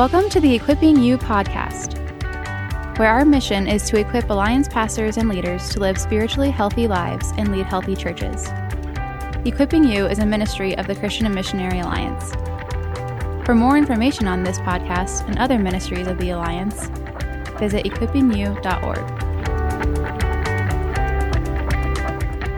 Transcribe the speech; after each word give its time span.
Welcome 0.00 0.30
to 0.30 0.40
the 0.40 0.54
Equipping 0.54 0.96
You 0.96 1.18
podcast, 1.18 1.98
where 2.98 3.10
our 3.10 3.22
mission 3.22 3.68
is 3.68 3.82
to 3.90 3.98
equip 3.98 4.30
Alliance 4.30 4.66
pastors 4.66 5.18
and 5.18 5.28
leaders 5.28 5.68
to 5.68 5.78
live 5.78 5.98
spiritually 5.98 6.50
healthy 6.50 6.88
lives 6.88 7.34
and 7.36 7.52
lead 7.52 7.66
healthy 7.66 7.94
churches. 7.94 8.48
Equipping 9.44 9.84
You 9.84 10.06
is 10.06 10.18
a 10.18 10.24
ministry 10.24 10.74
of 10.78 10.86
the 10.86 10.94
Christian 10.94 11.26
and 11.26 11.34
Missionary 11.34 11.80
Alliance. 11.80 12.32
For 13.44 13.54
more 13.54 13.76
information 13.76 14.26
on 14.26 14.42
this 14.42 14.58
podcast 14.60 15.28
and 15.28 15.38
other 15.38 15.58
ministries 15.58 16.06
of 16.06 16.16
the 16.16 16.30
Alliance, 16.30 16.88
visit 17.58 17.84
equippingyou.org. 17.84 19.29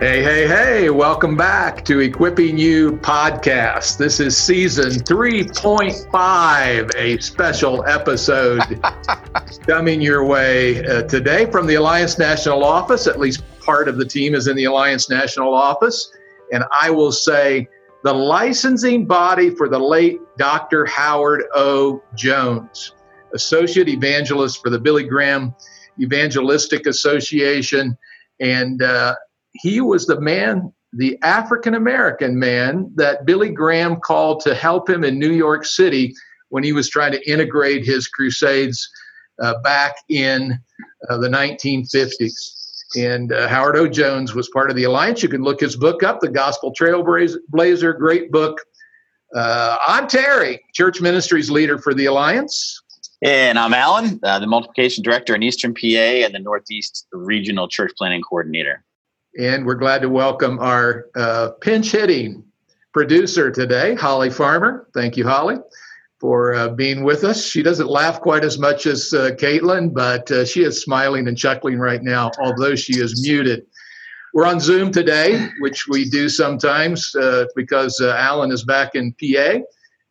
Hey, 0.03 0.19
hey, 0.21 0.45
hey, 0.45 0.89
welcome 0.89 1.37
back 1.37 1.85
to 1.85 2.01
Equipping 2.01 2.57
You 2.57 2.97
podcast. 2.97 3.97
This 3.97 4.19
is 4.19 4.35
season 4.35 4.89
3.5, 4.89 6.95
a 6.97 7.17
special 7.21 7.85
episode 7.85 8.81
coming 9.65 10.01
your 10.01 10.25
way 10.25 10.85
uh, 10.85 11.03
today 11.03 11.49
from 11.49 11.67
the 11.67 11.75
Alliance 11.75 12.19
National 12.19 12.65
Office. 12.65 13.07
At 13.07 13.17
least 13.17 13.43
part 13.61 13.87
of 13.87 13.97
the 13.97 14.03
team 14.03 14.35
is 14.35 14.47
in 14.47 14.57
the 14.57 14.65
Alliance 14.65 15.09
National 15.09 15.53
Office. 15.53 16.11
And 16.51 16.65
I 16.77 16.89
will 16.89 17.13
say 17.13 17.69
the 18.03 18.13
licensing 18.13 19.05
body 19.05 19.51
for 19.51 19.69
the 19.69 19.79
late 19.79 20.19
Dr. 20.37 20.85
Howard 20.85 21.45
O. 21.55 22.03
Jones, 22.13 22.93
Associate 23.33 23.87
Evangelist 23.87 24.61
for 24.61 24.69
the 24.69 24.79
Billy 24.79 25.05
Graham 25.05 25.55
Evangelistic 25.97 26.87
Association. 26.87 27.97
And 28.41 28.81
uh, 28.81 29.15
he 29.53 29.81
was 29.81 30.05
the 30.05 30.19
man, 30.19 30.73
the 30.91 31.17
African 31.21 31.75
American 31.75 32.37
man 32.37 32.91
that 32.95 33.25
Billy 33.25 33.49
Graham 33.49 33.97
called 33.97 34.41
to 34.41 34.55
help 34.55 34.89
him 34.89 35.03
in 35.03 35.19
New 35.19 35.31
York 35.31 35.65
City 35.65 36.13
when 36.49 36.63
he 36.63 36.73
was 36.73 36.89
trying 36.89 37.11
to 37.11 37.29
integrate 37.29 37.85
his 37.85 38.07
crusades 38.07 38.87
uh, 39.41 39.59
back 39.61 39.95
in 40.09 40.59
uh, 41.09 41.17
the 41.17 41.27
1950s. 41.27 42.59
And 42.95 43.33
uh, 43.33 43.47
Howard 43.47 43.75
O. 43.75 43.87
Jones 43.87 44.35
was 44.35 44.49
part 44.49 44.69
of 44.69 44.75
the 44.75 44.83
alliance. 44.83 45.23
You 45.23 45.29
can 45.29 45.41
look 45.41 45.61
his 45.61 45.75
book 45.75 46.03
up, 46.03 46.19
The 46.19 46.29
Gospel 46.29 46.71
Trailblazer, 46.79 47.97
great 47.97 48.31
book. 48.31 48.59
Uh, 49.35 49.77
I'm 49.87 50.07
Terry, 50.07 50.63
church 50.75 51.01
ministries 51.01 51.49
leader 51.49 51.79
for 51.79 51.95
the 51.95 52.05
alliance. 52.05 52.79
And 53.23 53.57
I'm 53.57 53.73
Alan, 53.73 54.19
uh, 54.21 54.37
the 54.37 54.45
multiplication 54.45 55.01
director 55.03 55.33
in 55.33 55.41
Eastern 55.41 55.73
PA 55.73 55.87
and 55.87 56.35
the 56.35 56.39
Northeast 56.39 57.07
Regional 57.11 57.67
Church 57.67 57.93
Planting 57.97 58.21
Coordinator. 58.21 58.83
And 59.39 59.65
we're 59.65 59.75
glad 59.75 60.03
to 60.03 60.09
welcome 60.09 60.59
our 60.59 61.07
uh, 61.15 61.51
pinch 61.59 61.91
hitting 61.91 62.43
producer 62.93 63.49
today, 63.49 63.95
Holly 63.95 64.29
Farmer. 64.29 64.87
Thank 64.93 65.17
you, 65.17 65.27
Holly, 65.27 65.55
for 66.19 66.53
uh, 66.53 66.69
being 66.69 67.03
with 67.03 67.23
us. 67.23 67.43
She 67.43 67.63
doesn't 67.63 67.89
laugh 67.89 68.21
quite 68.21 68.43
as 68.43 68.59
much 68.59 68.85
as 68.85 69.11
uh, 69.11 69.31
Caitlin, 69.31 69.91
but 69.91 70.29
uh, 70.29 70.45
she 70.45 70.61
is 70.61 70.83
smiling 70.83 71.27
and 71.27 71.35
chuckling 71.35 71.79
right 71.79 72.03
now, 72.03 72.29
although 72.39 72.75
she 72.75 72.99
is 72.99 73.23
muted. 73.23 73.65
We're 74.35 74.45
on 74.45 74.59
Zoom 74.59 74.91
today, 74.91 75.47
which 75.61 75.87
we 75.87 76.07
do 76.07 76.29
sometimes 76.29 77.15
uh, 77.15 77.45
because 77.55 77.99
uh, 78.01 78.15
Alan 78.15 78.51
is 78.51 78.63
back 78.63 78.93
in 78.93 79.13
PA 79.13 79.61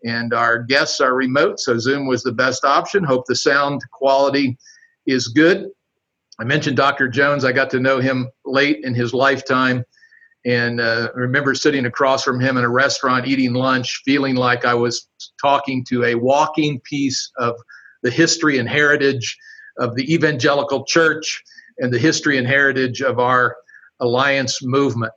and 0.05 0.35
our 0.35 0.59
guests 0.59 1.01
are 1.01 1.15
remote, 1.15 1.61
so 1.61 1.79
Zoom 1.79 2.09
was 2.09 2.25
the 2.25 2.33
best 2.33 2.65
option. 2.65 3.05
Hope 3.05 3.27
the 3.27 3.37
sound 3.37 3.83
quality 3.93 4.59
is 5.07 5.29
good. 5.29 5.69
I 6.41 6.45
mentioned 6.45 6.77
Dr. 6.77 7.09
Jones. 7.09 7.45
I 7.45 7.53
got 7.53 7.71
to 7.71 7.81
know 7.81 8.01
him 8.01 8.31
late 8.45 8.81
in 8.85 8.95
his 8.95 9.13
lifetime 9.13 9.85
and 10.45 10.81
uh, 10.81 11.09
remember 11.15 11.55
sitting 11.55 11.87
across 11.87 12.25
from 12.25 12.41
him 12.41 12.57
in 12.57 12.65
a 12.65 12.69
restaurant 12.69 13.27
eating 13.27 13.55
lunch, 13.55 14.03
feeling 14.05 14.35
like 14.35 14.65
I 14.65 14.75
was 14.75 15.09
talking 15.41 15.85
to 15.87 16.05
a 16.05 16.15
walking 16.17 16.81
piece 16.81 17.31
of 17.39 17.57
the 18.03 18.11
history 18.11 18.59
and 18.59 18.69
heritage 18.69 19.37
of 19.79 19.95
the 19.95 20.13
evangelical 20.13 20.85
church 20.85 21.43
and 21.79 21.93
the 21.93 21.99
history 21.99 22.39
and 22.39 22.47
heritage 22.47 23.01
of 23.01 23.21
our 23.21 23.57
alliance 24.01 24.63
movement. 24.63 25.13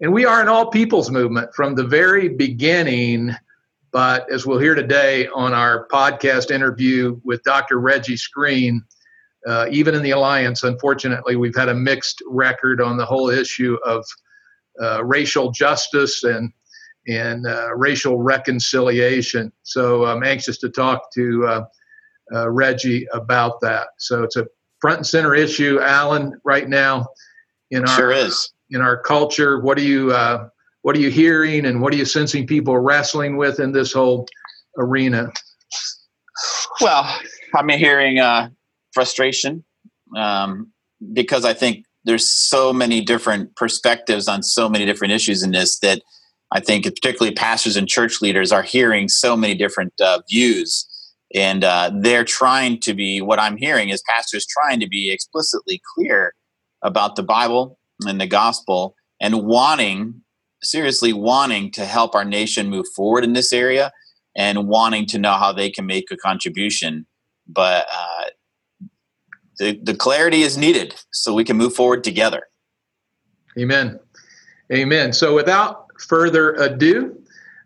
And 0.00 0.12
we 0.12 0.26
are 0.26 0.42
an 0.42 0.48
all 0.48 0.70
peoples 0.70 1.10
movement 1.10 1.48
from 1.54 1.74
the 1.74 1.84
very 1.84 2.28
beginning. 2.28 3.34
But 3.90 4.30
as 4.30 4.44
we'll 4.44 4.58
hear 4.58 4.74
today 4.74 5.28
on 5.28 5.54
our 5.54 5.88
podcast 5.88 6.50
interview 6.50 7.18
with 7.24 7.42
Dr. 7.42 7.80
Reggie 7.80 8.18
Screen, 8.18 8.84
uh, 9.46 9.66
even 9.70 9.94
in 9.94 10.02
the 10.02 10.10
alliance, 10.10 10.62
unfortunately, 10.64 11.36
we've 11.36 11.56
had 11.56 11.68
a 11.68 11.74
mixed 11.74 12.22
record 12.28 12.80
on 12.80 12.96
the 12.96 13.04
whole 13.04 13.30
issue 13.30 13.76
of 13.84 14.04
uh, 14.82 15.04
racial 15.04 15.50
justice 15.50 16.24
and 16.24 16.52
and 17.06 17.46
uh, 17.46 17.74
racial 17.74 18.20
reconciliation. 18.20 19.50
So 19.62 20.04
I'm 20.04 20.22
anxious 20.22 20.58
to 20.58 20.68
talk 20.68 21.10
to 21.14 21.46
uh, 21.46 21.64
uh, 22.34 22.50
Reggie 22.50 23.06
about 23.14 23.60
that. 23.62 23.88
So 23.98 24.22
it's 24.22 24.36
a 24.36 24.46
front 24.80 24.98
and 24.98 25.06
center 25.06 25.34
issue, 25.34 25.80
Alan, 25.80 26.38
right 26.44 26.68
now 26.68 27.06
in 27.70 27.88
our 27.88 27.96
sure 27.96 28.12
is 28.12 28.52
in 28.70 28.80
our 28.80 29.00
culture. 29.00 29.60
What 29.60 29.78
are 29.78 29.82
you 29.82 30.12
uh, 30.12 30.48
what 30.82 30.96
are 30.96 31.00
you 31.00 31.10
hearing, 31.10 31.66
and 31.66 31.80
what 31.80 31.92
are 31.92 31.96
you 31.96 32.04
sensing 32.04 32.46
people 32.46 32.78
wrestling 32.78 33.36
with 33.36 33.60
in 33.60 33.72
this 33.72 33.92
whole 33.92 34.26
arena? 34.76 35.32
Well, 36.80 37.18
I'm 37.54 37.68
hearing 37.70 38.18
frustration 38.92 39.64
um, 40.16 40.72
because 41.12 41.44
I 41.44 41.54
think 41.54 41.84
there's 42.04 42.30
so 42.30 42.72
many 42.72 43.00
different 43.00 43.54
perspectives 43.56 44.28
on 44.28 44.42
so 44.42 44.68
many 44.68 44.86
different 44.86 45.12
issues 45.12 45.42
in 45.42 45.50
this 45.50 45.78
that 45.80 46.02
I 46.52 46.60
think 46.60 46.84
particularly 46.84 47.34
pastors 47.34 47.76
and 47.76 47.88
church 47.88 48.22
leaders 48.22 48.52
are 48.52 48.62
hearing 48.62 49.08
so 49.08 49.36
many 49.36 49.54
different 49.54 49.92
uh, 50.00 50.20
views. 50.30 50.86
And 51.34 51.62
uh, 51.62 51.90
they're 51.94 52.24
trying 52.24 52.80
to 52.80 52.94
be, 52.94 53.20
what 53.20 53.38
I'm 53.38 53.58
hearing 53.58 53.90
is 53.90 54.02
pastors 54.08 54.46
trying 54.46 54.80
to 54.80 54.88
be 54.88 55.12
explicitly 55.12 55.82
clear 55.94 56.32
about 56.82 57.16
the 57.16 57.22
Bible 57.22 57.78
and 58.06 58.18
the 58.18 58.26
gospel 58.26 58.94
and 59.20 59.42
wanting, 59.42 60.22
seriously 60.62 61.12
wanting 61.12 61.70
to 61.72 61.84
help 61.84 62.14
our 62.14 62.24
nation 62.24 62.70
move 62.70 62.86
forward 62.96 63.24
in 63.24 63.34
this 63.34 63.52
area 63.52 63.92
and 64.34 64.68
wanting 64.68 65.04
to 65.06 65.18
know 65.18 65.32
how 65.32 65.52
they 65.52 65.68
can 65.68 65.84
make 65.84 66.06
a 66.10 66.16
contribution. 66.16 67.06
But 67.46 67.86
uh, 67.92 68.24
the, 69.58 69.78
the 69.82 69.94
clarity 69.94 70.42
is 70.42 70.56
needed 70.56 70.94
so 71.12 71.34
we 71.34 71.44
can 71.44 71.56
move 71.56 71.74
forward 71.74 72.04
together. 72.04 72.44
Amen. 73.58 73.98
Amen. 74.72 75.12
So 75.12 75.34
without 75.34 75.86
further 76.00 76.54
ado, 76.54 77.18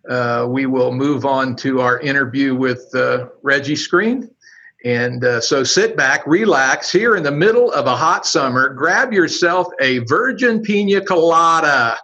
uh, 0.08 0.46
we 0.48 0.66
will 0.66 0.92
move 0.92 1.24
on 1.24 1.54
to 1.56 1.80
our 1.80 2.00
interview 2.00 2.54
with 2.54 2.88
uh, 2.94 3.28
Reggie 3.42 3.76
Screen. 3.76 4.30
And 4.84 5.24
uh, 5.24 5.40
so 5.40 5.62
sit 5.62 5.96
back, 5.96 6.26
relax 6.26 6.90
here 6.90 7.14
in 7.16 7.22
the 7.22 7.30
middle 7.30 7.70
of 7.72 7.86
a 7.86 7.94
hot 7.94 8.26
summer, 8.26 8.68
grab 8.68 9.12
yourself 9.12 9.68
a 9.80 9.98
virgin 9.98 10.60
pina 10.60 11.00
colada 11.00 11.98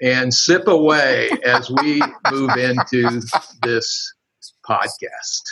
and 0.00 0.32
sip 0.32 0.66
away 0.68 1.28
as 1.44 1.70
we 1.70 2.00
move 2.30 2.50
into 2.56 3.20
this 3.62 4.14
podcast. 4.66 5.42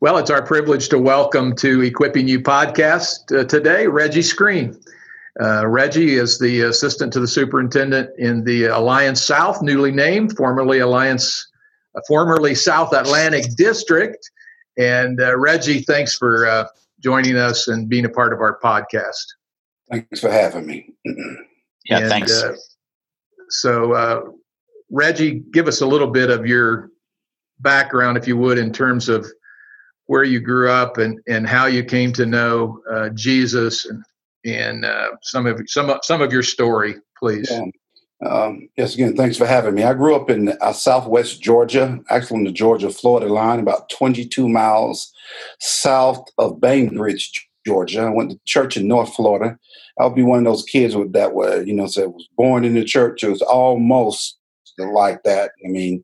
Well, 0.00 0.18
it's 0.18 0.28
our 0.28 0.42
privilege 0.42 0.90
to 0.90 0.98
welcome 0.98 1.56
to 1.56 1.80
Equipping 1.80 2.28
You 2.28 2.38
podcast 2.38 3.34
uh, 3.34 3.44
today 3.44 3.86
Reggie 3.86 4.20
Screen. 4.20 4.78
Uh, 5.40 5.66
Reggie 5.66 6.16
is 6.16 6.38
the 6.38 6.60
assistant 6.62 7.14
to 7.14 7.20
the 7.20 7.26
superintendent 7.26 8.10
in 8.18 8.44
the 8.44 8.66
Alliance 8.66 9.22
South, 9.22 9.62
newly 9.62 9.90
named, 9.90 10.36
formerly 10.36 10.80
Alliance, 10.80 11.48
uh, 11.94 12.02
formerly 12.06 12.54
South 12.54 12.92
Atlantic 12.92 13.46
District. 13.56 14.18
And 14.76 15.18
uh, 15.18 15.34
Reggie, 15.38 15.80
thanks 15.80 16.14
for 16.14 16.46
uh, 16.46 16.66
joining 17.02 17.36
us 17.36 17.66
and 17.66 17.88
being 17.88 18.04
a 18.04 18.10
part 18.10 18.34
of 18.34 18.40
our 18.40 18.60
podcast. 18.62 19.24
Thanks 19.90 20.20
for 20.20 20.30
having 20.30 20.66
me. 20.66 20.92
yeah, 21.86 22.00
and, 22.00 22.08
thanks. 22.10 22.42
Uh, 22.42 22.54
so, 23.48 24.36
Reggie, 24.90 25.42
give 25.52 25.68
us 25.68 25.80
a 25.80 25.86
little 25.86 26.08
bit 26.08 26.28
of 26.28 26.46
your 26.46 26.90
background, 27.60 28.18
if 28.18 28.28
you 28.28 28.36
would, 28.36 28.58
in 28.58 28.74
terms 28.74 29.08
of 29.08 29.26
where 30.06 30.24
you 30.24 30.40
grew 30.40 30.70
up 30.70 30.98
and, 30.98 31.20
and 31.28 31.46
how 31.46 31.66
you 31.66 31.84
came 31.84 32.12
to 32.12 32.26
know 32.26 32.80
uh, 32.90 33.08
Jesus 33.10 33.84
and 33.84 34.02
and 34.44 34.84
uh, 34.84 35.08
some 35.22 35.46
of 35.46 35.60
some 35.66 35.92
some 36.02 36.22
of 36.22 36.32
your 36.32 36.42
story, 36.42 36.94
please. 37.18 37.50
Yeah. 37.50 37.64
Um, 38.24 38.68
yes, 38.78 38.94
again, 38.94 39.14
thanks 39.14 39.36
for 39.36 39.46
having 39.46 39.74
me. 39.74 39.82
I 39.82 39.92
grew 39.92 40.14
up 40.14 40.30
in 40.30 40.56
uh, 40.60 40.72
Southwest 40.72 41.42
Georgia, 41.42 41.98
actually 42.08 42.38
on 42.38 42.44
the 42.44 42.52
Georgia-Florida 42.52 43.30
line, 43.30 43.60
about 43.60 43.90
22 43.90 44.48
miles 44.48 45.12
south 45.60 46.24
of 46.38 46.58
Bainbridge, 46.58 47.46
Georgia. 47.66 48.02
I 48.02 48.08
went 48.08 48.30
to 48.30 48.40
church 48.46 48.78
in 48.78 48.88
North 48.88 49.12
Florida. 49.14 49.58
I'll 50.00 50.08
be 50.08 50.22
one 50.22 50.38
of 50.38 50.44
those 50.44 50.64
kids 50.64 50.96
with 50.96 51.12
that 51.12 51.34
were, 51.34 51.62
you 51.62 51.74
know, 51.74 51.86
so 51.86 52.08
was 52.08 52.28
born 52.38 52.64
in 52.64 52.74
the 52.74 52.84
church. 52.84 53.22
It 53.22 53.28
was 53.28 53.42
almost 53.42 54.38
like 54.78 55.22
that. 55.24 55.50
I 55.64 55.68
mean, 55.68 56.02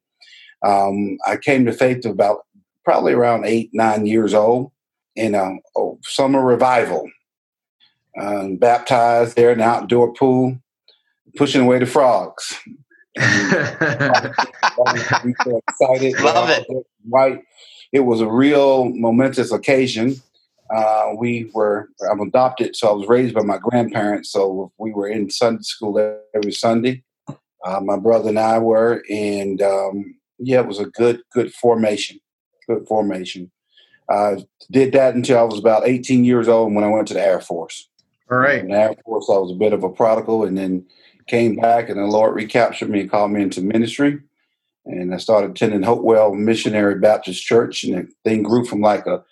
um, 0.65 1.17
I 1.27 1.37
came 1.39 1.65
to 1.65 1.73
faith 1.73 2.05
about 2.05 2.41
probably 2.85 3.13
around 3.13 3.45
eight, 3.45 3.71
nine 3.73 4.07
years 4.07 4.35
old 4.35 4.73
in 5.17 5.35
a, 5.35 5.57
a 5.77 5.93
summer 6.03 6.45
revival. 6.45 7.11
Um, 8.21 8.57
baptized 8.57 9.37
there 9.37 9.53
in 9.53 9.59
the 9.59 9.65
outdoor 9.65 10.13
pool, 10.13 10.59
pushing 11.37 11.63
away 11.63 11.79
the 11.79 11.87
frogs. 11.87 12.59
we 13.17 13.23
were 15.47 15.61
excited. 15.69 16.21
Love 16.21 16.51
it. 16.51 16.67
White. 17.05 17.43
It 17.91 18.01
was 18.01 18.21
a 18.21 18.31
real 18.31 18.87
momentous 18.87 19.51
occasion. 19.51 20.17
Uh, 20.75 21.13
we 21.17 21.51
were 21.55 21.89
I'm 22.11 22.21
adopted, 22.21 22.77
so 22.77 22.89
I 22.89 22.93
was 22.93 23.09
raised 23.09 23.35
by 23.35 23.43
my 23.43 23.59
grandparents. 23.59 24.31
So 24.31 24.73
we 24.79 24.93
were 24.93 25.09
in 25.09 25.31
Sunday 25.31 25.63
school 25.63 26.19
every 26.35 26.53
Sunday. 26.53 27.03
Uh, 27.65 27.81
my 27.81 27.97
brother 27.97 28.31
and 28.31 28.39
I 28.39 28.59
were, 28.59 29.03
and 29.11 29.61
um, 29.63 30.15
yeah, 30.39 30.61
it 30.61 30.67
was 30.67 30.81
a 30.81 30.87
good 30.87 31.21
good 31.33 31.53
formation. 31.53 32.19
Good 32.67 32.87
formation. 32.87 33.51
I 34.11 34.45
did 34.71 34.93
that 34.93 35.15
until 35.15 35.39
I 35.39 35.43
was 35.43 35.59
about 35.59 35.87
18 35.87 36.25
years 36.25 36.49
old 36.49 36.75
when 36.75 36.85
I 36.85 36.89
went 36.89 37.09
to 37.09 37.15
the 37.15 37.25
Air 37.25 37.41
Force. 37.41 37.89
All 38.31 38.39
right. 38.39 38.61
In 38.61 38.69
the 38.69 38.79
Air 38.79 38.95
Force, 39.05 39.29
I 39.31 39.39
was 39.39 39.53
a 39.53 39.59
bit 39.59 39.73
of 39.73 39.85
a 39.85 39.89
prodigal, 39.89 40.45
and 40.45 40.57
then 40.57 40.87
came 41.27 41.57
back, 41.57 41.89
and 41.89 41.99
the 41.99 42.05
Lord 42.05 42.35
recaptured 42.35 42.91
me 42.91 43.01
and 43.01 43.11
called 43.11 43.31
me 43.31 43.43
into 43.43 43.61
ministry. 43.61 44.21
And 44.85 45.15
I 45.15 45.19
started 45.19 45.53
attending 45.53 45.83
Hopewell 45.83 46.35
Missionary 46.35 46.99
Baptist 46.99 47.43
Church, 47.43 47.85
and 47.85 47.95
the 47.95 48.13
thing 48.25 48.43
grew 48.43 48.65
from 48.65 48.81
like 48.81 49.07
a 49.07 49.23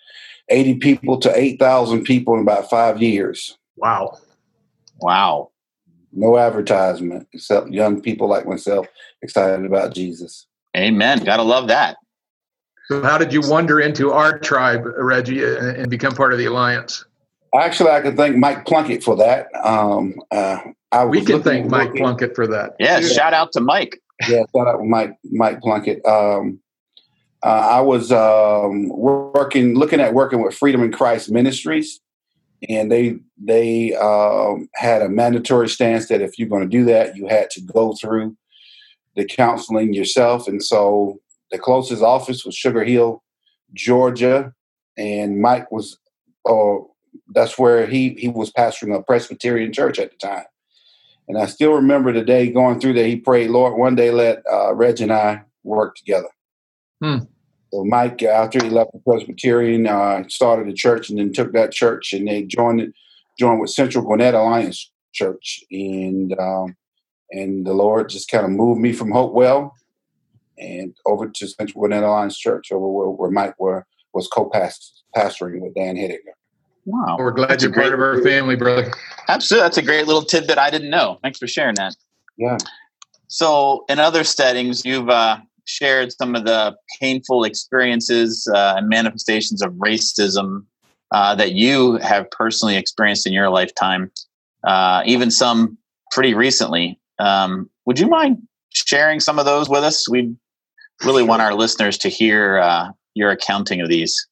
80 0.49 0.75
people 0.75 1.17
to 1.19 1.31
8,000 1.37 2.03
people 2.03 2.35
in 2.35 2.41
about 2.41 2.69
five 2.69 3.01
years. 3.01 3.57
Wow. 3.75 4.17
Wow. 4.99 5.51
No 6.13 6.37
advertisement, 6.37 7.27
except 7.33 7.69
young 7.69 8.01
people 8.01 8.27
like 8.27 8.45
myself 8.45 8.87
excited 9.21 9.65
about 9.65 9.93
Jesus. 9.93 10.47
Amen. 10.75 11.23
Gotta 11.23 11.43
love 11.43 11.67
that. 11.67 11.97
So, 12.87 13.01
how 13.03 13.17
did 13.17 13.31
you 13.31 13.41
wander 13.41 13.79
into 13.79 14.11
our 14.11 14.37
tribe, 14.39 14.83
Reggie, 14.97 15.43
and 15.43 15.89
become 15.89 16.13
part 16.13 16.33
of 16.33 16.39
the 16.39 16.45
alliance? 16.45 17.05
Actually, 17.53 17.91
I 17.91 18.01
can 18.01 18.15
thank 18.15 18.37
Mike 18.37 18.65
Plunkett 18.65 19.03
for 19.03 19.15
that. 19.17 19.47
Um, 19.63 20.15
uh, 20.31 20.59
I 20.91 21.05
we 21.05 21.23
can 21.23 21.43
thank 21.43 21.69
Mike 21.69 21.87
looking, 21.87 22.01
Plunkett 22.01 22.35
for 22.35 22.47
that. 22.47 22.75
Yeah, 22.79 22.99
yeah, 22.99 23.07
shout 23.07 23.33
out 23.33 23.51
to 23.53 23.61
Mike. 23.61 24.01
Yeah, 24.27 24.43
shout 24.55 24.67
out 24.67 24.77
to 24.77 24.83
Mike 24.83 25.17
Mike 25.25 25.61
Plunkett. 25.61 26.05
Um, 26.05 26.59
uh, 27.43 27.47
I 27.47 27.81
was 27.81 28.11
um, 28.11 28.89
working, 28.89 29.75
looking 29.75 29.99
at 29.99 30.13
working 30.13 30.43
with 30.43 30.53
Freedom 30.53 30.83
in 30.83 30.91
Christ 30.91 31.31
Ministries, 31.31 31.99
and 32.69 32.91
they 32.91 33.17
they 33.37 33.95
um, 33.95 34.69
had 34.75 35.01
a 35.01 35.09
mandatory 35.09 35.67
stance 35.69 36.07
that 36.07 36.21
if 36.21 36.37
you're 36.37 36.49
going 36.49 36.63
to 36.63 36.69
do 36.69 36.85
that, 36.85 37.15
you 37.15 37.27
had 37.27 37.49
to 37.51 37.61
go 37.61 37.95
through 37.99 38.37
the 39.15 39.25
counseling 39.25 39.93
yourself. 39.93 40.47
And 40.47 40.63
so 40.63 41.19
the 41.51 41.59
closest 41.59 42.01
office 42.01 42.45
was 42.45 42.55
Sugar 42.55 42.83
Hill, 42.83 43.23
Georgia, 43.73 44.53
and 44.97 45.41
Mike 45.41 45.71
was, 45.71 45.97
oh, 46.47 46.91
that's 47.33 47.57
where 47.57 47.85
he 47.85 48.15
he 48.17 48.27
was 48.29 48.51
pastoring 48.51 48.95
a 48.95 49.03
Presbyterian 49.03 49.73
church 49.73 49.99
at 49.99 50.11
the 50.11 50.17
time. 50.17 50.45
And 51.27 51.37
I 51.37 51.45
still 51.45 51.73
remember 51.73 52.11
the 52.11 52.23
day 52.23 52.51
going 52.51 52.79
through 52.79 52.93
there. 52.93 53.07
He 53.07 53.15
prayed, 53.15 53.49
Lord, 53.49 53.77
one 53.77 53.95
day 53.95 54.11
let 54.11 54.43
uh, 54.51 54.73
Reg 54.73 54.99
and 55.01 55.11
I 55.11 55.43
work 55.63 55.95
together. 55.95 56.27
Hmm. 57.01 57.19
So 57.71 57.85
Mike, 57.85 58.21
after 58.23 58.61
he 58.61 58.69
left 58.69 58.91
the 58.91 58.99
Presbyterian, 58.99 59.87
uh, 59.87 60.23
started 60.27 60.67
a 60.67 60.73
church 60.73 61.09
and 61.09 61.19
then 61.19 61.31
took 61.31 61.53
that 61.53 61.71
church 61.71 62.11
and 62.11 62.27
they 62.27 62.43
joined 62.43 62.81
it, 62.81 62.93
joined 63.39 63.61
with 63.61 63.69
Central 63.69 64.03
Gwinnett 64.03 64.33
Alliance 64.33 64.91
Church, 65.13 65.63
and 65.71 66.37
um, 66.39 66.75
and 67.31 67.65
the 67.65 67.73
Lord 67.73 68.09
just 68.09 68.29
kind 68.29 68.45
of 68.45 68.51
moved 68.51 68.81
me 68.81 68.91
from 68.93 69.11
Hopewell 69.11 69.73
and 70.61 70.95
over 71.05 71.27
to 71.27 71.47
Central 71.47 71.81
Gwinnett 71.81 72.03
Alliance 72.03 72.37
Church, 72.37 72.71
over 72.71 72.87
where, 72.87 73.09
where 73.09 73.31
Mike 73.31 73.59
were, 73.59 73.85
was 74.13 74.27
co-pastoring 74.27 75.61
with 75.61 75.73
Dan 75.75 75.95
Hediger. 75.95 76.33
Wow, 76.85 77.17
we're 77.19 77.31
glad 77.31 77.49
That's 77.49 77.63
you're 77.63 77.73
part 77.73 77.93
of 77.93 77.99
our 77.99 78.21
family, 78.21 78.55
brother. 78.55 78.91
Absolutely, 79.27 79.65
that's 79.65 79.77
a 79.77 79.83
great 79.83 80.07
little 80.07 80.23
tidbit 80.23 80.57
I 80.57 80.69
didn't 80.69 80.89
know. 80.89 81.19
Thanks 81.21 81.37
for 81.37 81.47
sharing 81.47 81.75
that. 81.75 81.95
Yeah. 82.37 82.57
So, 83.27 83.85
in 83.87 83.99
other 83.99 84.23
settings, 84.23 84.83
you've 84.83 85.09
uh, 85.09 85.37
shared 85.65 86.11
some 86.11 86.35
of 86.35 86.45
the 86.45 86.75
painful 86.99 87.43
experiences 87.43 88.47
uh, 88.53 88.75
and 88.77 88.89
manifestations 88.89 89.61
of 89.61 89.73
racism 89.73 90.65
uh, 91.11 91.35
that 91.35 91.53
you 91.53 91.97
have 91.97 92.29
personally 92.31 92.75
experienced 92.75 93.27
in 93.27 93.33
your 93.33 93.49
lifetime, 93.49 94.11
uh, 94.63 95.03
even 95.05 95.29
some 95.29 95.77
pretty 96.11 96.33
recently. 96.33 96.99
Um, 97.19 97.69
would 97.85 97.99
you 97.99 98.07
mind 98.07 98.37
sharing 98.73 99.19
some 99.19 99.37
of 99.37 99.45
those 99.45 99.69
with 99.69 99.83
us? 99.83 100.09
We 100.09 100.35
really 101.03 101.23
want 101.23 101.41
our 101.41 101.53
listeners 101.53 101.97
to 101.99 102.09
hear 102.09 102.59
uh, 102.59 102.89
your 103.13 103.31
accounting 103.31 103.81
of 103.81 103.89
these. 103.89 104.27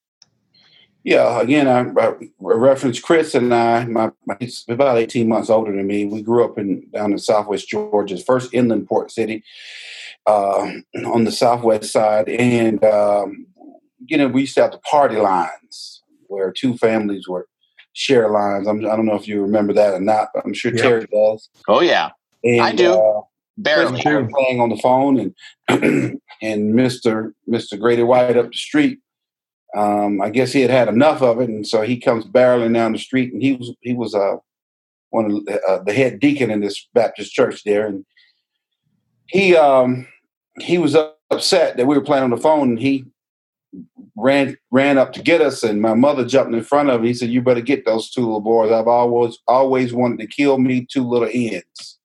Yeah, 1.04 1.42
again, 1.42 1.68
I, 1.68 1.80
I 2.02 2.14
reference 2.40 3.00
Chris 3.00 3.34
and 3.34 3.54
I. 3.54 3.86
My, 3.86 4.12
my, 4.26 4.36
he's 4.40 4.66
about 4.68 4.98
eighteen 4.98 5.30
months 5.30 5.50
older 5.50 5.74
than 5.74 5.88
me. 5.88 6.06
We 6.06 6.22
grew 6.22 6.44
up 6.44 6.58
in 6.58 6.90
down 6.92 7.14
in 7.14 7.18
Southwest 7.18 7.70
Georgia's 7.70 8.24
first 8.24 8.54
inland 8.54 8.88
port 8.88 9.10
city, 9.10 9.44
uh, 10.28 10.72
on 11.06 11.24
the 11.24 11.32
southwest 11.32 11.92
side, 11.92 12.28
and 12.28 12.84
um, 12.84 13.48
you 14.08 14.18
know 14.18 14.28
we 14.28 14.42
used 14.42 14.56
to 14.56 14.62
have 14.62 14.72
the 14.72 14.80
party 14.80 15.16
lines 15.16 16.04
where 16.28 16.52
two 16.52 16.78
families 16.78 17.28
would 17.28 17.46
share 17.94 18.30
lines. 18.30 18.68
I'm, 18.68 18.80
I 18.80 18.82
do 18.82 18.88
not 18.88 19.06
know 19.06 19.16
if 19.16 19.28
you 19.28 19.42
remember 19.42 19.74
that 19.74 19.94
or 19.94 20.02
not, 20.02 20.30
but 20.34 20.46
I'm 20.46 20.54
sure 20.54 20.74
yep. 20.74 20.82
Terry 20.82 21.08
does. 21.12 21.50
Oh 21.68 21.82
yeah, 21.82 22.10
and, 22.44 22.62
I 22.62 22.74
do. 22.74 22.94
Uh, 22.94 23.22
Barely 23.62 24.02
playing 24.02 24.60
on 24.62 24.70
the 24.70 24.78
phone, 24.78 25.34
and 25.68 26.20
and 26.42 26.74
Mister 26.74 27.34
Mister 27.48 27.78
Grady 27.78 28.04
White 28.04 28.38
up 28.38 28.52
the 28.52 28.58
street. 28.58 29.00
Um, 29.76 30.20
I 30.22 30.30
guess 30.30 30.52
he 30.52 30.62
had 30.62 30.72
had 30.72 30.88
enough 30.88 31.22
of 31.22 31.40
it, 31.42 31.50
and 31.50 31.68
so 31.68 31.84
he 31.84 32.00
comes 32.00 32.26
barreling 32.26 32.74
down 32.74 32.94
the 32.94 32.98
street, 32.98 33.34
and 33.34 33.42
he 33.42 33.54
was 33.54 33.72
he 33.82 33.94
was 33.94 34.16
uh, 34.16 34.38
one 35.10 35.26
of 35.26 35.46
the, 35.46 35.62
uh, 35.64 35.84
the 35.84 35.94
head 35.94 36.20
deacon 36.20 36.50
in 36.50 36.62
this 36.62 36.88
Baptist 36.94 37.34
church 37.34 37.64
there, 37.64 37.86
and 37.86 38.06
he 39.28 39.56
um, 39.56 40.08
he 40.60 40.78
was 40.78 40.96
upset 41.32 41.78
that 41.78 41.86
we 41.86 41.96
were 41.96 42.04
playing 42.04 42.24
on 42.24 42.30
the 42.30 42.38
phone 42.38 42.70
and 42.70 42.80
he 42.80 43.06
ran 44.18 44.58
ran 44.72 44.98
up 44.98 45.14
to 45.14 45.22
get 45.22 45.42
us 45.42 45.64
and 45.64 45.82
my 45.82 45.94
mother 45.94 46.26
jumped 46.26 46.54
in 46.54 46.64
front 46.64 46.90
of 46.90 47.02
him. 47.02 47.06
He 47.06 47.14
said, 47.14 47.30
You 47.30 47.42
better 47.42 47.62
get 47.62 47.86
those 47.86 48.10
two 48.10 48.22
little 48.22 48.42
boys. 48.42 48.72
I've 48.72 48.88
always 48.88 49.38
always 49.48 49.94
wanted 49.94 50.20
to 50.20 50.28
kill 50.28 50.58
me 50.58 50.86
two 50.90 51.08
little 51.08 51.30
ends. 51.32 52.00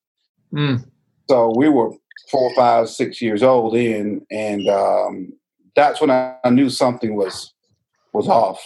Mm. 0.52 0.84
So 1.28 1.52
we 1.56 1.68
were 1.68 1.90
four, 2.30 2.54
five, 2.54 2.88
six 2.88 3.20
years 3.22 3.42
old 3.42 3.74
in, 3.74 4.26
and 4.30 4.68
um, 4.68 5.32
that's 5.74 6.00
when 6.00 6.10
I, 6.10 6.36
knew 6.50 6.68
something 6.68 7.16
was 7.16 7.52
was 8.12 8.28
off. 8.28 8.60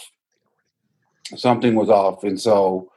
Something 1.35 1.75
was 1.75 1.89
off. 1.89 2.23
And 2.23 2.39
so 2.39 2.91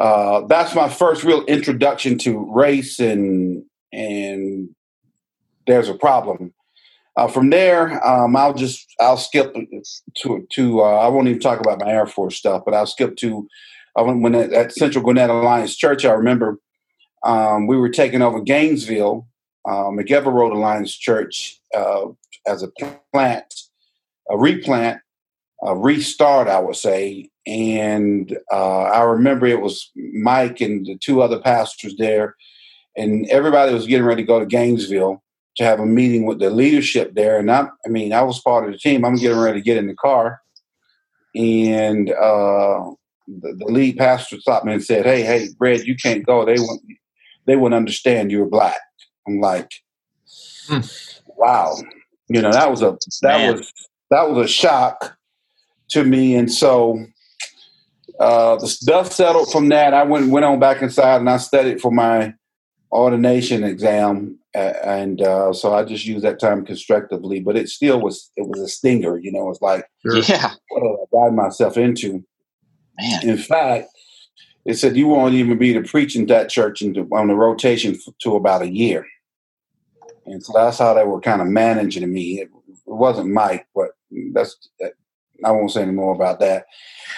uh, 0.00 0.42
that's 0.46 0.74
my 0.74 0.88
first 0.88 1.24
real 1.24 1.44
introduction 1.44 2.18
to 2.18 2.38
race 2.52 2.98
and 2.98 3.64
and 3.92 4.70
there's 5.66 5.88
a 5.88 5.94
problem. 5.94 6.54
Uh, 7.14 7.28
from 7.28 7.50
there, 7.50 8.04
um, 8.06 8.34
I'll 8.36 8.54
just 8.54 8.86
I'll 9.00 9.18
skip 9.18 9.54
to 9.54 10.46
to 10.50 10.80
uh, 10.80 10.98
I 10.98 11.08
won't 11.08 11.28
even 11.28 11.40
talk 11.40 11.60
about 11.60 11.80
my 11.80 11.90
Air 11.90 12.06
Force 12.06 12.36
stuff, 12.36 12.62
but 12.64 12.74
I'll 12.74 12.86
skip 12.86 13.16
to 13.16 13.46
uh, 13.96 14.04
when, 14.04 14.22
when 14.22 14.34
at, 14.34 14.52
at, 14.52 14.72
Central 14.72 15.04
Gwinnett 15.04 15.28
Alliance 15.28 15.76
Church. 15.76 16.04
I 16.04 16.12
remember 16.12 16.58
um, 17.24 17.66
we 17.66 17.76
were 17.76 17.88
taking 17.88 18.22
over 18.22 18.40
Gainesville, 18.40 19.26
uh, 19.66 19.90
McEver 19.90 20.32
Road 20.32 20.52
Alliance 20.52 20.96
Church 20.96 21.60
uh, 21.74 22.06
as 22.46 22.62
a 22.62 22.68
plant, 23.12 23.54
a 24.30 24.36
replant, 24.36 25.00
a 25.62 25.76
restart, 25.76 26.48
I 26.48 26.58
would 26.58 26.76
say. 26.76 27.30
And 27.46 28.36
uh, 28.52 28.82
I 28.82 29.02
remember 29.02 29.46
it 29.46 29.60
was 29.60 29.90
Mike 29.96 30.60
and 30.60 30.86
the 30.86 30.98
two 30.98 31.22
other 31.22 31.40
pastors 31.40 31.94
there, 31.98 32.36
and 32.96 33.26
everybody 33.30 33.72
was 33.72 33.86
getting 33.86 34.06
ready 34.06 34.22
to 34.22 34.26
go 34.26 34.40
to 34.40 34.46
Gainesville 34.46 35.22
to 35.56 35.64
have 35.64 35.80
a 35.80 35.86
meeting 35.86 36.24
with 36.24 36.38
the 36.38 36.50
leadership 36.50 37.14
there. 37.14 37.38
And 37.38 37.50
I, 37.50 37.68
I 37.84 37.88
mean, 37.88 38.12
I 38.12 38.22
was 38.22 38.40
part 38.40 38.64
of 38.64 38.72
the 38.72 38.78
team. 38.78 39.04
I'm 39.04 39.16
getting 39.16 39.38
ready 39.38 39.60
to 39.60 39.64
get 39.64 39.76
in 39.76 39.86
the 39.86 39.94
car, 39.94 40.40
and 41.34 42.10
uh, 42.10 42.90
the, 43.26 43.54
the, 43.58 43.66
lead 43.66 43.96
pastor 43.98 44.40
stopped 44.40 44.66
me 44.66 44.74
and 44.74 44.84
said, 44.84 45.04
"Hey, 45.04 45.22
hey, 45.22 45.48
Brad, 45.58 45.82
you 45.82 45.96
can't 45.96 46.24
go. 46.24 46.44
They 46.44 46.56
won't, 46.58 46.82
they 47.46 47.56
wouldn't 47.56 47.76
understand 47.76 48.30
you 48.30 48.40
were 48.40 48.48
black." 48.48 48.78
I'm 49.26 49.40
like, 49.40 49.70
hmm. 50.68 50.80
"Wow." 51.26 51.76
You 52.28 52.42
know, 52.42 52.52
that 52.52 52.70
was 52.70 52.82
a 52.82 52.96
that 53.22 53.38
Man. 53.38 53.56
was 53.56 53.72
that 54.10 54.28
was 54.30 54.44
a 54.44 54.48
shock 54.48 55.16
to 55.90 56.04
me, 56.04 56.34
and 56.34 56.50
so. 56.50 57.04
Uh, 58.20 58.54
the 58.56 58.76
dust 58.86 59.12
settled 59.12 59.50
from 59.50 59.70
that. 59.70 59.94
I 59.94 60.04
went 60.04 60.30
went 60.30 60.44
on 60.44 60.60
back 60.60 60.80
inside 60.80 61.16
and 61.16 61.30
I 61.30 61.38
studied 61.38 61.80
for 61.80 61.90
my 61.90 62.34
ordination 62.92 63.64
exam 63.64 64.38
and 64.54 65.20
uh, 65.22 65.52
so 65.52 65.74
I 65.74 65.84
just 65.84 66.04
use 66.04 66.22
that 66.22 66.38
time 66.38 66.64
constructively, 66.64 67.40
but 67.40 67.56
it 67.56 67.68
still 67.68 68.00
was 68.00 68.30
it 68.36 68.46
was 68.46 68.60
a 68.60 68.68
stinger, 68.68 69.18
you 69.18 69.32
know. 69.32 69.48
It's 69.48 69.62
like, 69.62 69.86
yeah, 70.04 70.52
what 70.68 70.82
did 70.82 71.20
I 71.20 71.26
guide 71.26 71.34
myself 71.34 71.76
into? 71.76 72.24
Man. 73.00 73.28
In 73.28 73.38
fact, 73.38 73.88
it 74.64 74.74
said 74.74 74.96
you 74.96 75.08
won't 75.08 75.34
even 75.34 75.58
be 75.58 75.72
the 75.72 75.82
preaching 75.82 76.26
that 76.26 76.48
church 76.48 76.82
on 76.82 77.28
the 77.28 77.34
rotation 77.34 77.94
f- 77.94 78.14
to 78.20 78.36
about 78.36 78.62
a 78.62 78.68
year, 78.68 79.06
and 80.26 80.42
so 80.42 80.52
that's 80.54 80.78
how 80.78 80.94
they 80.94 81.04
were 81.04 81.20
kind 81.20 81.40
of 81.40 81.48
managing 81.48 82.10
me. 82.12 82.40
It, 82.40 82.50
wasn't 82.84 83.30
Mike, 83.30 83.66
but 83.74 83.92
that's 84.32 84.68
I 85.44 85.50
won't 85.50 85.70
say 85.70 85.82
any 85.82 85.92
more 85.92 86.14
about 86.14 86.40
that. 86.40 86.66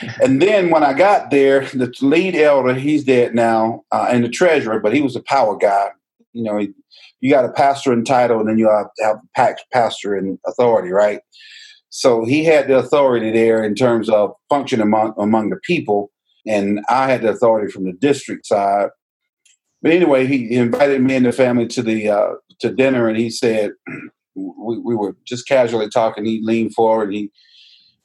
And 0.22 0.40
then 0.40 0.70
when 0.70 0.82
I 0.82 0.92
got 0.92 1.30
there, 1.30 1.66
the 1.66 1.92
lead 2.00 2.36
elder, 2.36 2.74
he's 2.74 3.04
dead 3.04 3.34
now, 3.34 3.84
uh, 3.92 4.08
and 4.10 4.24
the 4.24 4.28
treasurer, 4.28 4.80
but 4.80 4.94
he 4.94 5.02
was 5.02 5.16
a 5.16 5.22
power 5.22 5.56
guy 5.56 5.90
you 6.34 6.42
know, 6.42 6.60
you 7.20 7.30
got 7.30 7.46
a 7.46 7.52
pastor 7.52 7.92
in 7.92 8.04
title, 8.04 8.40
and 8.40 8.48
then 8.48 8.58
you 8.58 8.68
have, 8.68 8.88
to 8.98 9.18
have 9.34 9.60
pastor 9.72 10.16
in 10.16 10.38
authority, 10.46 10.90
right? 10.90 11.20
So 11.88 12.24
he 12.24 12.44
had 12.44 12.68
the 12.68 12.76
authority 12.76 13.30
there 13.30 13.64
in 13.64 13.74
terms 13.74 14.10
of 14.10 14.32
function 14.50 14.80
among 14.80 15.14
among 15.16 15.50
the 15.50 15.60
people, 15.62 16.10
and 16.46 16.80
I 16.88 17.10
had 17.10 17.22
the 17.22 17.30
authority 17.30 17.70
from 17.70 17.84
the 17.84 17.92
district 17.92 18.46
side. 18.46 18.88
But 19.82 19.92
anyway, 19.92 20.26
he 20.26 20.54
invited 20.54 21.02
me 21.02 21.16
and 21.16 21.26
the 21.26 21.32
family 21.32 21.66
to 21.68 21.82
the 21.82 22.08
uh, 22.08 22.32
to 22.60 22.72
dinner, 22.72 23.08
and 23.08 23.18
he 23.18 23.30
said 23.30 23.72
we, 24.34 24.78
we 24.78 24.94
were 24.94 25.16
just 25.24 25.46
casually 25.46 25.88
talking. 25.88 26.24
He 26.24 26.40
leaned 26.42 26.74
forward, 26.74 27.08
and 27.08 27.14
he 27.14 27.30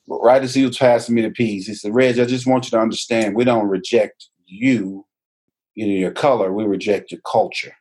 right 0.08 0.44
as 0.44 0.54
he 0.54 0.66
was 0.66 0.78
passing 0.78 1.16
me 1.16 1.22
the 1.22 1.30
peas, 1.30 1.68
he 1.68 1.74
said, 1.74 1.94
"Reg, 1.94 2.20
I 2.20 2.26
just 2.26 2.48
want 2.48 2.66
you 2.66 2.72
to 2.72 2.80
understand, 2.80 3.36
we 3.36 3.46
don't 3.46 3.68
reject 3.68 4.28
you, 4.46 5.06
you 5.76 5.88
know, 5.88 5.94
your 5.94 6.12
color. 6.12 6.52
We 6.52 6.66
reject 6.66 7.12
your 7.12 7.22
culture." 7.22 7.74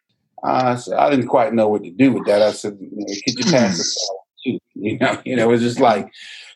I 0.44 0.76
said, 0.76 0.94
I 0.94 1.10
didn't 1.10 1.26
quite 1.26 1.52
know 1.52 1.66
what 1.66 1.82
to 1.82 1.90
do 1.90 2.12
with 2.12 2.26
that. 2.26 2.42
I 2.42 2.52
said, 2.52 2.78
"Could 2.78 3.44
you 3.44 3.50
pass 3.50 3.78
this?" 3.78 4.10
You 4.80 4.96
know, 4.98 5.20
you 5.24 5.34
know, 5.34 5.48
it 5.48 5.52
was 5.52 5.62
just 5.62 5.80
like 5.80 6.08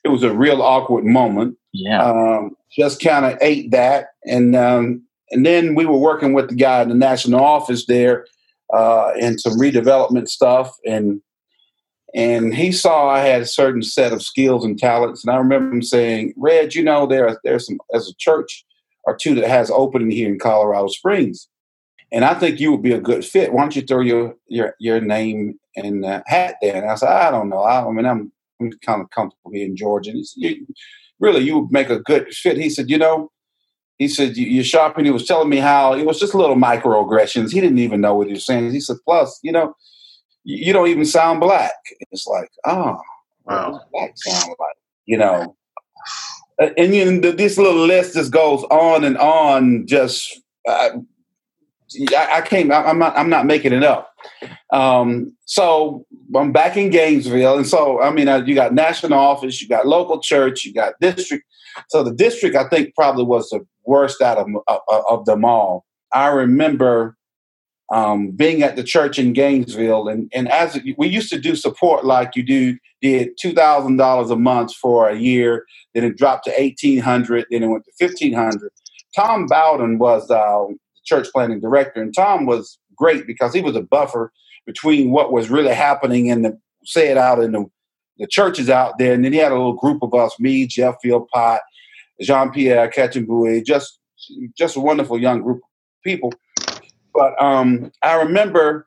it 0.05 0.09
was 0.09 0.23
a 0.23 0.33
real 0.33 0.63
awkward 0.63 1.05
moment. 1.05 1.57
Yeah. 1.73 2.03
Um, 2.03 2.57
just 2.71 3.03
kind 3.03 3.25
of 3.25 3.39
ate 3.41 3.71
that, 3.71 4.09
and 4.25 4.55
um, 4.57 5.03
and 5.31 5.45
then 5.47 5.75
we 5.75 5.87
were 5.87 5.99
working 5.99 6.33
with 6.33 6.49
the 6.49 6.55
guy 6.55 6.83
in 6.83 6.89
the 6.89 6.95
national 6.95 7.41
office 7.41 7.87
there, 7.87 8.27
uh, 8.75 9.13
and 9.21 9.41
some 9.41 9.59
redevelopment 9.59 10.29
stuff, 10.29 10.75
and 10.87 11.21
and 12.15 12.55
he 12.55 12.73
saw 12.73 13.09
I 13.09 13.21
had 13.21 13.43
a 13.43 13.47
certain 13.47 13.83
set 13.83 14.13
of 14.13 14.23
skills 14.23 14.65
and 14.65 14.79
talents, 14.79 15.25
and 15.25 15.35
I 15.35 15.39
remember 15.39 15.75
him 15.75 15.83
saying, 15.83 16.35
"Reg, 16.37 16.75
you 16.75 16.83
know, 16.83 17.07
there 17.07 17.39
there's 17.45 17.67
some 17.67 17.79
as 17.95 18.09
a 18.09 18.15
church 18.19 18.65
or 19.05 19.17
two 19.17 19.35
that 19.37 19.49
has 19.49 19.71
opening 19.71 20.11
here 20.11 20.29
in 20.29 20.39
Colorado 20.39 20.89
Springs." 20.89 21.49
and 22.13 22.27
I 22.27 22.35
think 22.35 22.61
you 22.61 22.71
would 22.71 22.83
be 22.83 22.93
a 22.93 23.01
good 23.01 23.25
fit. 23.25 23.53
Why 23.53 23.63
don't 23.63 23.75
you 23.75 23.83
throw 23.83 24.01
your 24.01 24.37
your 24.47 24.75
your 24.79 25.01
name 25.01 25.59
and 25.75 26.05
uh, 26.05 26.23
hat 26.27 26.57
there? 26.61 26.77
And 26.77 26.91
I 26.91 26.95
said, 26.95 27.09
I 27.09 27.31
don't 27.31 27.49
know. 27.49 27.63
I, 27.63 27.85
I 27.85 27.91
mean, 27.91 28.05
I'm 28.05 28.31
I'm 28.61 28.71
kind 28.85 29.01
of 29.01 29.11
comfortable 29.11 29.51
here 29.53 29.67
in 29.67 29.77
Georgia. 29.77 30.13
You, 30.37 30.67
really, 31.23 31.45
you 31.45 31.61
would 31.61 31.73
make 31.73 31.89
a 31.89 32.01
good 32.01 32.35
fit. 32.35 32.59
He 32.59 32.69
said, 32.69 32.91
you 32.91 32.99
know, 32.99 33.31
he 33.99 34.09
said 34.09 34.37
you're 34.37 34.65
sharp, 34.65 34.99
and 34.99 35.07
he 35.07 35.13
was 35.13 35.25
telling 35.25 35.49
me 35.49 35.59
how 35.59 35.95
it 35.95 36.05
was 36.05 36.19
just 36.19 36.35
little 36.35 36.57
microaggressions. 36.57 37.53
He 37.53 37.61
didn't 37.61 37.79
even 37.79 38.01
know 38.01 38.15
what 38.15 38.27
he 38.27 38.35
was 38.35 38.45
saying. 38.45 38.73
He 38.73 38.81
said, 38.81 38.97
plus, 39.07 39.39
you 39.43 39.53
know, 39.53 39.75
you 40.45 40.73
don't 40.73 40.89
even 40.89 41.05
sound 41.05 41.41
black. 41.41 41.75
It's 42.11 42.27
like, 42.27 42.51
oh, 42.67 42.99
wow, 43.45 43.81
black 43.93 44.13
sound 44.17 44.55
like? 44.59 44.77
You 45.07 45.19
know. 45.19 45.57
And 46.77 46.95
you 46.95 47.11
know, 47.11 47.31
this 47.33 47.57
little 47.57 47.87
list 47.87 48.15
just 48.15 48.33
goes 48.33 48.65
on 48.65 49.05
and 49.05 49.17
on, 49.19 49.87
just 49.87 50.41
uh, 50.69 50.91
I, 52.17 52.39
I 52.39 52.41
can't. 52.41 52.73
I'm 52.73 52.99
not. 52.99 53.17
I'm 53.17 53.29
not 53.29 53.47
making 53.47 53.73
it 53.73 53.85
up. 53.85 54.13
Um, 54.73 55.37
so 55.45 56.07
I'm 56.35 56.53
back 56.53 56.77
in 56.77 56.91
Gainesville, 56.91 57.57
and 57.57 57.67
so 57.67 58.01
I 58.01 58.11
mean, 58.11 58.29
you 58.47 58.55
got 58.55 58.75
national 58.75 59.19
office, 59.19 59.61
you 59.61 59.69
got 59.69 59.87
local 59.87 60.21
church, 60.21 60.65
you 60.65 60.73
got 60.73 60.95
district. 61.01 61.45
So 61.89 62.03
the 62.03 62.15
district, 62.15 62.57
I 62.57 62.69
think, 62.69 62.95
probably 62.95 63.25
was 63.25 63.49
the 63.51 63.67
worst 63.85 64.21
out 64.23 64.39
of 64.39 64.47
uh, 64.69 64.79
of 65.09 65.25
them 65.25 65.45
all. 65.45 65.85
I 66.13 66.29
remember 66.29 67.17
um, 67.93 68.31
being 68.31 68.63
at 68.63 68.77
the 68.77 68.83
church 68.83 69.19
in 69.19 69.33
Gainesville, 69.33 70.09
and 70.09 70.31
and 70.35 70.49
as 70.49 70.81
we 70.97 71.09
used 71.09 71.31
to 71.31 71.39
do 71.39 71.55
support 71.55 72.05
like 72.05 72.37
you 72.37 72.43
do 72.43 72.79
did 73.01 73.31
two 73.41 73.53
thousand 73.53 73.97
dollars 73.97 74.31
a 74.31 74.37
month 74.37 74.75
for 74.75 75.09
a 75.09 75.17
year, 75.17 75.67
then 75.95 76.05
it 76.05 76.17
dropped 76.17 76.45
to 76.45 76.61
eighteen 76.61 76.99
hundred, 76.99 77.47
then 77.51 77.63
it 77.63 77.69
went 77.69 77.85
to 77.85 77.93
fifteen 77.99 78.33
hundred. 78.33 78.71
Tom 79.15 79.47
Bowden 79.47 79.99
was 79.99 80.31
uh, 80.31 80.65
church 81.05 81.29
planting 81.33 81.61
director. 81.61 82.01
And 82.01 82.15
Tom 82.15 82.47
was 82.47 82.79
great 82.97 83.27
because 83.27 83.55
he 83.55 83.61
was 83.63 83.77
a 83.77 83.83
buffer 83.83 84.33
between 84.67 85.11
what 85.11 85.33
was 85.33 85.51
really 85.51 85.75
happening 85.75 86.27
in 86.27 86.43
the 86.43 86.59
say 86.85 87.09
it 87.09 87.17
out 87.17 87.43
in 87.43 87.53
the, 87.53 87.65
the 88.19 88.27
churches 88.27 88.69
out 88.69 88.99
there. 88.99 89.15
And 89.15 89.25
then 89.25 89.33
he 89.33 89.39
had 89.39 89.53
a 89.53 89.57
little 89.57 89.75
group 89.75 90.03
of 90.03 90.15
us, 90.15 90.39
me, 90.39 90.67
Jeff 90.67 90.97
Philpott, 91.03 91.61
Jean 92.21 92.51
Pierre 92.51 92.91
Ketchenboué, 92.91 93.65
just 93.65 93.99
just 94.57 94.77
a 94.77 94.81
wonderful 94.81 95.19
young 95.19 95.43
group 95.43 95.59
of 95.59 96.03
people. 96.05 96.33
But 97.13 97.41
um, 97.43 97.91
I 98.03 98.15
remember 98.15 98.87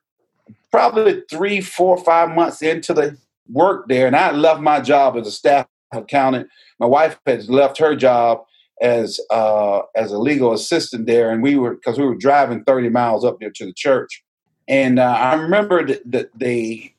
probably 0.71 1.23
three, 1.29 1.61
four, 1.61 1.97
five 1.97 2.29
months 2.29 2.61
into 2.61 2.93
the 2.93 3.17
work 3.51 3.87
there, 3.87 4.07
and 4.07 4.15
I 4.15 4.31
left 4.31 4.61
my 4.61 4.79
job 4.79 5.17
as 5.17 5.27
a 5.27 5.31
staff 5.31 5.67
accountant. 5.91 6.47
My 6.79 6.85
wife 6.85 7.19
had 7.25 7.47
left 7.49 7.77
her 7.79 7.95
job, 7.95 8.43
as 8.81 9.19
uh, 9.29 9.81
as 9.95 10.11
a 10.11 10.17
legal 10.17 10.53
assistant 10.53 11.05
there, 11.05 11.31
and 11.31 11.41
we 11.41 11.55
were 11.55 11.75
because 11.75 11.97
we 11.97 12.05
were 12.05 12.15
driving 12.15 12.63
thirty 12.63 12.89
miles 12.89 13.23
up 13.23 13.39
there 13.39 13.51
to 13.51 13.65
the 13.65 13.73
church, 13.73 14.23
and 14.67 14.99
uh, 14.99 15.03
I 15.03 15.35
remember 15.35 15.85
that 15.85 16.29
the 16.37 16.91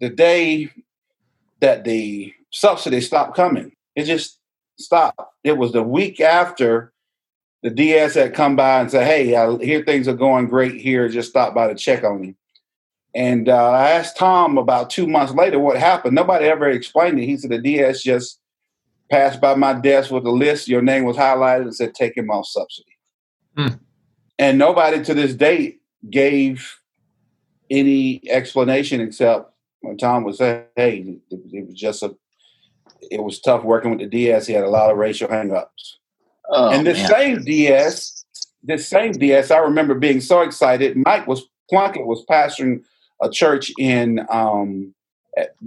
the 0.00 0.10
day 0.10 0.70
that 1.60 1.84
the 1.84 2.32
subsidy 2.50 3.00
stopped 3.00 3.36
coming. 3.36 3.72
It 3.96 4.04
just 4.04 4.38
stopped. 4.78 5.20
It 5.44 5.56
was 5.56 5.72
the 5.72 5.82
week 5.82 6.20
after 6.20 6.92
the 7.62 7.70
DS 7.70 8.14
had 8.14 8.34
come 8.34 8.56
by 8.56 8.80
and 8.80 8.90
said, 8.90 9.06
"Hey, 9.06 9.34
I 9.34 9.56
hear 9.58 9.82
things 9.82 10.08
are 10.08 10.14
going 10.14 10.46
great 10.48 10.80
here. 10.80 11.08
Just 11.08 11.30
stop 11.30 11.54
by 11.54 11.68
to 11.68 11.74
check 11.74 12.04
on 12.04 12.22
you." 12.22 12.34
And 13.14 13.48
uh, 13.48 13.70
I 13.70 13.90
asked 13.90 14.16
Tom 14.16 14.58
about 14.58 14.90
two 14.90 15.06
months 15.06 15.32
later 15.32 15.58
what 15.58 15.78
happened. 15.78 16.14
Nobody 16.14 16.46
ever 16.46 16.68
explained 16.68 17.18
it. 17.20 17.26
He 17.26 17.36
said 17.36 17.50
the 17.50 17.58
DS 17.58 18.02
just 18.02 18.40
passed 19.10 19.40
by 19.40 19.54
my 19.54 19.74
desk 19.74 20.10
with 20.10 20.24
a 20.26 20.30
list. 20.30 20.68
Your 20.68 20.82
name 20.82 21.04
was 21.04 21.16
highlighted 21.16 21.62
and 21.62 21.74
said, 21.74 21.94
take 21.94 22.16
him 22.16 22.30
off 22.30 22.46
subsidy. 22.46 22.96
Hmm. 23.56 23.74
And 24.38 24.58
nobody 24.58 25.02
to 25.04 25.14
this 25.14 25.34
date 25.34 25.80
gave 26.10 26.78
any 27.70 28.22
explanation 28.28 29.00
except 29.00 29.52
when 29.80 29.96
Tom 29.96 30.24
was 30.24 30.38
saying, 30.38 30.64
hey, 30.76 31.18
it, 31.30 31.40
it, 31.52 31.66
was 31.66 31.74
just 31.74 32.02
a, 32.02 32.14
it 33.10 33.22
was 33.22 33.40
tough 33.40 33.64
working 33.64 33.90
with 33.90 34.00
the 34.00 34.06
DS. 34.06 34.46
He 34.46 34.54
had 34.54 34.64
a 34.64 34.70
lot 34.70 34.90
of 34.90 34.96
racial 34.96 35.28
hangups. 35.28 35.96
Oh, 36.50 36.70
and 36.70 36.86
the 36.86 36.94
man. 36.94 37.10
same 37.10 37.44
DS, 37.44 38.24
this 38.62 38.88
same 38.88 39.12
DS, 39.12 39.50
I 39.50 39.58
remember 39.58 39.94
being 39.94 40.20
so 40.20 40.40
excited. 40.40 40.96
Mike 40.96 41.26
was, 41.26 41.42
Plunkett 41.70 42.06
was 42.06 42.24
pastoring 42.28 42.82
a 43.22 43.30
church 43.30 43.72
in 43.78 44.26
um, 44.30 44.94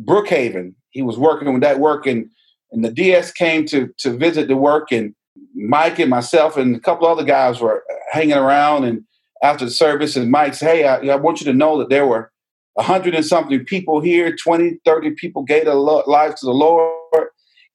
Brookhaven. 0.04 0.74
He 0.90 1.02
was 1.02 1.18
working 1.18 1.52
with 1.54 1.62
that 1.62 1.80
work 1.80 2.06
and 2.06 2.30
and 2.72 2.84
the 2.84 2.92
DS 2.92 3.32
came 3.32 3.66
to 3.68 3.90
to 4.00 4.18
visit 4.18 4.48
the 4.48 4.58
work, 4.58 4.92
and 4.92 5.14
Mike 5.56 6.00
and 6.00 6.10
myself 6.10 6.58
and 6.58 6.76
a 6.76 6.80
couple 6.80 7.08
other 7.08 7.24
guys 7.24 7.60
were 7.60 7.84
hanging 8.12 8.36
around. 8.36 8.84
And 8.84 9.04
after 9.42 9.66
the 9.66 9.72
service, 9.72 10.16
and 10.16 10.32
Mike 10.32 10.54
said, 10.54 10.76
"Hey, 10.76 10.84
I, 10.86 10.98
I 11.14 11.16
want 11.16 11.40
you 11.40 11.46
to 11.46 11.54
know 11.54 11.78
that 11.80 11.90
there 11.90 12.06
were 12.06 12.32
a 12.78 12.84
hundred 12.84 13.16
and 13.16 13.26
something 13.26 13.66
people 13.66 14.02
here, 14.02 14.36
20, 14.36 14.80
30 14.86 15.12
people 15.12 15.44
gave 15.44 15.66
their 15.66 15.76
lives 15.76 16.42
to 16.42 16.46
the 16.46 16.52
Lord." 16.52 17.28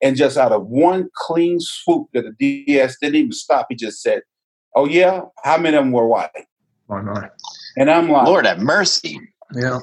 And 0.03 0.17
just 0.17 0.37
out 0.37 0.51
of 0.51 0.67
one 0.67 1.09
clean 1.15 1.59
swoop, 1.61 2.09
that 2.13 2.25
the 2.25 2.67
DS 2.67 2.97
didn't 3.01 3.17
even 3.17 3.33
stop. 3.33 3.67
He 3.69 3.77
just 3.77 4.03
said, 4.03 4.23
"Oh 4.75 4.87
yeah, 4.87 5.23
how 5.45 5.59
many 5.59 5.77
of 5.77 5.85
them 5.85 5.93
were 5.93 6.07
white?" 6.07 6.31
Oh, 6.35 6.43
Why 6.87 7.03
not? 7.03 7.31
And 7.77 7.91
I'm 7.91 8.11
like, 8.11 8.27
"Lord 8.27 8.47
have 8.47 8.61
mercy." 8.61 9.21
Yeah. 9.55 9.81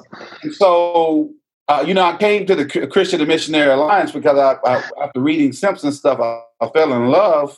So 0.51 1.31
uh, 1.69 1.83
you 1.85 1.93
know, 1.93 2.03
I 2.03 2.17
came 2.17 2.47
to 2.47 2.55
the 2.55 2.65
Christian 2.65 3.25
Missionary 3.27 3.71
Alliance 3.71 4.11
because 4.11 4.37
I, 4.37 4.57
I, 4.67 4.83
after 5.03 5.21
reading 5.21 5.53
Simpson 5.53 5.91
stuff, 5.91 6.19
I, 6.19 6.41
I, 6.59 6.69
fell 6.69 6.91
in 6.93 7.09
love 7.09 7.55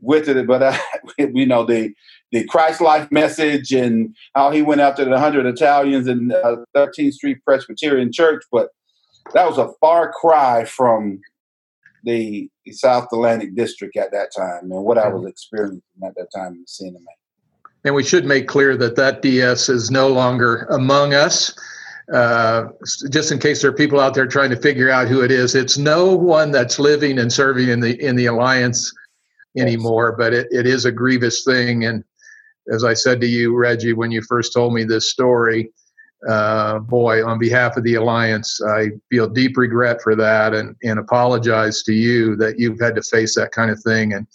with 0.00 0.28
it. 0.28 0.46
But 0.46 0.62
I, 0.62 0.80
you 1.18 1.44
know, 1.44 1.64
the 1.66 1.92
the 2.30 2.44
Christ 2.44 2.80
life 2.80 3.10
message 3.10 3.72
and 3.72 4.14
how 4.36 4.52
he 4.52 4.62
went 4.62 4.80
after 4.80 5.04
the 5.04 5.18
hundred 5.18 5.46
Italians 5.46 6.06
in 6.06 6.30
uh, 6.30 6.56
13th 6.76 7.14
Street 7.14 7.38
Presbyterian 7.44 8.12
Church, 8.12 8.44
but 8.52 8.68
that 9.32 9.48
was 9.48 9.58
a 9.58 9.72
far 9.80 10.12
cry 10.12 10.64
from 10.64 11.20
the 12.04 12.48
South 12.70 13.08
Atlantic 13.12 13.56
District 13.56 13.96
at 13.96 14.12
that 14.12 14.30
time 14.36 14.70
and 14.70 14.84
what 14.84 14.96
I 14.96 15.08
was 15.08 15.26
experiencing 15.26 15.82
at 16.04 16.14
that 16.16 16.28
time 16.34 16.52
in 16.52 16.60
the 16.60 16.66
C&MA. 16.66 16.98
And 17.84 17.94
we 17.94 18.04
should 18.04 18.26
make 18.26 18.46
clear 18.46 18.76
that 18.76 18.96
that 18.96 19.22
DS 19.22 19.68
is 19.68 19.90
no 19.90 20.08
longer 20.08 20.66
among 20.70 21.14
us 21.14 21.54
uh, 22.12 22.68
just 23.10 23.32
in 23.32 23.38
case 23.38 23.62
there 23.62 23.70
are 23.70 23.74
people 23.74 23.98
out 23.98 24.14
there 24.14 24.26
trying 24.26 24.50
to 24.50 24.56
figure 24.56 24.90
out 24.90 25.08
who 25.08 25.22
it 25.22 25.30
is, 25.30 25.54
it's 25.54 25.78
no 25.78 26.14
one 26.14 26.50
that's 26.50 26.78
living 26.78 27.18
and 27.18 27.32
serving 27.32 27.68
in 27.68 27.80
the 27.80 28.00
in 28.04 28.14
the 28.16 28.26
alliance 28.26 28.92
anymore. 29.56 30.12
But 30.12 30.34
it, 30.34 30.48
it 30.50 30.66
is 30.66 30.84
a 30.84 30.92
grievous 30.92 31.44
thing. 31.44 31.86
And 31.86 32.04
as 32.72 32.84
I 32.84 32.92
said 32.94 33.20
to 33.22 33.26
you, 33.26 33.56
Reggie, 33.56 33.94
when 33.94 34.10
you 34.10 34.20
first 34.22 34.52
told 34.52 34.74
me 34.74 34.84
this 34.84 35.10
story, 35.10 35.70
uh, 36.28 36.80
boy, 36.80 37.24
on 37.26 37.38
behalf 37.38 37.76
of 37.76 37.84
the 37.84 37.94
alliance, 37.94 38.60
I 38.62 38.88
feel 39.10 39.28
deep 39.28 39.56
regret 39.56 40.02
for 40.02 40.14
that, 40.14 40.52
and 40.52 40.76
and 40.82 40.98
apologize 40.98 41.82
to 41.84 41.94
you 41.94 42.36
that 42.36 42.58
you've 42.58 42.80
had 42.80 42.96
to 42.96 43.02
face 43.02 43.34
that 43.36 43.52
kind 43.52 43.70
of 43.70 43.82
thing, 43.82 44.12
and 44.12 44.26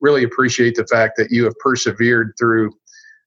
really 0.00 0.24
appreciate 0.24 0.76
the 0.76 0.86
fact 0.86 1.18
that 1.18 1.30
you 1.30 1.44
have 1.44 1.58
persevered 1.58 2.32
through 2.38 2.72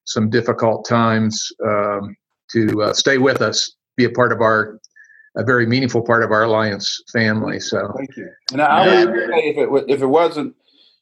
some 0.05 0.29
difficult 0.31 0.87
times 0.87 1.51
um, 1.63 2.15
to 2.49 2.81
uh, 2.81 2.93
stay 2.93 3.19
with 3.19 3.41
us 3.43 3.75
be 3.97 4.05
a 4.05 4.09
part 4.09 4.31
of 4.31 4.41
our 4.41 4.79
a 5.37 5.43
very 5.45 5.65
meaningful 5.65 6.01
part 6.01 6.23
of 6.23 6.31
our 6.31 6.43
alliance 6.43 7.01
family. 7.13 7.59
So 7.59 7.93
thank 7.95 8.17
you. 8.17 8.29
And 8.51 8.61
I, 8.61 9.05
would 9.05 9.15
say 9.29 9.39
if 9.49 9.57
it 9.57 9.85
if 9.87 10.01
it 10.01 10.07
wasn't, 10.07 10.55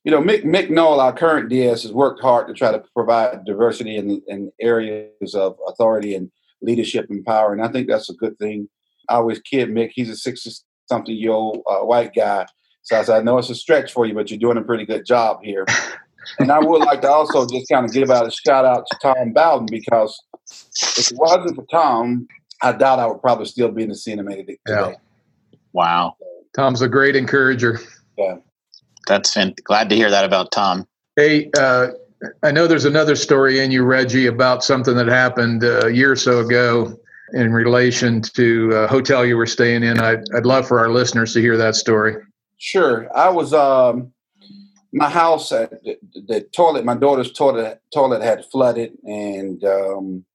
you 0.03 0.12
know, 0.12 0.22
Mick 0.22 0.43
Mick 0.43 0.69
Knoll, 0.69 1.00
our 1.00 1.13
current 1.13 1.50
DS, 1.50 1.84
has 1.84 1.91
worked 1.91 2.22
hard 2.22 2.48
to 2.48 2.53
try 2.53 2.72
to 2.72 2.84
provide 2.96 3.43
diversity 3.46 3.96
in, 3.96 4.22
in 4.27 4.51
areas 4.62 5.34
of 5.34 5.58
authority, 5.67 6.15
and 6.15 6.31
leadership 6.62 7.08
and 7.10 7.25
power. 7.25 7.53
And 7.53 7.62
I 7.62 7.67
think 7.69 7.88
that's 7.88 8.10
a 8.10 8.13
good 8.13 8.38
thing. 8.38 8.67
I 9.10 9.15
always 9.15 9.39
kid 9.39 9.69
Mick, 9.69 9.91
he's 9.93 10.10
a 10.10 10.15
60 10.15 10.51
something 10.88 11.15
year 11.15 11.31
old 11.31 11.62
uh, 11.69 11.79
white 11.79 12.13
guy. 12.13 12.46
So 12.84 12.98
I 12.98 13.03
said, 13.03 13.17
I 13.17 13.22
know 13.22 13.38
it's 13.38 13.50
a 13.50 13.55
stretch 13.55 13.91
for 13.93 14.05
you, 14.05 14.13
but 14.13 14.29
you're 14.29 14.39
doing 14.39 14.58
a 14.58 14.63
pretty 14.63 14.86
good 14.86 15.05
job 15.05 15.39
here. 15.43 15.65
and 16.39 16.51
I 16.51 16.60
would 16.60 16.84
like 16.84 17.01
to 17.01 17.10
also 17.10 17.46
just 17.48 17.69
kind 17.69 17.86
of 17.86 17.93
give 17.93 18.10
out 18.10 18.27
a 18.27 18.31
shout 18.31 18.65
out 18.65 18.86
to 18.89 18.98
Tom 19.01 19.34
Bowden 19.34 19.67
because 19.69 20.22
if 20.98 21.12
it 21.12 21.17
wasn't 21.17 21.55
for 21.55 21.65
Tom, 21.72 22.27
I 22.62 22.74
doubt 22.74 23.00
I 23.00 23.08
would 23.08 23.22
probably 23.22 23.46
still 23.46 23.70
be 23.70 23.84
in 23.84 23.89
the 23.89 23.96
C&MA 23.96 24.24
today. 24.36 24.58
Yeah. 24.68 24.94
Wow. 25.74 26.16
Tom's 26.56 26.82
a 26.82 26.89
great 26.89 27.16
encourager. 27.16 27.80
Yeah. 28.18 28.38
That's 29.08 29.34
fin- 29.34 29.56
glad 29.63 29.89
to 29.89 29.96
hear 29.96 30.10
that 30.10 30.25
about 30.25 30.51
Tom. 30.51 30.88
Hey, 31.16 31.50
uh, 31.58 31.88
I 32.44 32.51
know 32.51 32.68
there's 32.68 32.86
another 32.86 33.16
story 33.16 33.60
in 33.60 33.72
you, 33.72 33.84
Reggie, 33.84 34.25
about 34.25 34.63
something 34.63 34.96
that 34.96 35.08
happened 35.08 35.63
uh, 35.63 35.86
a 35.86 35.89
year 35.89 36.12
or 36.12 36.16
so 36.16 36.39
ago 36.39 37.00
in 37.34 37.54
relation 37.54 38.22
to 38.22 38.72
a 38.72 38.88
hotel 38.88 39.25
you 39.25 39.38
were 39.38 39.46
staying 39.46 39.84
in. 39.84 40.00
I'd, 40.00 40.24
I'd 40.36 40.46
love 40.46 40.68
for 40.68 40.80
our 40.80 40.89
listeners 40.89 41.34
to 41.34 41.42
hear 41.42 41.58
that 41.58 41.75
story. 41.75 42.16
Sure. 42.58 43.08
I 43.16 43.30
was, 43.30 43.54
um, 43.54 44.12
my 44.92 45.10
house, 45.10 45.51
uh, 45.51 45.68
the, 45.84 45.98
the, 46.28 46.42
toilet, 46.56 46.84
my 46.84 46.96
daughter's 46.96 47.32
toilet, 47.32 47.82
toilet 47.94 48.22
had 48.22 48.44
flooded. 48.51 48.98
And 49.04 49.63
um, 49.63 50.25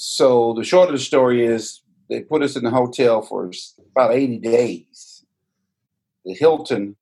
so 0.00 0.54
the 0.54 0.62
short 0.62 0.88
of 0.88 0.92
the 0.92 1.00
story 1.00 1.44
is 1.44 1.82
they 2.08 2.20
put 2.20 2.42
us 2.42 2.54
in 2.54 2.62
the 2.62 2.70
hotel 2.70 3.20
for 3.20 3.50
about 3.90 4.14
80 4.14 4.38
days. 4.38 5.24
The 6.24 6.34
Hilton, 6.34 6.94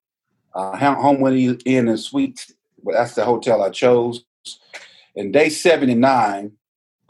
uh, 0.55 0.77
Homewood 0.79 1.63
Inn 1.67 1.89
and 1.89 2.01
Suites, 2.01 2.55
well, 2.79 2.97
that's 2.97 3.15
the 3.15 3.27
hotel 3.27 3.63
I 3.63 3.69
chose. 3.69 4.25
And 5.15 5.31
day 5.31 5.51
79, 5.51 6.53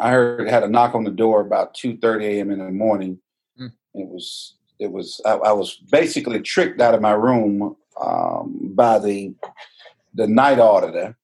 I 0.00 0.11
heard 0.11 0.49
had 0.49 0.64
a 0.64 0.69
knock 0.69 0.97
on 0.97 1.05
the 1.05 1.11
door 1.12 1.40
about 1.40 1.75
2:30 1.75 2.25
a.m. 2.25 2.50
in 2.50 2.59
the 2.59 2.71
morning. 2.71 3.21
Mm. 3.61 3.71
It 3.95 4.09
was 4.09 4.55
it 4.81 4.90
was 4.90 5.21
I, 5.25 5.35
I, 5.35 5.52
was 5.52 5.76
basically 5.76 6.40
tricked 6.40 6.81
out 6.81 6.95
of 6.95 7.00
my 7.00 7.12
room 7.12 7.76
um, 8.02 8.73
by 8.75 8.99
the 8.99 9.35
the 10.14 10.26
night 10.26 10.59
auditor. 10.59 11.16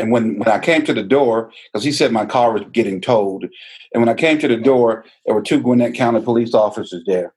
And 0.00 0.10
when, 0.10 0.38
when 0.38 0.48
I 0.48 0.58
came 0.58 0.84
to 0.84 0.94
the 0.94 1.02
door, 1.02 1.52
because 1.72 1.84
he 1.84 1.92
said 1.92 2.12
my 2.12 2.26
car 2.26 2.52
was 2.52 2.62
getting 2.72 3.00
towed, 3.00 3.48
and 3.92 4.02
when 4.02 4.08
I 4.08 4.14
came 4.14 4.38
to 4.38 4.48
the 4.48 4.56
door, 4.56 5.04
there 5.24 5.34
were 5.34 5.42
two 5.42 5.60
Gwinnett 5.60 5.94
County 5.94 6.20
police 6.20 6.54
officers 6.54 7.02
there. 7.06 7.34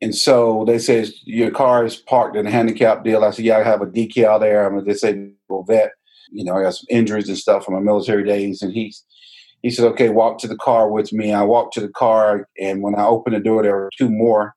And 0.00 0.14
so 0.14 0.64
they 0.66 0.78
said, 0.78 1.10
Your 1.24 1.50
car 1.50 1.84
is 1.84 1.96
parked 1.96 2.36
in 2.36 2.46
a 2.46 2.50
handicap 2.50 3.04
deal. 3.04 3.24
I 3.24 3.30
said, 3.30 3.44
Yeah, 3.44 3.58
I 3.58 3.62
have 3.62 3.82
a 3.82 3.86
decal 3.86 4.40
there. 4.40 4.66
I'm 4.66 4.78
a 4.78 4.82
disabled 4.82 5.66
vet. 5.66 5.92
You 6.30 6.44
know, 6.44 6.56
I 6.56 6.62
got 6.62 6.74
some 6.74 6.86
injuries 6.90 7.28
and 7.28 7.38
stuff 7.38 7.64
from 7.64 7.74
my 7.74 7.80
military 7.80 8.24
days. 8.24 8.62
And 8.62 8.72
he's 8.72 9.04
he 9.62 9.70
said, 9.70 9.86
okay, 9.86 10.08
walk 10.08 10.38
to 10.38 10.48
the 10.48 10.56
car 10.56 10.90
with 10.90 11.12
me. 11.12 11.32
I 11.32 11.42
walked 11.42 11.74
to 11.74 11.80
the 11.80 11.88
car, 11.88 12.48
and 12.60 12.82
when 12.82 12.96
I 12.96 13.04
opened 13.04 13.36
the 13.36 13.40
door, 13.40 13.62
there 13.62 13.76
were 13.76 13.90
two 13.96 14.10
more 14.10 14.56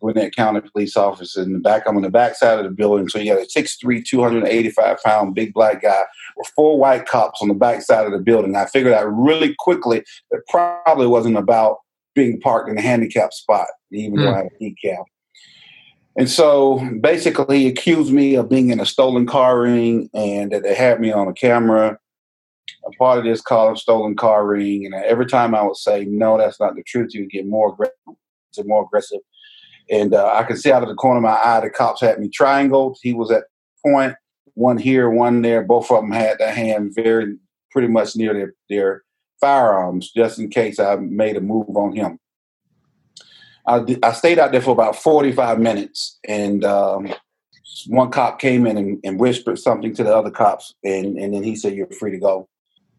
Gwinnett 0.00 0.34
County 0.34 0.60
police 0.60 0.96
officers 0.96 1.44
in 1.44 1.52
the 1.52 1.58
back. 1.58 1.82
I'm 1.86 1.96
on 1.96 2.02
the 2.02 2.10
back 2.10 2.36
side 2.36 2.58
of 2.58 2.64
the 2.64 2.70
building. 2.70 3.08
So 3.08 3.18
you 3.18 3.34
got 3.34 3.42
a 3.42 3.46
6'3", 3.46 4.04
285 4.04 4.98
pound 5.04 5.34
big 5.34 5.52
black 5.52 5.82
guy 5.82 6.02
with 6.36 6.48
four 6.54 6.78
white 6.78 7.06
cops 7.06 7.40
on 7.42 7.48
the 7.48 7.54
back 7.54 7.82
side 7.82 8.06
of 8.06 8.12
the 8.12 8.18
building. 8.18 8.56
I 8.56 8.66
figured 8.66 8.92
out 8.92 9.06
really 9.06 9.54
quickly 9.58 10.04
that 10.30 10.42
probably 10.48 11.06
wasn't 11.06 11.36
about 11.36 11.78
being 12.14 12.40
parked 12.40 12.70
in 12.70 12.78
a 12.78 12.82
handicap 12.82 13.32
spot, 13.32 13.66
even 13.90 14.18
mm. 14.18 14.22
though 14.22 14.34
I 14.34 14.36
had 14.38 14.46
a 14.46 14.64
decal. 14.64 15.04
And 16.18 16.30
so 16.30 16.82
basically, 17.00 17.58
he 17.58 17.68
accused 17.68 18.12
me 18.12 18.36
of 18.36 18.48
being 18.48 18.70
in 18.70 18.80
a 18.80 18.86
stolen 18.86 19.26
car 19.26 19.60
ring 19.60 20.08
and 20.14 20.50
that 20.50 20.62
they 20.62 20.74
had 20.74 20.98
me 20.98 21.12
on 21.12 21.28
a 21.28 21.34
camera 21.34 21.98
a 22.86 22.90
part 22.96 23.18
of 23.18 23.24
this 23.24 23.40
called 23.40 23.78
stolen 23.78 24.16
car 24.16 24.46
ring. 24.46 24.86
And 24.86 24.94
every 24.94 25.26
time 25.26 25.54
I 25.54 25.62
would 25.62 25.76
say, 25.76 26.04
no, 26.04 26.38
that's 26.38 26.60
not 26.60 26.74
the 26.76 26.82
truth, 26.82 27.14
you 27.14 27.22
would 27.22 27.30
get 27.30 27.46
more 27.46 27.72
aggressive, 27.72 28.66
more 28.66 28.84
aggressive. 28.84 29.20
And 29.90 30.14
uh, 30.14 30.32
I 30.34 30.42
could 30.44 30.58
see 30.58 30.72
out 30.72 30.82
of 30.82 30.88
the 30.88 30.94
corner 30.94 31.18
of 31.18 31.22
my 31.22 31.40
eye, 31.42 31.60
the 31.60 31.70
cops 31.70 32.00
had 32.00 32.18
me 32.18 32.28
triangled. 32.28 32.98
He 33.02 33.12
was 33.12 33.30
at 33.30 33.44
point, 33.84 34.14
one 34.54 34.78
here, 34.78 35.08
one 35.10 35.42
there. 35.42 35.62
Both 35.62 35.90
of 35.90 36.02
them 36.02 36.10
had 36.10 36.38
their 36.38 36.52
hand 36.52 36.92
very, 36.94 37.36
pretty 37.70 37.88
much 37.88 38.16
near 38.16 38.34
their, 38.34 38.54
their 38.68 39.02
firearms, 39.40 40.10
just 40.10 40.38
in 40.38 40.48
case 40.50 40.80
I 40.80 40.96
made 40.96 41.36
a 41.36 41.40
move 41.40 41.76
on 41.76 41.94
him. 41.94 42.18
I, 43.66 43.84
I 44.02 44.12
stayed 44.12 44.38
out 44.38 44.52
there 44.52 44.62
for 44.62 44.70
about 44.70 44.96
45 44.96 45.58
minutes, 45.58 46.18
and 46.26 46.64
um, 46.64 47.12
one 47.88 48.10
cop 48.10 48.38
came 48.38 48.66
in 48.66 48.76
and, 48.76 49.00
and, 49.04 49.18
whispered 49.18 49.58
something 49.58 49.92
to 49.94 50.04
the 50.04 50.14
other 50.14 50.30
cops, 50.30 50.74
and, 50.84 51.18
and 51.18 51.34
then 51.34 51.42
he 51.42 51.56
said, 51.56 51.74
You're 51.74 51.90
free 51.90 52.12
to 52.12 52.18
go 52.18 52.48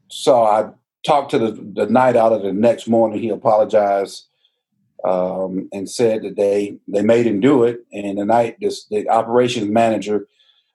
so 0.10 0.44
I 0.44 0.70
talked 1.06 1.32
to 1.32 1.40
the, 1.40 1.52
the 1.74 1.86
night 1.88 2.16
out 2.16 2.34
of 2.34 2.42
the 2.42 2.54
next 2.54 2.88
morning. 2.88 3.20
He 3.20 3.30
apologized 3.30 4.26
um, 5.04 5.70
and 5.72 5.90
said 5.90 6.24
that 6.24 6.36
they 6.36 6.78
they 6.88 7.02
made 7.02 7.26
him 7.26 7.40
do 7.40 7.64
it. 7.64 7.86
And 7.92 8.18
the 8.18 8.26
night, 8.26 8.58
this 8.62 8.86
the 8.86 9.08
operations 9.10 9.70
manager, 9.70 10.28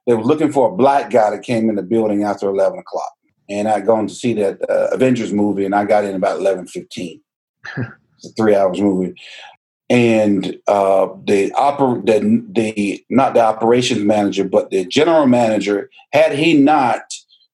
they 0.07 0.15
were 0.15 0.25
looking 0.25 0.53
for 0.53 0.69
a 0.69 0.77
black 0.77 1.11
guy 1.11 1.31
that 1.31 1.43
came 1.43 1.69
in 1.69 1.77
the 1.77 1.83
building 1.83 2.25
after 2.25 2.49
eleven 2.49 2.79
o'clock. 2.79 3.13
And 3.49 3.69
I'd 3.69 3.87
gone 3.87 4.07
to 4.07 4.15
see 4.15 4.35
that 4.35 4.59
uh, 4.71 4.89
Avengers 4.93 5.33
movie, 5.33 5.65
and 5.65 5.75
I 5.75 5.85
got 5.85 6.05
in 6.05 6.15
about 6.15 6.39
eleven 6.39 6.67
fifteen. 6.67 7.21
it's 7.77 8.27
a 8.27 8.33
three 8.33 8.55
hours 8.55 8.81
movie. 8.81 9.15
And 9.91 10.57
uh, 10.69 11.09
the 11.25 11.51
oper- 11.51 12.07
the 12.07 12.45
the 12.51 13.05
not 13.11 13.35
the 13.35 13.41
operations 13.41 14.05
manager, 14.05 14.45
but 14.45 14.71
the 14.71 14.87
general 14.87 15.27
manager, 15.27 15.91
had 16.13 16.33
he 16.33 16.55
not 16.55 17.03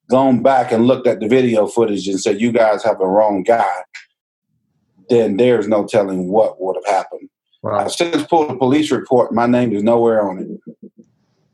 gone 0.08 0.42
back 0.42 0.72
and 0.72 0.86
looked 0.86 1.06
at 1.06 1.20
the 1.20 1.28
video 1.28 1.66
footage 1.66 2.08
and 2.08 2.20
said, 2.20 2.40
you 2.40 2.50
guys 2.50 2.82
have 2.82 2.98
the 2.98 3.06
wrong 3.06 3.42
guy, 3.42 3.70
then 5.08 5.36
there's 5.36 5.68
no 5.68 5.86
telling 5.86 6.28
what 6.28 6.60
would 6.60 6.76
have 6.76 6.94
happened. 6.94 7.28
Wow. 7.62 7.78
I've 7.78 7.92
since 7.92 8.24
pulled 8.24 8.50
a 8.50 8.56
police 8.56 8.90
report. 8.90 9.32
My 9.32 9.46
name 9.46 9.72
is 9.72 9.82
nowhere 9.82 10.22
on 10.22 10.38
it. 10.38 11.00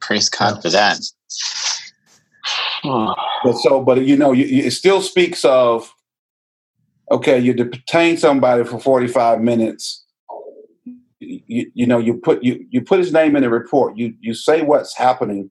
Praise 0.00 0.28
God 0.28 0.60
for 0.60 0.70
that. 0.70 1.00
but 2.84 3.54
so, 3.54 3.82
but 3.82 4.04
you 4.04 4.16
know, 4.16 4.32
you, 4.32 4.44
you, 4.44 4.64
it 4.64 4.72
still 4.72 5.00
speaks 5.00 5.44
of 5.44 5.92
okay, 7.10 7.38
you 7.38 7.54
detain 7.54 8.16
somebody 8.16 8.64
for 8.64 8.78
45 8.78 9.40
minutes. 9.40 10.04
You, 11.20 11.70
you 11.74 11.86
know, 11.86 11.98
you 11.98 12.14
put 12.14 12.42
you 12.42 12.66
you 12.70 12.82
put 12.82 12.98
his 12.98 13.12
name 13.12 13.34
in 13.36 13.42
the 13.42 13.50
report. 13.50 13.96
You 13.96 14.14
you 14.20 14.34
say 14.34 14.62
what's 14.62 14.94
happening, 14.94 15.50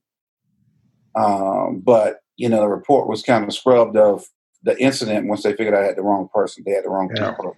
um, 1.16 1.82
but 1.84 2.20
you 2.38 2.48
know, 2.48 2.62
the 2.62 2.68
report 2.68 3.08
was 3.08 3.24
kind 3.24 3.44
of 3.44 3.54
scrubbed 3.54 3.98
of 3.98 4.26
the 4.62 4.78
incident 4.78 5.28
once 5.28 5.44
they 5.44 5.56
figured 5.56 5.74
I 5.74 5.84
had 5.84 5.96
the 5.96 6.04
wrong 6.04 6.30
person. 6.34 6.64
They 6.66 6.74
had 6.74 6.86
the 6.86 6.90
wrong 6.90 7.10
yeah. 7.16 7.32
people. 7.32 7.56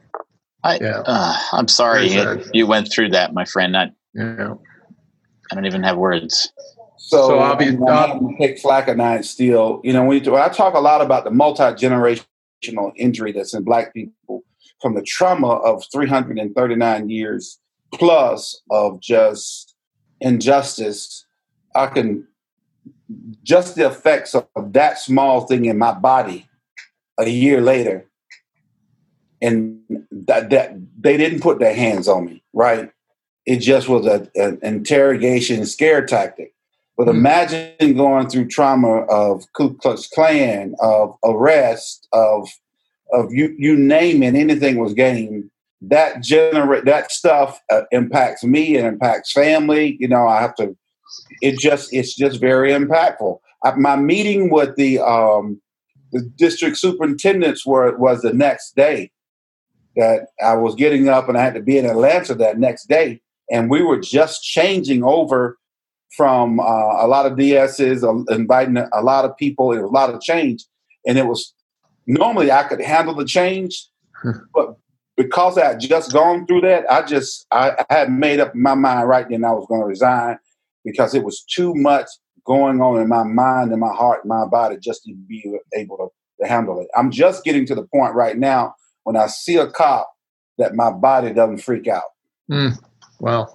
I, 0.65 0.79
yeah. 0.81 1.03
uh, 1.05 1.37
I'm 1.51 1.67
sorry 1.67 2.07
you, 2.11 2.43
you, 2.51 2.65
went 2.65 2.91
through 2.91 3.09
that, 3.09 3.35
my 3.35 3.45
friend. 3.45 3.77
I, 3.77 3.91
yeah. 4.15 4.55
I 5.51 5.55
don't 5.55 5.67
even 5.67 5.83
have 5.83 5.95
words. 5.95 6.51
So, 6.97 7.27
so 7.27 7.37
I'll 7.37 7.55
be 7.55 7.77
I'm 7.87 8.35
take 8.37 8.57
flack 8.57 8.87
of 8.87 8.97
nine 8.97 9.21
steel. 9.21 9.79
You 9.83 9.93
know, 9.93 10.03
when, 10.05 10.23
you, 10.23 10.31
when 10.31 10.41
I 10.41 10.49
talk 10.49 10.73
a 10.73 10.79
lot 10.79 11.01
about 11.01 11.23
the 11.23 11.29
multi 11.29 11.61
generational 11.61 12.93
injury 12.95 13.31
that's 13.31 13.53
in 13.53 13.63
black 13.63 13.93
people 13.93 14.43
from 14.81 14.95
the 14.95 15.03
trauma 15.03 15.49
of 15.49 15.83
339 15.91 17.09
years 17.09 17.59
plus 17.93 18.59
of 18.71 18.99
just 19.01 19.75
injustice, 20.19 21.27
I 21.75 21.87
can 21.87 22.27
just 23.43 23.75
the 23.75 23.85
effects 23.85 24.33
of 24.33 24.47
that 24.73 24.97
small 24.97 25.41
thing 25.41 25.65
in 25.65 25.77
my 25.77 25.93
body 25.93 26.49
a 27.19 27.29
year 27.29 27.61
later 27.61 28.09
and 29.45 29.79
that, 30.11 30.49
that 30.49 30.75
they 30.99 31.17
didn't 31.17 31.41
put 31.41 31.59
their 31.59 31.75
hands 31.75 32.07
on 32.07 32.25
me 32.25 32.43
right 32.53 32.91
it 33.45 33.57
just 33.57 33.87
was 33.87 34.05
a, 34.05 34.27
an 34.35 34.59
interrogation 34.63 35.65
scare 35.65 36.05
tactic 36.05 36.55
but 36.97 37.07
mm-hmm. 37.07 37.17
imagine 37.17 37.95
going 37.95 38.29
through 38.29 38.47
trauma 38.47 39.01
of 39.03 39.45
Ku 39.53 39.75
Klux 39.77 40.07
Klan, 40.07 40.75
of 40.79 41.15
arrest, 41.23 42.07
of 42.13 42.49
of 43.11 43.31
you 43.31 43.55
you 43.57 43.75
name 43.75 44.23
it, 44.23 44.35
anything 44.35 44.77
was 44.77 44.93
gained. 44.93 45.49
That 45.81 46.23
generate 46.23 46.85
that 46.85 47.11
stuff 47.11 47.61
uh, 47.69 47.81
impacts 47.91 48.43
me 48.43 48.77
and 48.77 48.87
impacts 48.87 49.31
family. 49.31 49.97
You 49.99 50.07
know, 50.07 50.27
I 50.27 50.41
have 50.41 50.55
to 50.55 50.75
it 51.41 51.59
just 51.59 51.93
it's 51.93 52.15
just 52.15 52.39
very 52.39 52.71
impactful. 52.71 53.39
my 53.77 53.95
meeting 53.95 54.49
with 54.49 54.75
the 54.75 54.99
um, 54.99 55.61
the 56.13 56.21
district 56.37 56.77
superintendents 56.77 57.65
were 57.65 57.97
was 57.97 58.21
the 58.21 58.33
next 58.33 58.75
day 58.75 59.11
that 59.95 60.27
I 60.43 60.55
was 60.55 60.75
getting 60.75 61.07
up 61.09 61.29
and 61.29 61.37
I 61.37 61.43
had 61.43 61.53
to 61.55 61.61
be 61.61 61.77
in 61.77 61.85
Atlanta 61.85 62.35
that 62.35 62.59
next 62.59 62.87
day, 62.87 63.21
and 63.49 63.69
we 63.69 63.81
were 63.81 63.99
just 63.99 64.43
changing 64.43 65.03
over 65.03 65.57
from 66.15 66.59
uh, 66.59 66.63
a 66.63 67.07
lot 67.07 67.25
of 67.25 67.33
DSs, 67.33 68.03
uh, 68.03 68.33
inviting 68.33 68.77
a 68.77 69.01
lot 69.01 69.25
of 69.25 69.35
people. 69.37 69.71
It 69.71 69.81
was 69.81 69.89
a 69.89 69.93
lot 69.93 70.13
of 70.13 70.21
change, 70.21 70.65
and 71.05 71.17
it 71.17 71.25
was 71.25 71.53
normally 72.07 72.51
I 72.51 72.63
could 72.63 72.81
handle 72.81 73.15
the 73.15 73.25
change, 73.25 73.87
but 74.53 74.75
because 75.17 75.57
I 75.57 75.67
had 75.67 75.79
just 75.79 76.11
gone 76.11 76.45
through 76.45 76.61
that, 76.61 76.91
I 76.91 77.03
just 77.03 77.45
I, 77.51 77.85
I 77.89 77.93
had 77.93 78.11
made 78.11 78.39
up 78.39 78.53
my 78.55 78.75
mind 78.75 79.07
right 79.07 79.27
then 79.29 79.45
I 79.45 79.51
was 79.51 79.65
going 79.67 79.81
to 79.81 79.87
resign 79.87 80.37
because 80.83 81.15
it 81.15 81.23
was 81.23 81.43
too 81.43 81.73
much 81.73 82.07
going 82.45 82.79
on 82.81 83.01
in 83.01 83.09
my 83.09 83.23
mind 83.23 83.71
and 83.71 83.79
my 83.79 83.93
heart 83.93 84.23
and 84.23 84.29
my 84.29 84.45
body 84.45 84.77
just 84.79 85.03
to 85.03 85.13
be 85.27 85.57
able 85.73 85.97
to, 85.97 86.43
to 86.43 86.47
handle 86.47 86.79
it. 86.79 86.87
I'm 86.95 87.11
just 87.11 87.43
getting 87.43 87.65
to 87.67 87.75
the 87.75 87.83
point 87.83 88.13
right 88.13 88.37
now 88.37 88.75
when 89.05 89.15
I 89.15 89.27
see 89.27 89.55
a 89.55 89.67
cop 89.67 90.11
that 90.57 90.75
my 90.75 90.91
body 90.91 91.33
doesn't 91.33 91.59
freak 91.59 91.87
out. 91.87 92.03
Mm, 92.51 92.77
well, 93.19 93.51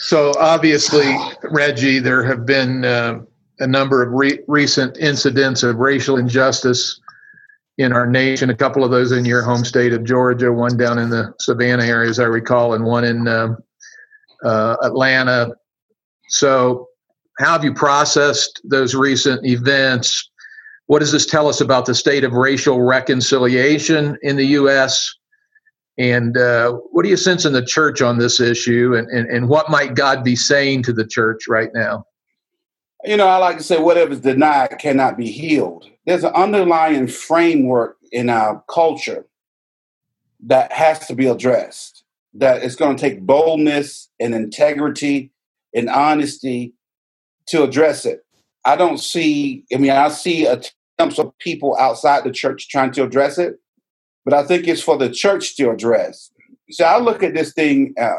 so 0.00 0.32
obviously, 0.38 1.14
Reggie, 1.42 1.98
there 1.98 2.22
have 2.24 2.46
been 2.46 2.84
uh, 2.84 3.20
a 3.58 3.66
number 3.66 4.02
of 4.02 4.12
re- 4.12 4.40
recent 4.48 4.96
incidents 4.96 5.62
of 5.62 5.76
racial 5.76 6.16
injustice 6.16 7.00
in 7.78 7.92
our 7.92 8.06
nation. 8.06 8.50
A 8.50 8.54
couple 8.54 8.84
of 8.84 8.90
those 8.90 9.12
in 9.12 9.24
your 9.24 9.42
home 9.42 9.64
state 9.64 9.92
of 9.92 10.04
Georgia, 10.04 10.52
one 10.52 10.76
down 10.76 10.98
in 10.98 11.10
the 11.10 11.34
Savannah 11.40 11.84
area, 11.84 12.08
as 12.08 12.18
I 12.18 12.24
recall, 12.24 12.74
and 12.74 12.84
one 12.84 13.04
in 13.04 13.28
um, 13.28 13.58
uh, 14.44 14.76
Atlanta. 14.82 15.54
So, 16.28 16.88
how 17.38 17.52
have 17.52 17.64
you 17.64 17.74
processed 17.74 18.60
those 18.64 18.94
recent 18.94 19.44
events? 19.46 20.29
What 20.90 20.98
does 20.98 21.12
this 21.12 21.24
tell 21.24 21.46
us 21.46 21.60
about 21.60 21.86
the 21.86 21.94
state 21.94 22.24
of 22.24 22.32
racial 22.32 22.82
reconciliation 22.82 24.18
in 24.22 24.34
the 24.34 24.46
U.S.? 24.46 25.14
And 25.96 26.36
uh, 26.36 26.72
what 26.90 27.04
do 27.04 27.08
you 27.08 27.16
sense 27.16 27.44
in 27.44 27.52
the 27.52 27.64
church 27.64 28.02
on 28.02 28.18
this 28.18 28.40
issue? 28.40 28.96
And, 28.96 29.06
and, 29.08 29.30
and 29.30 29.48
what 29.48 29.70
might 29.70 29.94
God 29.94 30.24
be 30.24 30.34
saying 30.34 30.82
to 30.82 30.92
the 30.92 31.06
church 31.06 31.42
right 31.48 31.68
now? 31.72 32.06
You 33.04 33.16
know, 33.16 33.28
I 33.28 33.36
like 33.36 33.58
to 33.58 33.62
say 33.62 33.78
whatever 33.78 34.10
is 34.10 34.20
denied 34.20 34.80
cannot 34.80 35.16
be 35.16 35.30
healed. 35.30 35.88
There's 36.06 36.24
an 36.24 36.34
underlying 36.34 37.06
framework 37.06 37.96
in 38.10 38.28
our 38.28 38.60
culture 38.68 39.26
that 40.40 40.72
has 40.72 41.06
to 41.06 41.14
be 41.14 41.28
addressed. 41.28 42.02
That 42.34 42.64
it's 42.64 42.74
going 42.74 42.96
to 42.96 43.00
take 43.00 43.20
boldness 43.20 44.08
and 44.18 44.34
integrity 44.34 45.30
and 45.72 45.88
honesty 45.88 46.74
to 47.46 47.62
address 47.62 48.04
it. 48.04 48.24
I 48.64 48.74
don't 48.74 48.98
see, 48.98 49.64
I 49.72 49.76
mean, 49.76 49.92
I 49.92 50.08
see 50.08 50.48
of 51.00 51.36
people 51.38 51.76
outside 51.78 52.24
the 52.24 52.30
church 52.30 52.68
trying 52.68 52.92
to 52.92 53.04
address 53.04 53.38
it, 53.38 53.56
but 54.24 54.34
I 54.34 54.44
think 54.44 54.68
it's 54.68 54.82
for 54.82 54.96
the 54.96 55.10
church 55.10 55.56
to 55.56 55.70
address. 55.70 56.30
So 56.70 56.84
I 56.84 56.98
look 56.98 57.22
at 57.22 57.34
this 57.34 57.52
thing 57.52 57.94
uh, 58.00 58.14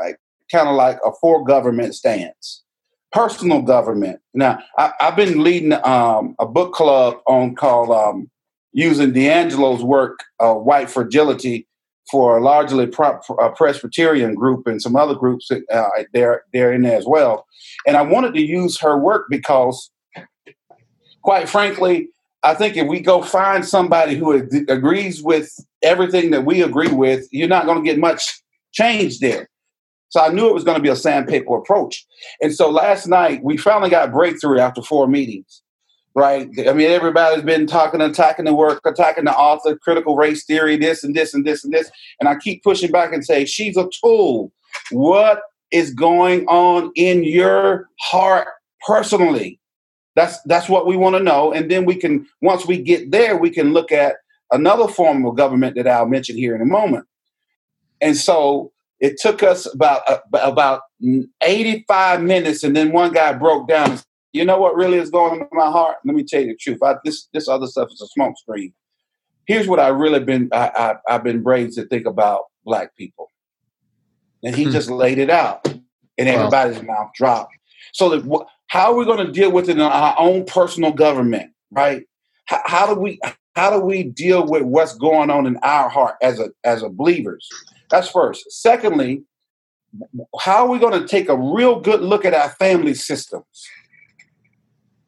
kind 0.51 0.67
of 0.67 0.75
like 0.75 0.99
a 1.05 1.11
for 1.21 1.43
government 1.43 1.95
stance 1.95 2.63
personal 3.11 3.61
government. 3.61 4.19
Now, 4.33 4.59
I, 4.77 4.93
have 4.99 5.15
been 5.15 5.43
leading 5.43 5.73
um, 5.85 6.35
a 6.39 6.45
book 6.45 6.73
club 6.73 7.17
on 7.27 7.55
called 7.55 7.89
um, 7.89 8.29
using 8.73 9.11
DiAngelo's 9.11 9.83
work, 9.83 10.19
uh, 10.39 10.53
White 10.53 10.89
Fragility, 10.89 11.67
for 12.09 12.37
a 12.37 12.41
largely 12.41 12.87
pro- 12.87 13.19
Presbyterian 13.55 14.33
group 14.33 14.67
and 14.67 14.81
some 14.81 14.95
other 14.95 15.15
groups 15.15 15.49
uh, 15.51 15.89
they're, 16.13 16.43
they're 16.51 16.73
in 16.73 16.81
there 16.81 16.97
as 16.97 17.05
well. 17.05 17.45
And 17.85 17.95
I 17.95 18.01
wanted 18.01 18.33
to 18.33 18.41
use 18.41 18.79
her 18.79 18.97
work 18.97 19.27
because, 19.29 19.91
quite 21.21 21.47
frankly, 21.47 22.09
I 22.43 22.55
think 22.55 22.75
if 22.75 22.87
we 22.87 22.99
go 22.99 23.21
find 23.21 23.65
somebody 23.65 24.15
who 24.15 24.31
agrees 24.67 25.21
with 25.21 25.53
everything 25.83 26.31
that 26.31 26.45
we 26.45 26.61
agree 26.61 26.91
with, 26.91 27.27
you're 27.31 27.47
not 27.47 27.65
going 27.65 27.83
to 27.83 27.87
get 27.87 27.99
much 27.99 28.41
change 28.71 29.19
there. 29.19 29.47
So 30.09 30.21
I 30.21 30.29
knew 30.29 30.47
it 30.47 30.53
was 30.53 30.63
going 30.63 30.75
to 30.75 30.83
be 30.83 30.89
a 30.89 30.95
sandpaper 30.95 31.55
approach. 31.55 32.05
And 32.41 32.53
so 32.53 32.69
last 32.69 33.07
night 33.07 33.41
we 33.43 33.57
finally 33.57 33.89
got 33.89 34.11
breakthrough 34.11 34.59
after 34.59 34.81
four 34.81 35.07
meetings. 35.07 35.61
Right. 36.13 36.49
I 36.67 36.73
mean, 36.73 36.91
everybody's 36.91 37.43
been 37.43 37.65
talking, 37.67 38.01
attacking 38.01 38.43
the 38.43 38.53
work, 38.53 38.81
attacking 38.85 39.23
the 39.23 39.33
author, 39.33 39.77
critical 39.77 40.17
race 40.17 40.43
theory, 40.43 40.75
this 40.75 41.05
and 41.05 41.15
this 41.15 41.33
and 41.33 41.45
this 41.45 41.63
and 41.63 41.73
this. 41.73 41.89
And 42.19 42.27
I 42.27 42.35
keep 42.35 42.63
pushing 42.63 42.91
back 42.91 43.13
and 43.13 43.23
say, 43.23 43.45
she's 43.45 43.77
a 43.77 43.87
tool. 44.01 44.51
What 44.89 45.41
is 45.71 45.93
going 45.93 46.45
on 46.47 46.91
in 46.97 47.23
your 47.23 47.87
heart 48.01 48.49
personally? 48.85 49.60
That's 50.15 50.41
that's 50.43 50.67
what 50.67 50.85
we 50.85 50.97
want 50.97 51.15
to 51.15 51.23
know. 51.23 51.53
And 51.53 51.71
then 51.71 51.85
we 51.85 51.95
can, 51.95 52.27
once 52.41 52.65
we 52.65 52.81
get 52.81 53.11
there, 53.11 53.37
we 53.37 53.49
can 53.49 53.73
look 53.73 53.91
at 53.91 54.15
another 54.51 54.87
form 54.87 55.25
of 55.25 55.35
government 55.35 55.75
that 55.75 55.87
I'll 55.87 56.07
mention 56.07 56.37
here 56.37 56.55
in 56.55 56.61
a 56.61 56.65
moment. 56.65 57.05
And 58.01 58.17
so 58.17 58.71
it 58.99 59.19
took 59.19 59.41
us 59.43 59.71
about 59.73 60.01
uh, 60.07 60.19
about 60.33 60.81
85 61.41 62.21
minutes, 62.21 62.63
and 62.63 62.75
then 62.75 62.91
one 62.91 63.11
guy 63.11 63.33
broke 63.33 63.67
down. 63.67 63.91
And, 63.91 64.03
you 64.33 64.45
know 64.45 64.59
what 64.59 64.75
really 64.75 64.97
is 64.97 65.09
going 65.09 65.33
on 65.33 65.41
in 65.41 65.47
my 65.51 65.69
heart? 65.69 65.97
Let 66.05 66.15
me 66.15 66.23
tell 66.23 66.41
you 66.41 66.47
the 66.47 66.55
truth. 66.55 66.79
I, 66.83 66.95
this 67.03 67.27
this 67.33 67.47
other 67.47 67.67
stuff 67.67 67.89
is 67.91 68.01
a 68.01 68.07
smoke 68.07 68.37
screen. 68.37 68.73
Here's 69.45 69.67
what 69.67 69.79
I 69.79 69.89
really 69.89 70.19
been 70.19 70.49
I, 70.53 70.95
I 71.07 71.13
have 71.13 71.23
been 71.23 71.43
raised 71.43 71.77
to 71.77 71.85
think 71.85 72.05
about 72.05 72.45
black 72.63 72.95
people, 72.95 73.31
and 74.43 74.55
he 74.55 74.65
hmm. 74.65 74.71
just 74.71 74.89
laid 74.89 75.17
it 75.17 75.29
out, 75.29 75.67
and 76.17 76.29
everybody's 76.29 76.79
wow. 76.79 76.95
mouth 76.95 77.13
dropped. 77.15 77.55
So 77.93 78.09
that, 78.09 78.45
how 78.71 78.93
are 78.93 78.95
we 78.95 79.03
going 79.03 79.25
to 79.25 79.33
deal 79.33 79.51
with 79.51 79.67
it 79.67 79.73
in 79.73 79.81
our 79.81 80.15
own 80.17 80.45
personal 80.45 80.93
government, 80.93 81.51
right? 81.71 82.03
How, 82.45 82.61
how 82.65 82.93
do 82.93 82.97
we 82.97 83.19
how 83.53 83.69
do 83.69 83.81
we 83.85 84.03
deal 84.03 84.47
with 84.47 84.63
what's 84.63 84.95
going 84.95 85.29
on 85.29 85.45
in 85.45 85.57
our 85.57 85.89
heart 85.89 86.15
as 86.21 86.39
a 86.39 86.51
as 86.63 86.81
a 86.81 86.87
believers? 86.87 87.49
That's 87.89 88.07
first. 88.07 88.49
Secondly, 88.49 89.23
how 90.39 90.65
are 90.65 90.69
we 90.69 90.79
going 90.79 90.97
to 91.01 91.05
take 91.05 91.27
a 91.27 91.35
real 91.35 91.81
good 91.81 91.99
look 91.99 92.23
at 92.23 92.33
our 92.33 92.47
family 92.51 92.93
systems? 92.93 93.43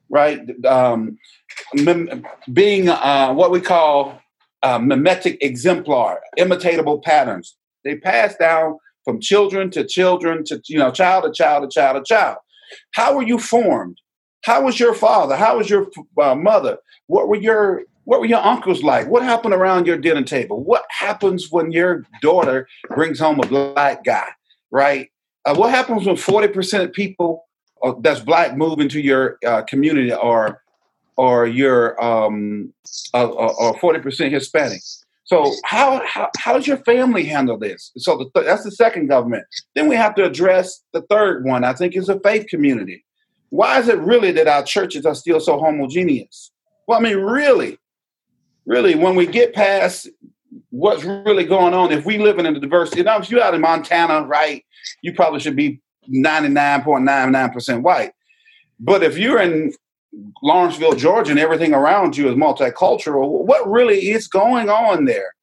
Right? 0.10 0.42
Um, 0.66 1.18
being 2.52 2.90
uh, 2.90 3.34
what 3.34 3.50
we 3.50 3.62
call 3.62 4.20
uh, 4.62 4.78
mimetic 4.78 5.38
exemplar, 5.42 6.20
imitatable 6.38 7.02
patterns. 7.02 7.56
They 7.86 7.96
pass 7.96 8.36
down 8.36 8.78
from 9.06 9.22
children 9.22 9.70
to 9.72 9.88
children 9.88 10.44
to 10.48 10.62
you 10.68 10.80
know 10.80 10.92
child 10.92 11.24
to 11.24 11.32
child 11.32 11.64
to 11.64 11.74
child 11.74 11.96
to 11.96 12.14
child. 12.14 12.40
How 12.92 13.16
were 13.16 13.24
you 13.24 13.40
formed? 13.40 13.98
How 14.44 14.64
was 14.64 14.80
your 14.80 14.94
father? 14.94 15.36
How 15.36 15.58
was 15.58 15.70
your 15.70 15.88
uh, 16.22 16.36
mother? 16.36 16.78
What 17.08 17.28
were 17.28 17.38
your 17.38 17.84
what 18.06 18.20
were 18.20 18.26
your 18.26 18.44
uncles 18.44 18.84
like? 18.84 19.08
What 19.08 19.24
happened 19.24 19.54
around 19.54 19.88
your 19.88 19.98
dinner 19.98 20.24
table? 20.24 20.62
What 20.62 20.86
happens 20.90 21.50
when 21.50 21.72
your 21.72 22.06
daughter 22.22 22.68
brings 22.90 23.20
home 23.20 23.40
a 23.40 23.48
black 23.48 24.04
guy, 24.04 24.28
right? 24.72 25.10
Uh, 25.46 25.56
what 25.56 25.70
happens 25.72 26.06
when 26.06 26.16
40% 26.16 26.84
of 26.84 26.94
people 26.94 27.46
uh, 27.82 27.94
that's 28.02 28.20
black 28.20 28.58
move 28.58 28.80
into 28.80 29.00
your 29.00 29.38
uh, 29.46 29.62
community 29.64 30.14
or 30.14 30.62
or 31.16 31.46
your 31.46 32.02
um, 32.04 32.74
uh, 33.14 33.30
uh, 33.30 33.54
or 33.58 33.76
40% 33.76 34.32
Hispanic? 34.32 34.82
So 35.34 35.52
how, 35.64 36.00
how 36.06 36.30
how 36.38 36.54
does 36.54 36.68
your 36.68 36.78
family 36.78 37.24
handle 37.24 37.58
this? 37.58 37.92
So 37.98 38.18
the 38.18 38.30
th- 38.36 38.46
that's 38.46 38.64
the 38.64 38.72
second 38.72 39.08
government. 39.08 39.46
Then 39.74 39.88
we 39.88 39.96
have 39.96 40.14
to 40.16 40.26
address 40.26 40.84
the 40.94 41.02
third 41.10 41.44
one. 41.44 41.64
I 41.64 41.74
think 41.74 41.96
is 41.96 42.10
a 42.10 42.20
faith 42.20 42.46
community. 42.48 43.04
Why 43.50 43.80
is 43.80 43.88
it 43.88 43.98
really 43.98 44.32
that 44.34 44.48
our 44.48 44.64
churches 44.64 45.08
are 45.08 45.16
still 45.16 45.40
so 45.40 45.60
homogeneous? 45.60 46.52
Well, 46.88 47.00
I 47.00 47.02
mean, 47.02 47.18
really, 47.18 47.80
really, 48.68 48.94
when 48.94 49.16
we 49.16 49.26
get 49.26 49.54
past 49.54 50.08
what's 50.70 51.04
really 51.04 51.46
going 51.46 51.74
on, 51.74 51.92
if 51.92 52.06
we 52.06 52.20
live 52.20 52.38
in 52.38 52.46
a 52.46 52.60
diversity, 52.60 53.00
you 53.00 53.06
know, 53.06 53.18
if 53.18 53.32
you're 53.32 53.42
out 53.42 53.56
in 53.56 53.62
Montana, 53.62 54.28
right, 54.28 54.64
you 55.02 55.14
probably 55.14 55.40
should 55.40 55.56
be 55.56 55.82
99.99% 56.10 57.82
white. 57.82 58.12
But 58.80 59.02
if 59.02 59.18
you're 59.18 59.42
in 59.42 59.74
Lawrenceville, 60.42 60.94
Georgia, 60.94 61.32
and 61.32 61.40
everything 61.40 61.74
around 61.74 62.18
you 62.18 62.30
is 62.30 62.36
multicultural, 62.36 63.46
what 63.46 63.70
really 63.70 64.12
is 64.12 64.28
going 64.28 64.70
on 64.70 65.06
there, 65.06 65.34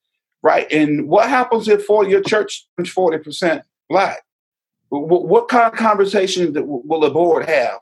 right? 0.42 0.70
And 0.70 1.08
what 1.08 1.28
happens 1.28 1.68
if 1.68 1.84
for 1.84 2.06
your 2.06 2.22
church 2.22 2.66
is 2.78 2.88
40% 2.88 3.62
black? 3.88 4.22
What 4.90 5.48
kind 5.48 5.72
of 5.72 5.78
conversation 5.78 6.52
will 6.54 7.00
the 7.00 7.10
board 7.10 7.48
have? 7.48 7.78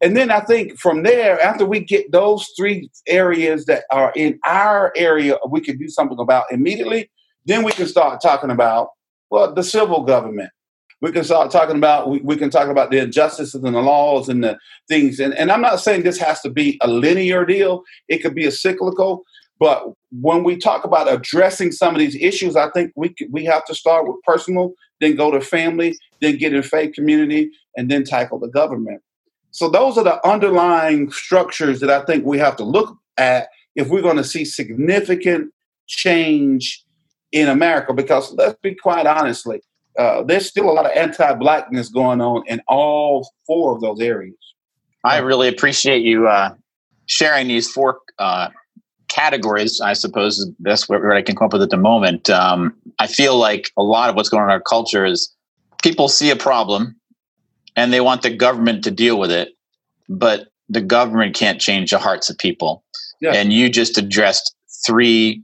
And 0.00 0.16
then 0.16 0.30
I 0.30 0.40
think 0.40 0.78
from 0.78 1.02
there, 1.02 1.40
after 1.40 1.66
we 1.66 1.80
get 1.80 2.12
those 2.12 2.48
three 2.56 2.88
areas 3.06 3.64
that 3.66 3.84
are 3.90 4.12
in 4.14 4.38
our 4.46 4.92
area, 4.96 5.36
we 5.48 5.60
can 5.60 5.76
do 5.76 5.88
something 5.88 6.18
about 6.20 6.46
immediately. 6.52 7.10
Then 7.46 7.64
we 7.64 7.72
can 7.72 7.86
start 7.86 8.20
talking 8.20 8.50
about 8.50 8.90
well 9.30 9.52
the 9.52 9.62
civil 9.64 10.04
government. 10.04 10.50
We 11.00 11.12
can 11.12 11.24
start 11.24 11.50
talking 11.50 11.76
about 11.76 12.10
we, 12.10 12.20
we 12.20 12.36
can 12.36 12.50
talk 12.50 12.68
about 12.68 12.90
the 12.90 12.98
injustices 12.98 13.62
and 13.62 13.74
the 13.74 13.80
laws 13.80 14.28
and 14.28 14.42
the 14.42 14.58
things. 14.88 15.20
And, 15.20 15.32
and 15.34 15.52
I'm 15.52 15.60
not 15.60 15.80
saying 15.80 16.02
this 16.02 16.18
has 16.18 16.40
to 16.42 16.50
be 16.50 16.78
a 16.80 16.88
linear 16.88 17.44
deal. 17.44 17.82
It 18.08 18.18
could 18.18 18.34
be 18.34 18.46
a 18.46 18.50
cyclical. 18.50 19.24
But 19.60 19.84
when 20.10 20.44
we 20.44 20.56
talk 20.56 20.84
about 20.84 21.12
addressing 21.12 21.72
some 21.72 21.94
of 21.94 21.98
these 21.98 22.16
issues, 22.16 22.56
I 22.56 22.70
think 22.70 22.92
we 22.96 23.14
we 23.30 23.44
have 23.44 23.64
to 23.66 23.74
start 23.74 24.06
with 24.06 24.16
personal, 24.24 24.74
then 25.00 25.16
go 25.16 25.30
to 25.30 25.40
family, 25.40 25.96
then 26.20 26.36
get 26.36 26.54
in 26.54 26.62
faith 26.62 26.94
community, 26.94 27.50
and 27.76 27.90
then 27.90 28.04
tackle 28.04 28.38
the 28.38 28.48
government. 28.48 29.02
So 29.50 29.68
those 29.68 29.98
are 29.98 30.04
the 30.04 30.24
underlying 30.26 31.10
structures 31.10 31.80
that 31.80 31.90
I 31.90 32.04
think 32.04 32.24
we 32.24 32.38
have 32.38 32.56
to 32.56 32.64
look 32.64 32.96
at 33.16 33.48
if 33.74 33.88
we're 33.88 34.02
going 34.02 34.16
to 34.16 34.24
see 34.24 34.44
significant 34.44 35.52
change 35.86 36.84
in 37.32 37.48
America. 37.48 37.92
Because 37.92 38.32
let's 38.34 38.58
be 38.62 38.74
quite 38.74 39.06
honestly, 39.06 39.60
uh, 39.98 40.22
there's 40.22 40.46
still 40.46 40.70
a 40.70 40.72
lot 40.72 40.86
of 40.86 40.92
anti-blackness 40.92 41.88
going 41.90 42.20
on 42.20 42.44
in 42.46 42.62
all 42.68 43.28
four 43.46 43.74
of 43.74 43.80
those 43.80 44.00
areas. 44.00 44.36
I 45.04 45.18
really 45.18 45.48
appreciate 45.48 46.02
you 46.02 46.28
uh, 46.28 46.54
sharing 47.06 47.48
these 47.48 47.70
four 47.70 47.98
uh, 48.18 48.48
categories. 49.08 49.80
I 49.80 49.92
suppose 49.94 50.50
that's 50.60 50.88
what 50.88 51.04
I 51.12 51.22
can 51.22 51.36
come 51.36 51.46
up 51.46 51.52
with 51.52 51.62
at 51.62 51.70
the 51.70 51.76
moment. 51.76 52.30
Um, 52.30 52.74
I 52.98 53.06
feel 53.06 53.36
like 53.36 53.70
a 53.76 53.82
lot 53.82 54.08
of 54.10 54.16
what's 54.16 54.28
going 54.28 54.42
on 54.42 54.48
in 54.48 54.52
our 54.52 54.60
culture 54.60 55.04
is 55.04 55.34
people 55.82 56.08
see 56.08 56.30
a 56.30 56.36
problem 56.36 56.96
and 57.76 57.92
they 57.92 58.00
want 58.00 58.22
the 58.22 58.30
government 58.30 58.84
to 58.84 58.90
deal 58.90 59.18
with 59.18 59.30
it, 59.30 59.50
but 60.08 60.48
the 60.68 60.80
government 60.80 61.34
can't 61.34 61.60
change 61.60 61.90
the 61.90 61.98
hearts 61.98 62.28
of 62.28 62.38
people. 62.38 62.84
Yeah. 63.20 63.32
And 63.34 63.52
you 63.52 63.68
just 63.68 63.98
addressed 63.98 64.54
three 64.86 65.42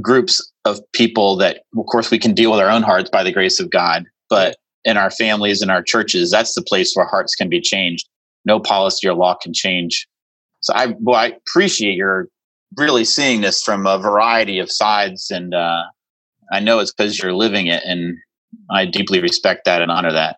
groups 0.00 0.52
of 0.64 0.80
people 0.92 1.36
that, 1.36 1.64
of 1.76 1.86
course, 1.86 2.10
we 2.10 2.18
can 2.18 2.34
deal 2.34 2.50
with 2.50 2.60
our 2.60 2.70
own 2.70 2.82
hearts 2.82 3.10
by 3.10 3.22
the 3.22 3.32
grace 3.32 3.58
of 3.58 3.70
God, 3.70 4.04
but 4.28 4.56
in 4.84 4.96
our 4.96 5.10
families 5.10 5.62
and 5.62 5.70
our 5.70 5.82
churches, 5.82 6.30
that's 6.30 6.54
the 6.54 6.62
place 6.62 6.94
where 6.94 7.06
hearts 7.06 7.34
can 7.34 7.48
be 7.48 7.60
changed. 7.60 8.08
No 8.44 8.60
policy 8.60 9.08
or 9.08 9.14
law 9.14 9.34
can 9.34 9.52
change. 9.52 10.06
So 10.60 10.72
I, 10.74 10.94
well, 11.00 11.16
I 11.16 11.32
appreciate 11.46 11.96
your 11.96 12.28
really 12.76 13.04
seeing 13.04 13.40
this 13.40 13.62
from 13.62 13.86
a 13.86 13.98
variety 13.98 14.58
of 14.58 14.70
sides, 14.70 15.30
and 15.30 15.54
uh, 15.54 15.82
I 16.52 16.60
know 16.60 16.78
it's 16.78 16.92
because 16.92 17.18
you're 17.18 17.34
living 17.34 17.66
it, 17.66 17.82
and 17.84 18.16
I 18.70 18.86
deeply 18.86 19.20
respect 19.20 19.64
that 19.64 19.82
and 19.82 19.90
honor 19.90 20.12
that. 20.12 20.36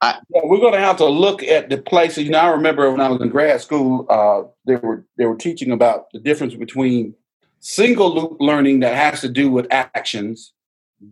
I, 0.00 0.18
yeah, 0.32 0.42
we're 0.44 0.60
going 0.60 0.74
to 0.74 0.78
have 0.78 0.96
to 0.98 1.06
look 1.06 1.42
at 1.42 1.70
the 1.70 1.78
places. 1.78 2.24
You 2.24 2.30
know, 2.30 2.38
I 2.38 2.50
remember 2.50 2.90
when 2.90 3.00
I 3.00 3.08
was 3.08 3.20
in 3.20 3.30
grad 3.30 3.60
school, 3.60 4.06
uh, 4.08 4.48
they 4.64 4.76
were 4.76 5.04
they 5.16 5.26
were 5.26 5.36
teaching 5.36 5.72
about 5.72 6.06
the 6.12 6.20
difference 6.20 6.54
between 6.54 7.14
single 7.60 8.14
loop 8.14 8.36
learning 8.40 8.80
that 8.80 8.94
has 8.94 9.20
to 9.20 9.28
do 9.28 9.50
with 9.50 9.66
actions, 9.70 10.52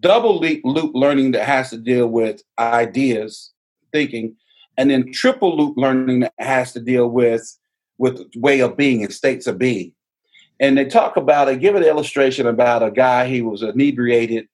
double 0.01 0.39
loop 0.41 0.91
learning 0.95 1.33
that 1.33 1.47
has 1.47 1.71
to 1.71 1.79
deal 1.79 2.09
with 2.09 2.43
ideas, 2.59 3.53
thinking, 3.93 4.37
and 4.77 4.91
then 4.91 5.13
triple 5.13 5.57
loop 5.57 5.75
learning 5.77 6.21
that 6.21 6.35
has 6.39 6.73
to 6.73 6.81
deal 6.81 7.09
with 7.09 7.57
with 7.99 8.23
way 8.37 8.61
of 8.61 8.77
being 8.77 9.03
and 9.03 9.13
states 9.13 9.47
of 9.47 9.59
being. 9.59 9.93
And 10.61 10.77
they 10.77 10.85
talk 10.85 11.17
about, 11.17 11.47
they 11.47 11.57
give 11.57 11.75
an 11.75 11.83
illustration 11.83 12.47
about 12.47 12.83
a 12.83 12.91
guy, 12.91 13.27
he 13.27 13.41
was 13.41 13.63
inebriated 13.63 14.49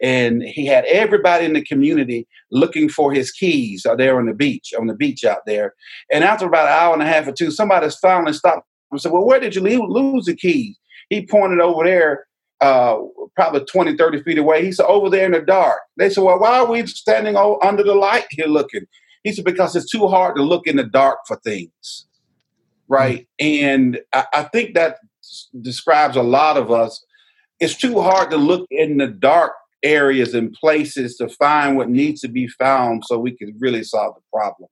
and 0.00 0.42
he 0.42 0.66
had 0.66 0.84
everybody 0.86 1.44
in 1.44 1.52
the 1.52 1.64
community 1.64 2.26
looking 2.50 2.88
for 2.88 3.12
his 3.12 3.30
keys 3.30 3.84
out 3.86 3.98
there 3.98 4.18
on 4.18 4.26
the 4.26 4.34
beach, 4.34 4.72
on 4.78 4.86
the 4.86 4.94
beach 4.94 5.24
out 5.24 5.44
there. 5.46 5.74
And 6.12 6.24
after 6.24 6.46
about 6.46 6.66
an 6.66 6.72
hour 6.72 6.92
and 6.94 7.02
a 7.02 7.06
half 7.06 7.28
or 7.28 7.32
two, 7.32 7.50
somebody 7.50 7.88
finally 8.00 8.32
stopped 8.32 8.66
and 8.90 9.00
said, 9.00 9.12
Well, 9.12 9.26
where 9.26 9.40
did 9.40 9.54
you 9.54 9.62
lose 9.62 10.26
the 10.26 10.34
keys? 10.34 10.78
He 11.10 11.26
pointed 11.26 11.60
over 11.60 11.84
there, 11.84 12.26
uh, 12.60 12.98
probably 13.36 13.64
20, 13.64 13.96
30 13.96 14.22
feet 14.22 14.38
away. 14.38 14.64
He 14.64 14.72
said, 14.72 14.86
Over 14.86 15.10
there 15.10 15.26
in 15.26 15.32
the 15.32 15.40
dark. 15.40 15.80
They 15.96 16.08
said, 16.08 16.24
Well, 16.24 16.38
why 16.38 16.60
are 16.60 16.66
we 16.66 16.86
standing 16.86 17.36
under 17.36 17.82
the 17.82 17.94
light 17.94 18.26
here 18.30 18.46
looking? 18.46 18.86
He 19.24 19.32
said, 19.32 19.44
Because 19.44 19.76
it's 19.76 19.90
too 19.90 20.08
hard 20.08 20.36
to 20.36 20.42
look 20.42 20.66
in 20.66 20.76
the 20.76 20.84
dark 20.84 21.18
for 21.26 21.36
things. 21.36 22.06
Right. 22.88 23.28
Mm-hmm. 23.40 23.66
And 23.66 24.00
I, 24.12 24.24
I 24.32 24.42
think 24.44 24.74
that 24.74 24.96
describes 25.60 26.16
a 26.16 26.22
lot 26.22 26.56
of 26.56 26.70
us. 26.70 27.04
It's 27.58 27.76
too 27.76 28.00
hard 28.00 28.30
to 28.30 28.36
look 28.36 28.66
in 28.70 28.96
the 28.96 29.06
dark 29.06 29.52
areas 29.82 30.34
and 30.34 30.52
places 30.52 31.16
to 31.16 31.28
find 31.28 31.76
what 31.76 31.88
needs 31.88 32.20
to 32.20 32.28
be 32.28 32.46
found 32.46 33.04
so 33.06 33.18
we 33.18 33.36
can 33.36 33.54
really 33.58 33.84
solve 33.84 34.14
the 34.14 34.22
problem. 34.32 34.68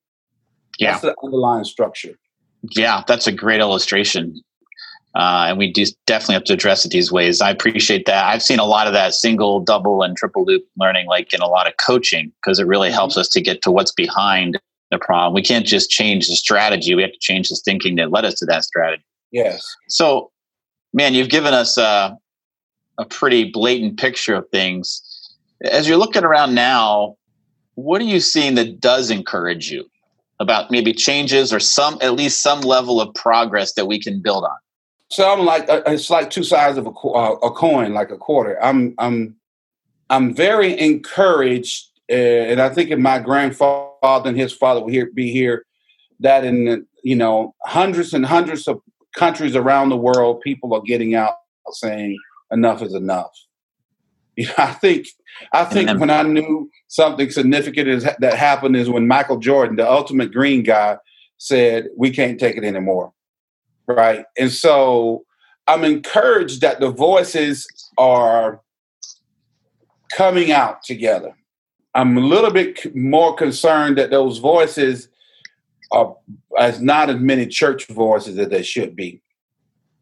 Yeah. 0.79 0.93
That's 0.93 1.03
the 1.03 1.15
underlying 1.23 1.65
structure. 1.65 2.15
Yeah, 2.63 3.03
that's 3.07 3.27
a 3.27 3.33
great 3.33 3.61
illustration. 3.61 4.41
Uh, 5.15 5.47
and 5.49 5.59
we 5.59 5.73
do 5.73 5.85
definitely 6.07 6.35
have 6.35 6.45
to 6.45 6.53
address 6.53 6.85
it 6.85 6.91
these 6.91 7.11
ways. 7.11 7.41
I 7.41 7.51
appreciate 7.51 8.07
that. 8.07 8.27
I've 8.27 8.43
seen 8.43 8.59
a 8.59 8.65
lot 8.65 8.87
of 8.87 8.93
that 8.93 9.15
single, 9.15 9.61
double, 9.61 10.03
and 10.03 10.17
triple 10.17 10.45
loop 10.45 10.65
learning, 10.79 11.07
like 11.07 11.33
in 11.33 11.41
a 11.41 11.49
lot 11.49 11.67
of 11.67 11.75
coaching, 11.85 12.33
because 12.37 12.59
it 12.59 12.67
really 12.67 12.91
helps 12.91 13.15
mm-hmm. 13.15 13.21
us 13.23 13.29
to 13.31 13.41
get 13.41 13.63
to 13.63 13.71
what's 13.71 13.93
behind 13.93 14.61
the 14.91 14.99
problem. 14.99 15.35
We 15.35 15.43
can't 15.43 15.67
just 15.67 15.91
change 15.91 16.29
the 16.29 16.37
strategy; 16.37 16.95
we 16.95 17.03
have 17.03 17.13
to 17.13 17.19
change 17.19 17.49
the 17.49 17.61
thinking 17.65 17.97
that 17.97 18.11
led 18.11 18.25
us 18.25 18.35
to 18.35 18.47
that 18.47 18.65
strategy. 18.65 19.05
Yes. 19.33 19.67
So, 19.89 20.31
man, 20.93 21.15
you've 21.15 21.31
given 21.31 21.53
us 21.55 21.79
uh, 21.79 22.15
a 22.99 23.05
pretty 23.05 23.51
blatant 23.51 23.99
picture 23.99 24.35
of 24.35 24.49
things. 24.51 25.03
As 25.63 25.89
you're 25.89 25.99
looking 25.99 26.25
around 26.25 26.55
now, 26.55 27.17
what 27.75 28.01
are 28.01 28.05
you 28.05 28.21
seeing 28.21 28.55
that 28.57 28.81
does 28.81 29.11
encourage 29.11 29.71
you 29.71 29.89
about 30.41 30.71
maybe 30.71 30.93
changes 30.93 31.53
or 31.53 31.61
some 31.61 31.99
at 32.01 32.15
least 32.15 32.43
some 32.43 32.61
level 32.61 33.01
of 33.01 33.13
progress 33.15 33.75
that 33.75 33.87
we 33.87 34.01
can 34.01 34.21
build 34.21 34.45
on? 34.45 34.57
So 35.11 35.31
I'm 35.31 35.45
like 35.45 35.69
uh, 35.69 35.83
it's 35.87 36.11
like 36.11 36.31
two 36.31 36.45
sides 36.45 36.77
of 36.77 36.87
a, 36.87 36.91
uh, 36.91 37.33
a 37.43 37.51
coin, 37.51 37.95
like 37.95 38.11
a 38.11 38.19
quarter. 38.19 38.63
I'm 38.63 38.95
I'm 38.99 39.37
I'm 40.11 40.35
very 40.35 40.79
encouraged, 40.79 41.87
uh, 42.11 42.15
and 42.15 42.61
I 42.61 42.69
think 42.69 42.91
if 42.91 42.99
my 42.99 43.19
grandfather 43.19 44.29
and 44.29 44.39
his 44.39 44.53
father 44.53 44.81
will 44.81 44.89
here 44.89 45.11
be 45.13 45.31
here, 45.33 45.65
that 46.21 46.45
in 46.45 46.87
you 47.03 47.17
know 47.17 47.55
hundreds 47.65 48.13
and 48.13 48.27
hundreds 48.27 48.69
of 48.69 48.81
countries 49.17 49.57
around 49.57 49.89
the 49.89 49.97
world, 49.97 50.43
people 50.43 50.75
are 50.75 50.83
getting 50.83 51.15
out 51.15 51.35
saying 51.73 52.19
enough 52.51 52.83
is 52.83 52.95
enough. 52.95 53.33
You 54.37 54.47
know, 54.49 54.55
I 54.59 54.73
think 54.73 55.09
I 55.53 55.65
think 55.65 55.99
when 55.99 56.11
I 56.11 56.23
knew 56.23 56.71
something 56.89 57.31
significant 57.31 57.89
is, 57.89 58.05
that 58.05 58.35
happened 58.35 58.77
is 58.77 58.91
when 58.91 59.09
Michael 59.09 59.39
Jordan, 59.39 59.77
the 59.77 59.91
ultimate 59.91 60.33
green 60.33 60.63
guy, 60.63 60.99
said 61.39 61.89
we 61.97 62.11
can't 62.11 62.39
take 62.39 62.57
it 62.57 62.65
anymore. 62.65 63.13
Right, 63.89 64.27
and 64.39 64.53
so 64.53 65.25
I'm 65.67 65.83
encouraged 65.83 66.61
that 66.61 66.79
the 66.79 66.91
voices 66.91 67.67
are 67.97 68.61
coming 70.13 70.53
out 70.53 70.83
together. 70.83 71.35
I'm 71.95 72.17
a 72.19 72.21
little 72.21 72.51
bit 72.51 72.95
more 72.95 73.35
concerned 73.35 73.97
that 73.97 74.11
those 74.11 74.39
voices 74.39 75.09
are 75.91 76.15
as 76.59 76.83
not 76.83 77.09
as 77.09 77.17
many 77.17 77.47
church 77.47 77.87
voices 77.87 78.39
as 78.39 78.49
they 78.49 78.63
should 78.63 78.95
be. 78.95 79.23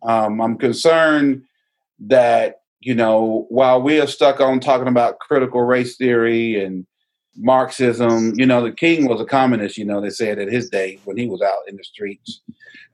Um, 0.02 0.40
I'm 0.40 0.58
concerned 0.58 1.44
that 2.00 2.62
you 2.80 2.94
know 2.94 3.46
while 3.50 3.80
we 3.80 4.00
are 4.00 4.06
stuck 4.06 4.40
on 4.40 4.58
talking 4.58 4.88
about 4.88 5.20
critical 5.20 5.62
race 5.62 5.96
theory 5.96 6.62
and 6.62 6.86
Marxism, 7.36 8.32
you 8.36 8.46
know, 8.46 8.62
the 8.62 8.72
king 8.72 9.08
was 9.08 9.20
a 9.20 9.24
communist. 9.24 9.78
You 9.78 9.84
know, 9.84 10.00
they 10.00 10.10
said 10.10 10.38
at 10.38 10.50
his 10.50 10.68
day 10.70 10.98
when 11.04 11.16
he 11.16 11.26
was 11.26 11.42
out 11.42 11.68
in 11.68 11.76
the 11.76 11.84
streets, 11.84 12.40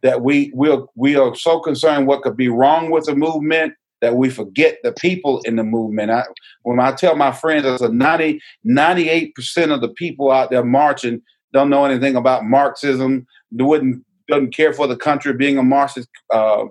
that 0.02 0.22
we 0.22 0.52
we 0.54 0.70
are, 0.70 0.86
we 0.94 1.16
are 1.16 1.34
so 1.34 1.60
concerned 1.60 2.06
what 2.06 2.22
could 2.22 2.36
be 2.36 2.48
wrong 2.48 2.90
with 2.90 3.06
the 3.06 3.14
movement 3.14 3.74
that 4.00 4.16
we 4.16 4.28
forget 4.28 4.78
the 4.82 4.92
people 4.92 5.40
in 5.44 5.56
the 5.56 5.62
movement. 5.62 6.10
I, 6.10 6.24
when 6.62 6.80
I 6.80 6.92
tell 6.92 7.14
my 7.14 7.30
friends, 7.30 7.62
there's 7.62 7.82
a 7.82 7.92
90, 7.92 8.40
98 8.64 9.34
percent 9.34 9.70
of 9.72 9.80
the 9.80 9.90
people 9.90 10.30
out 10.30 10.50
there 10.50 10.64
marching 10.64 11.22
don't 11.52 11.70
know 11.70 11.84
anything 11.84 12.16
about 12.16 12.44
Marxism, 12.44 13.26
wouldn't 13.52 14.04
doesn't 14.28 14.54
care 14.54 14.72
for 14.72 14.86
the 14.86 14.96
country 14.96 15.32
being 15.34 15.58
a 15.58 15.62
Marxist 15.62 16.08
uh, 16.32 16.64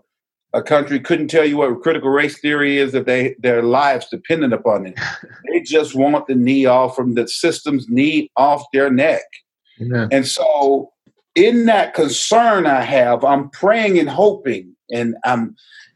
a 0.53 0.61
country 0.61 0.99
couldn't 0.99 1.29
tell 1.29 1.45
you 1.45 1.57
what 1.57 1.81
critical 1.81 2.09
race 2.09 2.39
theory 2.39 2.77
is 2.77 2.93
if 2.93 3.05
they 3.05 3.35
their 3.39 3.63
lives 3.63 4.07
depended 4.09 4.53
upon 4.53 4.85
it. 4.85 4.99
they 5.51 5.61
just 5.61 5.95
want 5.95 6.27
the 6.27 6.35
knee 6.35 6.65
off 6.65 6.95
from 6.95 7.15
the 7.15 7.27
system's 7.27 7.87
knee 7.87 8.29
off 8.35 8.63
their 8.73 8.91
neck. 8.91 9.23
Amen. 9.81 10.09
And 10.11 10.27
so 10.27 10.91
in 11.35 11.65
that 11.65 11.93
concern 11.93 12.65
I 12.65 12.81
have, 12.81 13.23
I'm 13.23 13.49
praying 13.49 13.97
and 13.97 14.09
hoping, 14.09 14.75
and 14.91 15.15
I'm 15.23 15.55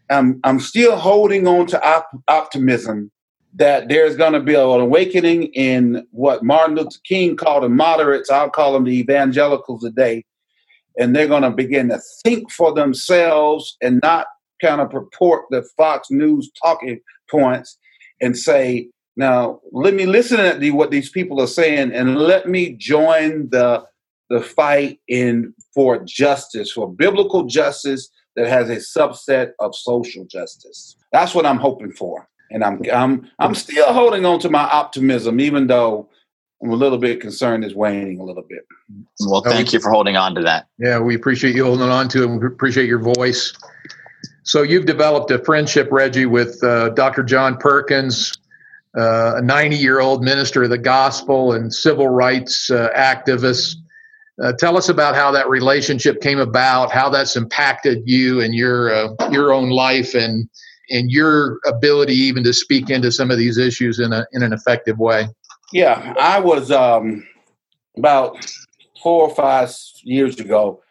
I'm 0.09 0.39
I'm 0.43 0.59
still 0.59 0.95
holding 0.95 1.47
on 1.47 1.67
to 1.67 1.85
op- 1.85 2.23
optimism 2.27 3.11
that 3.55 3.87
there's 3.87 4.17
going 4.17 4.33
to 4.33 4.41
be 4.41 4.53
an 4.53 4.81
awakening 4.81 5.45
in 5.53 6.05
what 6.11 6.43
Martin 6.43 6.75
Luther 6.75 6.99
King 7.05 7.37
called 7.37 7.63
the 7.63 7.69
moderates. 7.69 8.29
I'll 8.29 8.49
call 8.49 8.73
them 8.73 8.83
the 8.83 8.97
evangelicals 8.97 9.81
today. 9.81 10.25
And 10.97 11.15
they're 11.15 11.27
going 11.27 11.43
to 11.43 11.51
begin 11.51 11.89
to 11.89 11.99
think 12.23 12.51
for 12.51 12.73
themselves 12.73 13.77
and 13.81 13.99
not 14.03 14.27
kind 14.61 14.81
of 14.81 14.89
purport 14.89 15.45
the 15.49 15.63
Fox 15.77 16.09
News 16.11 16.51
talking 16.61 16.99
points 17.29 17.77
and 18.21 18.37
say, 18.37 18.89
now 19.17 19.59
let 19.71 19.93
me 19.93 20.05
listen 20.05 20.59
to 20.59 20.71
what 20.71 20.91
these 20.91 21.09
people 21.09 21.39
are 21.41 21.47
saying 21.47 21.91
and 21.91 22.17
let 22.17 22.47
me 22.49 22.71
join 22.71 23.49
the 23.49 23.85
the 24.29 24.41
fight 24.41 24.99
in 25.07 25.53
for 25.73 26.03
justice, 26.03 26.71
for 26.71 26.91
biblical 26.91 27.43
justice 27.43 28.09
that 28.35 28.47
has 28.47 28.69
a 28.69 28.77
subset 28.77 29.51
of 29.59 29.75
social 29.75 30.25
justice. 30.25 30.95
That's 31.11 31.35
what 31.35 31.45
I'm 31.45 31.57
hoping 31.57 31.91
for. 31.91 32.27
And 32.51 32.63
I'm 32.63 32.81
I'm 32.93 33.29
I'm 33.39 33.55
still 33.55 33.91
holding 33.93 34.25
on 34.25 34.39
to 34.39 34.49
my 34.49 34.63
optimism, 34.63 35.39
even 35.39 35.67
though 35.67 36.09
I'm 36.61 36.69
a 36.69 36.75
little 36.75 36.97
bit 36.97 37.21
concerned 37.21 37.63
it's 37.63 37.73
waning 37.73 38.19
a 38.19 38.23
little 38.23 38.43
bit. 38.47 38.65
Well, 39.27 39.41
thank 39.41 39.73
you 39.73 39.79
for 39.79 39.91
holding 39.91 40.15
on 40.15 40.35
to 40.35 40.41
that. 40.41 40.67
Yeah, 40.77 40.99
we 40.99 41.15
appreciate 41.15 41.55
you 41.55 41.65
holding 41.65 41.89
on 41.89 42.07
to 42.09 42.23
it. 42.23 42.27
We 42.27 42.45
appreciate 42.47 42.87
your 42.87 42.99
voice. 42.99 43.53
So 44.45 44.62
you've 44.62 44.86
developed 44.86 45.31
a 45.31 45.39
friendship, 45.39 45.89
Reggie, 45.91 46.27
with 46.27 46.63
uh, 46.63 46.89
Dr. 46.89 47.23
John 47.23 47.58
Perkins, 47.58 48.31
uh, 48.95 49.38
a 49.38 49.41
90 49.41 49.75
year 49.75 49.99
old 49.99 50.23
minister 50.23 50.63
of 50.63 50.69
the 50.69 50.77
gospel 50.77 51.53
and 51.53 51.73
civil 51.73 52.10
rights 52.10 52.69
uh, 52.69 52.89
activist. 52.95 53.75
Uh, 54.41 54.53
tell 54.53 54.77
us 54.77 54.88
about 54.88 55.15
how 55.15 55.31
that 55.31 55.49
relationship 55.49 56.21
came 56.21 56.39
about, 56.39 56.91
how 56.91 57.10
that's 57.10 57.36
impacted 57.36 58.03
you 58.05 58.39
and 58.41 58.53
your 58.53 58.93
uh, 58.93 59.08
your 59.31 59.51
own 59.51 59.69
life, 59.69 60.13
and 60.13 60.47
and 60.91 61.10
your 61.10 61.60
ability 61.65 62.13
even 62.13 62.43
to 62.43 62.53
speak 62.53 62.89
into 62.89 63.12
some 63.12 63.31
of 63.31 63.38
these 63.38 63.58
issues 63.58 63.99
in 63.99 64.13
a 64.13 64.27
in 64.34 64.43
an 64.43 64.53
effective 64.53 64.99
way. 64.99 65.27
Yeah, 65.73 66.13
I 66.19 66.39
was 66.39 66.69
um, 66.69 67.25
about 67.97 68.45
four 69.01 69.23
or 69.23 69.34
five 69.34 69.73
years 70.03 70.39
ago. 70.39 70.84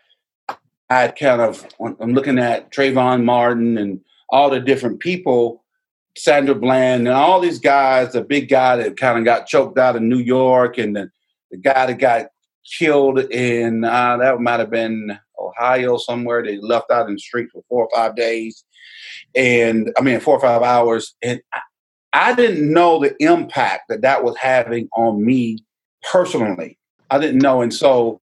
I 0.91 1.09
kind 1.09 1.41
of 1.41 1.67
I'm 1.81 2.13
looking 2.13 2.39
at 2.39 2.71
Trayvon 2.73 3.25
Martin 3.25 3.79
and 3.79 4.01
all 4.29 4.51
the 4.51 4.61
different 4.61 5.01
people, 5.01 5.65
Sandra 6.17 6.55
Bland 6.55 7.07
and 7.07 7.17
all 7.17 7.41
these 7.41 7.59
guys, 7.59 8.13
the 8.13 8.23
big 8.23 8.49
guy 8.49 8.77
that 8.77 8.97
kind 8.97 9.19
of 9.19 9.25
got 9.25 9.47
choked 9.47 9.79
out 9.79 9.97
in 9.97 10.09
New 10.09 10.19
York 10.19 10.79
and 10.79 10.95
the, 10.97 11.11
the 11.51 11.57
guy 11.57 11.87
that 11.87 11.99
got 11.99 12.27
killed 12.79 13.19
in 13.19 13.85
uh, 13.85 14.17
that 14.19 14.41
might 14.41 14.61
have 14.61 14.71
been 14.71 15.19
Ohio 15.39 15.97
somewhere. 15.97 16.43
They 16.43 16.59
left 16.59 16.91
out 16.91 17.09
in 17.09 17.15
the 17.15 17.21
streets 17.21 17.53
for 17.53 17.63
four 17.69 17.85
or 17.85 17.91
five 17.95 18.17
days, 18.17 18.65
and 19.35 19.93
I 19.99 20.03
mean 20.03 20.21
four 20.21 20.37
or 20.37 20.41
five 20.41 20.63
hours, 20.63 21.15
and 21.23 21.41
I, 21.53 21.61
I 22.13 22.35
didn't 22.35 22.73
know 22.73 23.01
the 23.01 23.15
impact 23.21 23.85
that 23.89 24.03
that 24.03 24.23
was 24.23 24.37
having 24.37 24.89
on 24.97 25.25
me 25.25 25.59
personally. 26.13 26.79
I 27.11 27.19
didn't 27.19 27.43
know, 27.43 27.63
and 27.63 27.73
so 27.75 28.21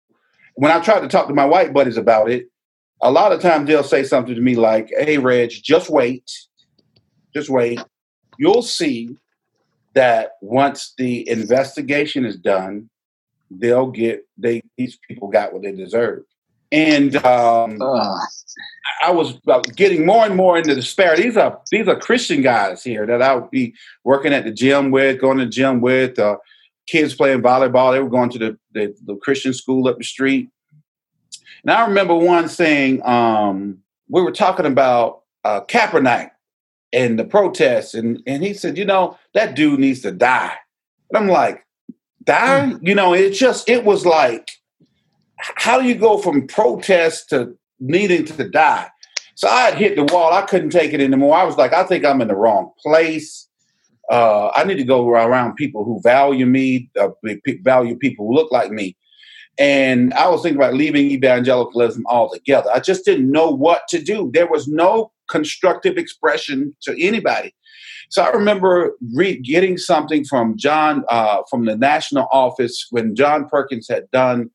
when 0.58 0.72
I 0.72 0.80
tried 0.82 1.02
to 1.02 1.08
talk 1.08 1.28
to 1.28 1.36
my 1.36 1.46
white 1.46 1.72
buddies 1.72 1.98
about 1.98 2.32
it, 2.32 2.50
a 3.00 3.12
lot 3.12 3.32
of 3.32 3.42
times 3.42 3.68
they'll 3.68 3.84
say 3.84 4.04
something 4.04 4.34
to 4.34 4.42
me 4.42 4.56
like, 4.56 4.90
"Hey, 4.90 5.20
Reg, 5.20 5.52
just 5.52 5.90
wait, 5.90 6.32
just 7.34 7.48
wait. 7.48 7.80
You'll 8.40 8.64
see 8.64 9.16
that 9.94 10.32
once 10.42 10.94
the 10.98 11.30
investigation 11.30 12.26
is 12.26 12.38
done, 12.38 12.90
they'll 13.52 13.92
get 13.92 14.28
they 14.38 14.64
these 14.78 14.98
people 15.08 15.28
got 15.28 15.54
what 15.54 15.62
they 15.62 15.72
deserve." 15.72 16.24
And 16.72 17.16
um. 17.24 17.80
I 19.04 19.12
was 19.12 19.38
getting 19.76 20.08
more 20.08 20.26
and 20.26 20.36
more 20.36 20.58
into 20.58 20.74
despair. 20.74 21.16
These 21.16 21.38
are 21.38 21.62
these 21.70 21.88
are 21.88 22.00
Christian 22.00 22.42
guys 22.42 22.84
here 22.84 23.06
that 23.06 23.22
I 23.22 23.36
would 23.36 23.52
be 23.52 23.76
working 24.04 24.34
at 24.34 24.44
the 24.44 24.52
gym 24.52 24.90
with, 24.90 25.22
going 25.22 25.38
to 25.38 25.46
the 25.46 25.52
gym 25.52 25.82
with. 25.82 26.18
Uh, 26.18 26.38
kids 26.88 27.14
playing 27.14 27.42
volleyball. 27.42 27.92
They 27.92 28.00
were 28.00 28.10
going 28.10 28.30
to 28.32 28.40
the, 28.40 28.58
the, 28.74 28.96
the 29.06 29.16
Christian 29.18 29.54
school 29.54 29.88
up 29.88 29.98
the 29.98 30.04
street. 30.04 30.50
And 31.64 31.72
I 31.72 31.86
remember 31.86 32.16
one 32.16 32.48
thing 32.48 33.06
um, 33.06 33.80
we 34.10 34.22
were 34.22 34.32
talking 34.32 34.66
about 34.66 35.24
uh, 35.44 35.62
Kaepernick 35.62 36.32
and 36.94 37.20
the 37.20 37.26
protests, 37.26 37.94
and, 37.94 38.22
and 38.26 38.44
he 38.44 38.54
said, 38.54 38.78
you 38.78 38.86
know, 38.86 39.18
that 39.34 39.56
dude 39.56 39.80
needs 39.80 40.02
to 40.02 40.12
die. 40.12 40.54
And 41.10 41.18
I'm 41.18 41.28
like, 41.28 41.66
die? 42.24 42.72
Mm. 42.72 42.80
You 42.88 42.96
know, 42.96 43.14
it 43.14 43.32
just, 43.32 43.70
it 43.70 43.84
was 43.84 44.06
like, 44.06 44.48
how 45.38 45.80
do 45.80 45.88
you 45.88 45.96
go 45.96 46.18
from 46.18 46.48
protest 46.48 47.30
to 47.30 47.58
needing 47.80 48.26
to 48.26 48.50
die? 48.50 48.88
So 49.36 49.48
I 49.48 49.62
had 49.62 49.76
hit 49.76 49.96
the 49.96 50.04
wall. 50.06 50.34
I 50.34 50.42
couldn't 50.44 50.72
take 50.72 50.94
it 50.94 51.02
anymore. 51.02 51.36
I 51.36 51.44
was 51.44 51.58
like, 51.58 51.74
I 51.74 51.84
think 51.84 52.04
I'm 52.06 52.22
in 52.22 52.28
the 52.28 52.36
wrong 52.36 52.72
place. 52.82 53.48
Uh, 54.10 54.50
I 54.56 54.64
need 54.64 54.78
to 54.78 54.84
go 54.84 55.10
around 55.10 55.56
people 55.56 55.84
who 55.84 56.00
value 56.02 56.46
me, 56.46 56.90
uh, 57.00 57.10
value 57.62 57.98
people 57.98 58.28
who 58.28 58.34
look 58.34 58.52
like 58.52 58.72
me. 58.72 58.96
And 59.60 60.14
I 60.14 60.30
was 60.30 60.44
thinking 60.44 60.60
about 60.60 60.76
leaving 60.76 61.10
evangelicalism 61.12 62.06
altogether. 62.08 62.70
I 62.74 62.80
just 62.80 63.06
didn't 63.06 63.32
know 63.32 63.50
what 63.50 63.88
to 63.90 64.02
do. 64.02 64.30
There 64.34 64.48
was 64.48 64.68
no 64.68 65.12
constructive 65.30 65.98
expression 65.98 66.76
to 66.84 66.96
anybody. 67.04 67.54
So 68.10 68.24
I 68.24 68.30
remember 68.30 68.94
re- 69.14 69.40
getting 69.40 69.78
something 69.78 70.24
from 70.24 70.58
John 70.58 71.04
uh, 71.10 71.42
from 71.50 71.66
the 71.66 71.76
national 71.76 72.28
office 72.32 72.88
when 72.92 73.16
John 73.16 73.50
Perkins 73.50 73.88
had 73.90 74.10
done 74.12 74.50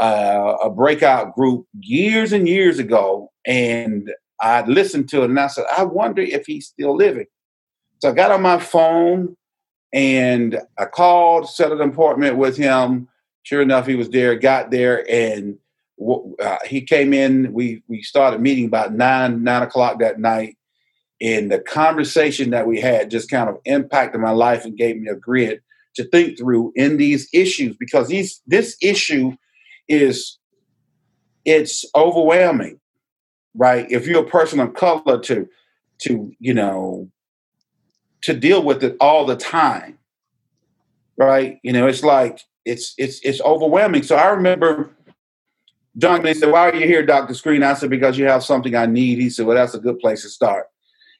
uh, 0.00 0.56
a 0.62 0.70
breakout 0.70 1.34
group 1.34 1.66
years 1.80 2.32
and 2.32 2.48
years 2.48 2.78
ago, 2.78 3.30
and 3.46 4.10
I 4.40 4.62
listened 4.66 5.08
to 5.10 5.22
it, 5.22 5.30
and 5.30 5.38
I 5.38 5.46
said, 5.46 5.64
I 5.76 5.84
wonder 5.84 6.22
if 6.22 6.44
he's 6.46 6.66
still 6.66 6.96
living. 6.96 7.26
So 8.02 8.10
I 8.10 8.12
got 8.12 8.32
on 8.32 8.42
my 8.42 8.58
phone 8.58 9.36
and 9.92 10.58
I 10.76 10.86
called, 10.86 11.48
set 11.48 11.70
an 11.70 11.80
appointment 11.80 12.36
with 12.36 12.56
him 12.56 13.08
Sure 13.42 13.60
enough, 13.60 13.86
he 13.86 13.96
was 13.96 14.10
there. 14.10 14.36
Got 14.36 14.70
there, 14.70 15.04
and 15.10 15.58
uh, 16.40 16.58
he 16.64 16.80
came 16.80 17.12
in. 17.12 17.52
We 17.52 17.82
we 17.88 18.02
started 18.02 18.40
meeting 18.40 18.66
about 18.66 18.94
nine 18.94 19.42
nine 19.42 19.62
o'clock 19.62 19.98
that 19.98 20.20
night, 20.20 20.56
and 21.20 21.50
the 21.50 21.58
conversation 21.58 22.50
that 22.50 22.66
we 22.66 22.80
had 22.80 23.10
just 23.10 23.30
kind 23.30 23.48
of 23.48 23.58
impacted 23.64 24.20
my 24.20 24.30
life 24.30 24.64
and 24.64 24.76
gave 24.76 24.96
me 24.96 25.08
a 25.08 25.16
grid 25.16 25.60
to 25.96 26.04
think 26.04 26.38
through 26.38 26.72
in 26.76 26.96
these 26.96 27.28
issues 27.32 27.76
because 27.76 28.08
these 28.08 28.40
this 28.46 28.76
issue 28.80 29.32
is 29.88 30.38
it's 31.44 31.84
overwhelming, 31.96 32.78
right? 33.56 33.90
If 33.90 34.06
you're 34.06 34.24
a 34.24 34.30
person 34.30 34.60
of 34.60 34.74
color 34.74 35.20
to 35.22 35.48
to 36.02 36.32
you 36.38 36.54
know 36.54 37.10
to 38.22 38.34
deal 38.34 38.62
with 38.62 38.82
it 38.82 38.96
all 39.00 39.26
the 39.26 39.36
time, 39.36 39.98
right? 41.16 41.58
You 41.62 41.72
know, 41.72 41.86
it's 41.86 42.02
like 42.02 42.40
it's 42.64 42.94
it's 42.98 43.20
it's 43.22 43.40
overwhelming. 43.40 44.02
So 44.02 44.16
I 44.16 44.28
remember 44.28 44.90
John 45.98 46.22
they 46.22 46.34
said, 46.34 46.50
Why 46.50 46.70
are 46.70 46.74
you 46.74 46.86
here, 46.86 47.04
Dr. 47.04 47.34
Screen? 47.34 47.62
I 47.62 47.74
said, 47.74 47.90
Because 47.90 48.16
you 48.16 48.26
have 48.26 48.44
something 48.44 48.74
I 48.74 48.86
need. 48.86 49.18
He 49.18 49.30
said, 49.30 49.46
Well, 49.46 49.56
that's 49.56 49.74
a 49.74 49.80
good 49.80 49.98
place 49.98 50.22
to 50.22 50.28
start. 50.28 50.66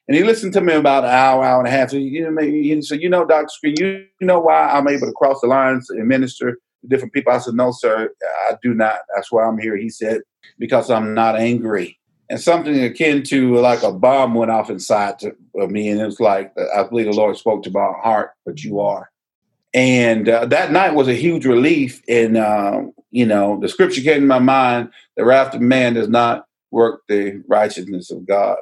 And 0.07 0.17
he 0.17 0.23
listened 0.23 0.53
to 0.53 0.61
me 0.61 0.73
about 0.73 1.05
an 1.05 1.11
hour, 1.11 1.43
hour 1.43 1.59
and 1.59 1.67
a 1.67 1.71
half. 1.71 1.91
So, 1.91 1.97
you 1.97 2.29
know, 2.29 2.41
he 2.41 2.81
said, 2.81 3.01
You 3.01 3.09
know, 3.09 3.25
Dr. 3.25 3.49
Screen, 3.49 3.75
you 3.77 4.07
know 4.21 4.39
why 4.39 4.69
I'm 4.69 4.87
able 4.87 5.07
to 5.07 5.13
cross 5.13 5.39
the 5.41 5.47
lines 5.47 5.89
and 5.89 6.07
minister 6.07 6.53
to 6.53 6.87
different 6.87 7.13
people? 7.13 7.31
I 7.31 7.37
said, 7.37 7.53
No, 7.53 7.71
sir, 7.71 8.09
I 8.49 8.55
do 8.61 8.73
not. 8.73 8.99
That's 9.15 9.31
why 9.31 9.45
I'm 9.45 9.59
here. 9.59 9.77
He 9.77 9.89
said, 9.89 10.21
Because 10.57 10.89
I'm 10.89 11.13
not 11.13 11.35
angry. 11.35 11.99
And 12.29 12.39
something 12.39 12.83
akin 12.83 13.23
to 13.23 13.55
like 13.57 13.83
a 13.83 13.91
bomb 13.91 14.33
went 14.33 14.51
off 14.51 14.69
inside 14.69 15.15
of 15.55 15.71
me. 15.71 15.89
And 15.89 15.99
it 15.99 16.05
was 16.05 16.19
like, 16.19 16.53
I 16.75 16.83
believe 16.83 17.05
the 17.07 17.11
Lord 17.11 17.37
spoke 17.37 17.63
to 17.63 17.71
my 17.71 17.91
heart, 18.01 18.31
but 18.45 18.63
you 18.63 18.79
are. 18.79 19.11
And 19.73 20.29
uh, 20.29 20.45
that 20.45 20.71
night 20.71 20.93
was 20.93 21.07
a 21.07 21.15
huge 21.15 21.45
relief. 21.45 22.01
And, 22.07 22.37
uh, 22.37 22.83
you 23.11 23.25
know, 23.25 23.59
the 23.59 23.67
scripture 23.67 24.01
came 24.01 24.21
to 24.21 24.27
my 24.27 24.39
mind 24.39 24.89
the 25.15 25.25
wrath 25.25 25.53
of 25.53 25.61
man 25.61 25.93
does 25.93 26.09
not 26.09 26.45
work 26.71 27.01
the 27.07 27.43
righteousness 27.47 28.09
of 28.11 28.25
God. 28.25 28.57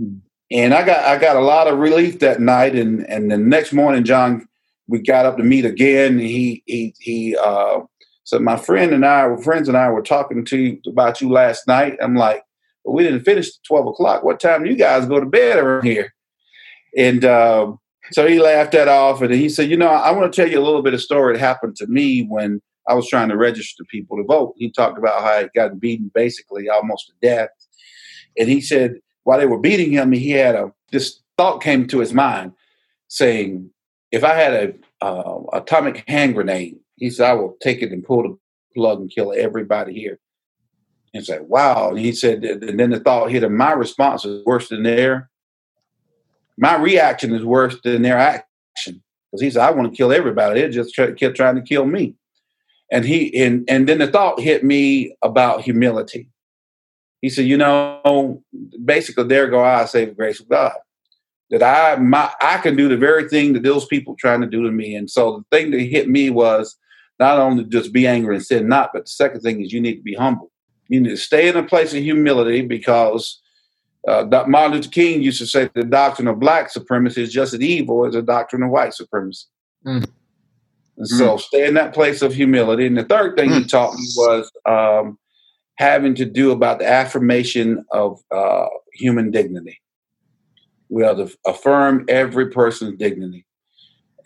Mm-hmm. 0.00 0.18
And 0.50 0.74
I 0.74 0.84
got 0.84 1.04
I 1.04 1.18
got 1.18 1.36
a 1.36 1.40
lot 1.40 1.66
of 1.66 1.78
relief 1.78 2.20
that 2.20 2.40
night. 2.40 2.74
And, 2.74 3.08
and 3.08 3.30
the 3.30 3.36
next 3.36 3.72
morning, 3.72 4.04
John, 4.04 4.46
we 4.86 5.00
got 5.00 5.26
up 5.26 5.36
to 5.38 5.42
meet 5.42 5.64
again. 5.64 6.18
he, 6.18 6.62
he, 6.66 6.94
he, 7.00 7.36
uh, 7.36 7.80
so 8.24 8.38
my 8.38 8.56
friend 8.56 8.92
and 8.92 9.04
I, 9.04 9.34
friends 9.36 9.68
and 9.68 9.76
I 9.76 9.90
were 9.90 10.02
talking 10.02 10.44
to 10.46 10.58
you 10.58 10.80
about 10.86 11.20
you 11.20 11.30
last 11.30 11.66
night. 11.66 11.96
I'm 12.02 12.14
like, 12.14 12.43
well, 12.84 12.94
we 12.94 13.02
didn't 13.02 13.24
finish 13.24 13.48
at 13.48 13.64
12 13.66 13.86
o'clock. 13.88 14.22
What 14.22 14.40
time 14.40 14.64
do 14.64 14.70
you 14.70 14.76
guys 14.76 15.06
go 15.06 15.20
to 15.20 15.26
bed 15.26 15.58
around 15.58 15.84
here? 15.84 16.14
And, 16.96 17.24
uh, 17.24 17.72
so 18.12 18.26
he 18.26 18.38
laughed 18.38 18.72
that 18.72 18.88
off 18.88 19.22
and 19.22 19.32
he 19.32 19.48
said, 19.48 19.70
You 19.70 19.76
know, 19.76 19.88
I 19.88 20.10
want 20.10 20.30
to 20.30 20.36
tell 20.36 20.50
you 20.50 20.58
a 20.58 20.62
little 20.62 20.82
bit 20.82 20.94
of 20.94 21.00
story 21.00 21.32
that 21.34 21.40
happened 21.40 21.76
to 21.76 21.86
me 21.86 22.26
when 22.26 22.60
I 22.86 22.94
was 22.94 23.08
trying 23.08 23.30
to 23.30 23.36
register 23.36 23.82
people 23.90 24.18
to 24.18 24.24
vote. 24.24 24.54
He 24.58 24.70
talked 24.70 24.98
about 24.98 25.22
how 25.22 25.40
he 25.40 25.48
got 25.54 25.80
beaten 25.80 26.10
basically 26.14 26.68
almost 26.68 27.06
to 27.06 27.12
death. 27.26 27.48
And 28.38 28.48
he 28.48 28.60
said, 28.60 28.96
while 29.22 29.38
they 29.38 29.46
were 29.46 29.58
beating 29.58 29.92
him, 29.92 30.12
he 30.12 30.30
had 30.30 30.54
a 30.54 30.72
this 30.92 31.20
thought 31.36 31.62
came 31.62 31.86
to 31.88 31.98
his 31.98 32.12
mind 32.12 32.52
saying, 33.08 33.70
If 34.12 34.22
I 34.22 34.34
had 34.34 34.52
a 34.52 35.04
uh, 35.04 35.40
atomic 35.52 36.04
hand 36.08 36.34
grenade, 36.34 36.78
he 36.96 37.10
said, 37.10 37.30
I 37.30 37.32
will 37.34 37.56
take 37.60 37.82
it 37.82 37.90
and 37.90 38.04
pull 38.04 38.22
the 38.22 38.38
plug 38.74 39.00
and 39.00 39.10
kill 39.10 39.32
everybody 39.36 39.94
here. 39.94 40.18
And 41.14 41.24
said, 41.24 41.42
Wow. 41.42 41.90
And 41.90 41.98
he 41.98 42.12
said, 42.12 42.44
and 42.44 42.78
then 42.78 42.90
the 42.90 43.00
thought 43.00 43.30
hit 43.30 43.44
him, 43.44 43.56
my 43.56 43.72
response 43.72 44.24
is 44.24 44.44
worse 44.44 44.68
than 44.68 44.82
their, 44.82 45.30
my 46.58 46.76
reaction 46.76 47.34
is 47.34 47.44
worse 47.44 47.76
than 47.82 48.02
their 48.02 48.18
action 48.18 49.02
because 49.30 49.42
he 49.42 49.50
said, 49.50 49.62
"I 49.62 49.70
want 49.72 49.90
to 49.90 49.96
kill 49.96 50.12
everybody." 50.12 50.60
They 50.60 50.68
just 50.68 50.94
kept 50.94 51.36
trying 51.36 51.56
to 51.56 51.62
kill 51.62 51.86
me, 51.86 52.14
and 52.90 53.04
he 53.04 53.36
and 53.42 53.64
and 53.68 53.88
then 53.88 53.98
the 53.98 54.06
thought 54.06 54.40
hit 54.40 54.62
me 54.62 55.16
about 55.22 55.62
humility. 55.62 56.28
He 57.20 57.28
said, 57.30 57.46
"You 57.46 57.56
know, 57.56 58.42
basically, 58.84 59.24
there 59.24 59.48
go 59.48 59.64
I 59.64 59.86
say 59.86 60.04
the 60.04 60.12
grace 60.12 60.40
of 60.40 60.48
God." 60.48 60.74
That 61.50 61.62
I 61.62 62.00
my 62.00 62.30
I 62.40 62.58
can 62.58 62.76
do 62.76 62.88
the 62.88 62.96
very 62.96 63.28
thing 63.28 63.52
that 63.54 63.64
those 63.64 63.86
people 63.86 64.14
trying 64.16 64.40
to 64.40 64.46
do 64.46 64.62
to 64.62 64.70
me, 64.70 64.94
and 64.94 65.10
so 65.10 65.44
the 65.50 65.56
thing 65.56 65.72
that 65.72 65.80
hit 65.80 66.08
me 66.08 66.30
was 66.30 66.76
not 67.18 67.38
only 67.38 67.64
just 67.64 67.92
be 67.92 68.06
angry 68.06 68.36
and 68.36 68.44
sin 68.44 68.68
not, 68.68 68.90
but 68.92 69.04
the 69.04 69.10
second 69.10 69.40
thing 69.40 69.60
is 69.60 69.72
you 69.72 69.80
need 69.80 69.96
to 69.96 70.02
be 70.02 70.14
humble. 70.14 70.50
You 70.88 71.00
need 71.00 71.10
to 71.10 71.16
stay 71.16 71.48
in 71.48 71.56
a 71.56 71.62
place 71.62 71.94
of 71.94 72.02
humility 72.02 72.62
because 72.62 73.40
uh, 74.06 74.24
Martin 74.46 74.76
Luther 74.76 74.90
King 74.90 75.22
used 75.22 75.38
to 75.38 75.46
say 75.46 75.70
the 75.74 75.84
doctrine 75.84 76.28
of 76.28 76.38
black 76.38 76.70
supremacy 76.70 77.22
is 77.22 77.32
just 77.32 77.54
as 77.54 77.60
evil 77.60 78.06
as 78.06 78.14
the 78.14 78.22
doctrine 78.22 78.62
of 78.62 78.70
white 78.70 78.94
supremacy. 78.94 79.46
Mm. 79.86 80.06
And 80.96 81.06
mm. 81.06 81.18
so 81.18 81.36
stay 81.36 81.66
in 81.66 81.74
that 81.74 81.94
place 81.94 82.22
of 82.22 82.34
humility. 82.34 82.86
And 82.86 82.96
the 82.96 83.04
third 83.04 83.36
thing 83.36 83.50
mm. 83.50 83.58
he 83.58 83.64
taught 83.64 83.94
me 83.94 84.06
was 84.16 84.50
um, 84.66 85.18
having 85.76 86.14
to 86.16 86.24
do 86.24 86.52
about 86.52 86.78
the 86.78 86.88
affirmation 86.88 87.84
of 87.92 88.20
uh, 88.30 88.66
human 88.92 89.30
dignity. 89.30 89.80
We 90.90 91.02
have 91.02 91.16
to 91.16 91.34
affirm 91.46 92.04
every 92.08 92.50
person's 92.50 92.98
dignity. 92.98 93.46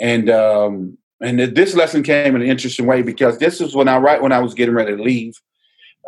And 0.00 0.28
um, 0.28 0.98
and 1.20 1.40
this 1.40 1.74
lesson 1.74 2.02
came 2.02 2.36
in 2.36 2.42
an 2.42 2.48
interesting 2.48 2.86
way 2.86 3.02
because 3.02 3.38
this 3.38 3.60
is 3.60 3.74
when 3.74 3.88
I 3.88 3.98
right 3.98 4.22
when 4.22 4.32
I 4.32 4.38
was 4.38 4.54
getting 4.54 4.74
ready 4.74 4.96
to 4.96 5.02
leave. 5.02 5.34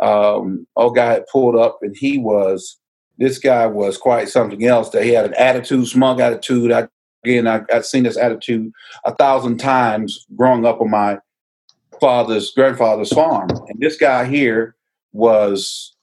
Um, 0.01 0.67
old 0.77 0.97
guy 0.97 1.13
had 1.13 1.27
pulled 1.27 1.57
up 1.57 1.79
and 1.83 1.95
he 1.97 2.19
was 2.19 2.81
this 3.21 3.39
guy 3.39 3.67
was 3.67 3.99
quite 3.99 4.29
something 4.29 4.65
else. 4.65 4.91
That 4.91 5.05
he 5.05 5.11
had 5.11 5.27
an 5.27 5.35
attitude, 5.35 5.87
smug 5.87 6.21
attitude. 6.21 6.73
I, 6.73 6.89
again, 7.23 7.47
I, 7.47 7.61
I've 7.73 7.87
seen 7.87 8.03
this 8.03 8.17
attitude 8.17 8.73
a 9.05 9.15
thousand 9.15 9.59
times 9.59 10.27
growing 10.35 10.65
up 10.65 10.81
on 10.81 10.91
my 10.91 11.19
father's 12.01 12.51
grandfather's 12.51 13.13
farm. 13.13 13.51
And 13.69 13.79
this 13.79 13.99
guy 13.99 14.25
here 14.25 14.75
was, 15.13 15.95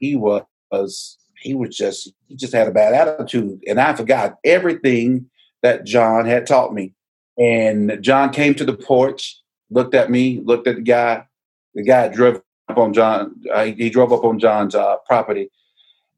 he 0.00 0.16
was, 0.16 1.18
he 1.38 1.54
was 1.54 1.76
just, 1.76 2.12
he 2.28 2.34
just 2.34 2.54
had 2.54 2.66
a 2.66 2.72
bad 2.72 2.94
attitude. 2.94 3.62
And 3.68 3.78
I 3.78 3.94
forgot 3.94 4.36
everything 4.42 5.28
that 5.62 5.84
John 5.84 6.24
had 6.24 6.46
taught 6.46 6.72
me. 6.72 6.94
And 7.38 7.98
John 8.00 8.32
came 8.32 8.54
to 8.54 8.64
the 8.64 8.76
porch, 8.76 9.38
looked 9.70 9.94
at 9.94 10.10
me, 10.10 10.40
looked 10.42 10.66
at 10.66 10.76
the 10.76 10.82
guy. 10.82 11.26
The 11.74 11.82
guy 11.82 12.08
drove 12.08 12.40
up 12.68 12.78
on 12.78 12.92
John. 12.92 13.34
Uh, 13.52 13.64
he 13.64 13.90
drove 13.90 14.12
up 14.12 14.24
on 14.24 14.38
John's 14.38 14.74
uh, 14.74 14.96
property, 15.06 15.50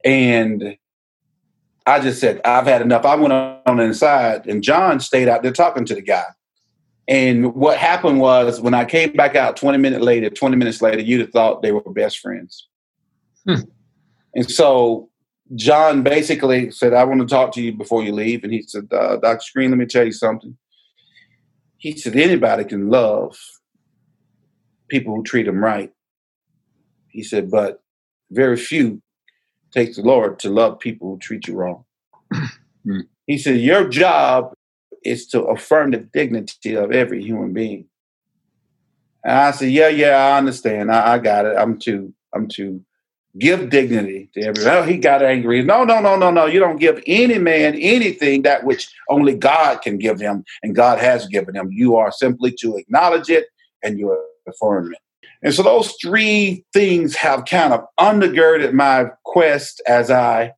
and 0.04 0.76
I 1.86 2.00
just 2.00 2.20
said, 2.20 2.40
"I've 2.44 2.66
had 2.66 2.82
enough." 2.82 3.04
I 3.04 3.14
went 3.16 3.32
on 3.32 3.80
inside, 3.80 4.46
and 4.46 4.62
John 4.62 5.00
stayed 5.00 5.28
out 5.28 5.42
there 5.42 5.52
talking 5.52 5.84
to 5.86 5.94
the 5.94 6.02
guy. 6.02 6.24
And 7.08 7.54
what 7.54 7.78
happened 7.78 8.20
was, 8.20 8.60
when 8.60 8.74
I 8.74 8.84
came 8.84 9.12
back 9.12 9.36
out 9.36 9.56
20 9.56 9.78
minutes 9.78 10.02
later, 10.02 10.28
20 10.28 10.56
minutes 10.56 10.82
later, 10.82 11.00
you'd 11.00 11.20
have 11.20 11.30
thought 11.30 11.62
they 11.62 11.70
were 11.70 11.80
best 11.92 12.18
friends. 12.18 12.66
Hmm. 13.46 13.60
And 14.34 14.50
so 14.50 15.08
John 15.54 16.02
basically 16.02 16.70
said, 16.72 16.92
I 16.92 17.04
want 17.04 17.20
to 17.20 17.26
talk 17.26 17.52
to 17.52 17.62
you 17.62 17.72
before 17.72 18.02
you 18.02 18.12
leave. 18.12 18.42
And 18.42 18.52
he 18.52 18.62
said, 18.62 18.88
uh, 18.92 19.18
Dr. 19.18 19.40
Screen, 19.40 19.70
let 19.70 19.78
me 19.78 19.86
tell 19.86 20.04
you 20.04 20.12
something. 20.12 20.56
He 21.78 21.96
said, 21.96 22.16
anybody 22.16 22.64
can 22.64 22.88
love 22.88 23.38
people 24.88 25.14
who 25.14 25.22
treat 25.22 25.46
them 25.46 25.62
right. 25.62 25.92
He 27.16 27.22
said, 27.22 27.50
but 27.50 27.82
very 28.30 28.58
few 28.58 29.00
takes 29.72 29.96
the 29.96 30.02
Lord 30.02 30.38
to 30.40 30.50
love 30.50 30.78
people 30.78 31.08
who 31.08 31.18
treat 31.18 31.48
you 31.48 31.54
wrong. 31.54 31.84
Hmm. 32.84 33.00
He 33.26 33.38
said, 33.38 33.58
your 33.58 33.88
job 33.88 34.52
is 35.02 35.26
to 35.28 35.42
affirm 35.46 35.90
the 35.90 35.96
dignity 35.96 36.76
of 36.76 36.92
every 36.92 37.20
human 37.20 37.52
being. 37.52 37.86
And 39.24 39.32
I 39.32 39.50
said, 39.50 39.70
yeah, 39.72 39.88
yeah, 39.88 40.16
I 40.16 40.38
understand. 40.38 40.92
I, 40.92 41.14
I 41.14 41.18
got 41.18 41.44
it. 41.44 41.56
I'm 41.58 41.76
too, 41.76 42.14
I'm 42.32 42.46
too 42.46 42.84
give 43.38 43.70
dignity 43.70 44.30
to 44.34 44.42
everyone. 44.42 44.72
Oh, 44.72 44.82
he 44.82 44.96
got 44.98 45.22
angry. 45.22 45.62
No, 45.62 45.84
no, 45.84 46.00
no, 46.00 46.16
no, 46.16 46.30
no. 46.30 46.46
You 46.46 46.60
don't 46.60 46.78
give 46.78 47.02
any 47.06 47.38
man 47.38 47.74
anything 47.74 48.42
that 48.42 48.64
which 48.64 48.88
only 49.10 49.34
God 49.34 49.82
can 49.82 49.98
give 49.98 50.20
him, 50.20 50.44
and 50.62 50.74
God 50.74 50.98
has 50.98 51.26
given 51.26 51.54
him. 51.54 51.70
You 51.72 51.96
are 51.96 52.12
simply 52.12 52.54
to 52.60 52.76
acknowledge 52.76 53.28
it 53.28 53.46
and 53.82 53.98
you 53.98 54.16
affirm 54.48 54.92
it. 54.92 55.00
And 55.42 55.54
so 55.54 55.62
those 55.62 55.94
three 56.02 56.64
things 56.72 57.14
have 57.16 57.44
kind 57.44 57.72
of 57.72 57.84
undergirded 57.98 58.72
my 58.72 59.06
quest 59.24 59.82
as 59.86 60.10
I 60.10 60.52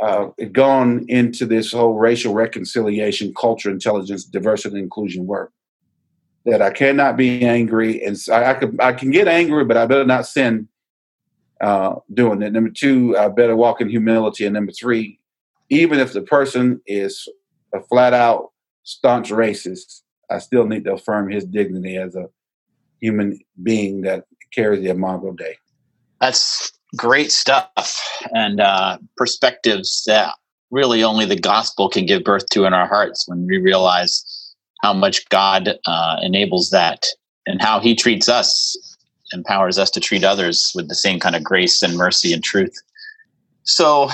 uh, 0.00 0.28
gone 0.52 1.04
into 1.08 1.44
this 1.44 1.72
whole 1.72 1.94
racial 1.94 2.32
reconciliation, 2.32 3.34
culture, 3.34 3.70
intelligence, 3.70 4.24
diversity, 4.24 4.76
and 4.76 4.84
inclusion 4.84 5.26
work. 5.26 5.52
That 6.44 6.62
I 6.62 6.70
cannot 6.70 7.16
be 7.16 7.44
angry, 7.44 8.02
and 8.02 8.16
I, 8.32 8.52
I, 8.52 8.54
could, 8.54 8.80
I 8.80 8.92
can 8.92 9.10
get 9.10 9.28
angry, 9.28 9.64
but 9.64 9.76
I 9.76 9.86
better 9.86 10.06
not 10.06 10.26
sin 10.26 10.68
uh, 11.60 11.96
doing 12.14 12.40
it. 12.42 12.52
Number 12.52 12.70
two, 12.70 13.18
I 13.18 13.28
better 13.28 13.56
walk 13.56 13.80
in 13.80 13.88
humility. 13.88 14.46
And 14.46 14.54
number 14.54 14.72
three, 14.72 15.18
even 15.68 15.98
if 15.98 16.12
the 16.12 16.22
person 16.22 16.80
is 16.86 17.28
a 17.74 17.80
flat 17.80 18.14
out 18.14 18.52
staunch 18.84 19.30
racist, 19.30 20.02
I 20.30 20.38
still 20.38 20.66
need 20.66 20.84
to 20.84 20.94
affirm 20.94 21.30
his 21.30 21.44
dignity 21.44 21.96
as 21.96 22.14
a 22.14 22.26
human 23.00 23.38
being 23.62 24.02
that 24.02 24.24
carries 24.52 24.82
the 24.82 24.90
Imago 24.90 25.32
Dei. 25.32 25.56
That's 26.20 26.72
great 26.96 27.30
stuff 27.30 28.00
and 28.32 28.60
uh, 28.60 28.98
perspectives 29.16 30.04
that 30.06 30.32
really 30.70 31.02
only 31.02 31.24
the 31.24 31.38
gospel 31.38 31.88
can 31.88 32.06
give 32.06 32.24
birth 32.24 32.46
to 32.50 32.64
in 32.64 32.74
our 32.74 32.86
hearts 32.86 33.28
when 33.28 33.46
we 33.46 33.58
realize 33.58 34.54
how 34.82 34.92
much 34.92 35.28
God 35.28 35.78
uh, 35.86 36.16
enables 36.22 36.70
that 36.70 37.06
and 37.46 37.60
how 37.60 37.80
He 37.80 37.94
treats 37.94 38.28
us 38.28 38.76
empowers 39.32 39.78
us 39.78 39.90
to 39.90 40.00
treat 40.00 40.24
others 40.24 40.72
with 40.74 40.88
the 40.88 40.94
same 40.94 41.20
kind 41.20 41.36
of 41.36 41.44
grace 41.44 41.82
and 41.82 41.96
mercy 41.96 42.32
and 42.32 42.42
truth. 42.42 42.74
So, 43.64 44.08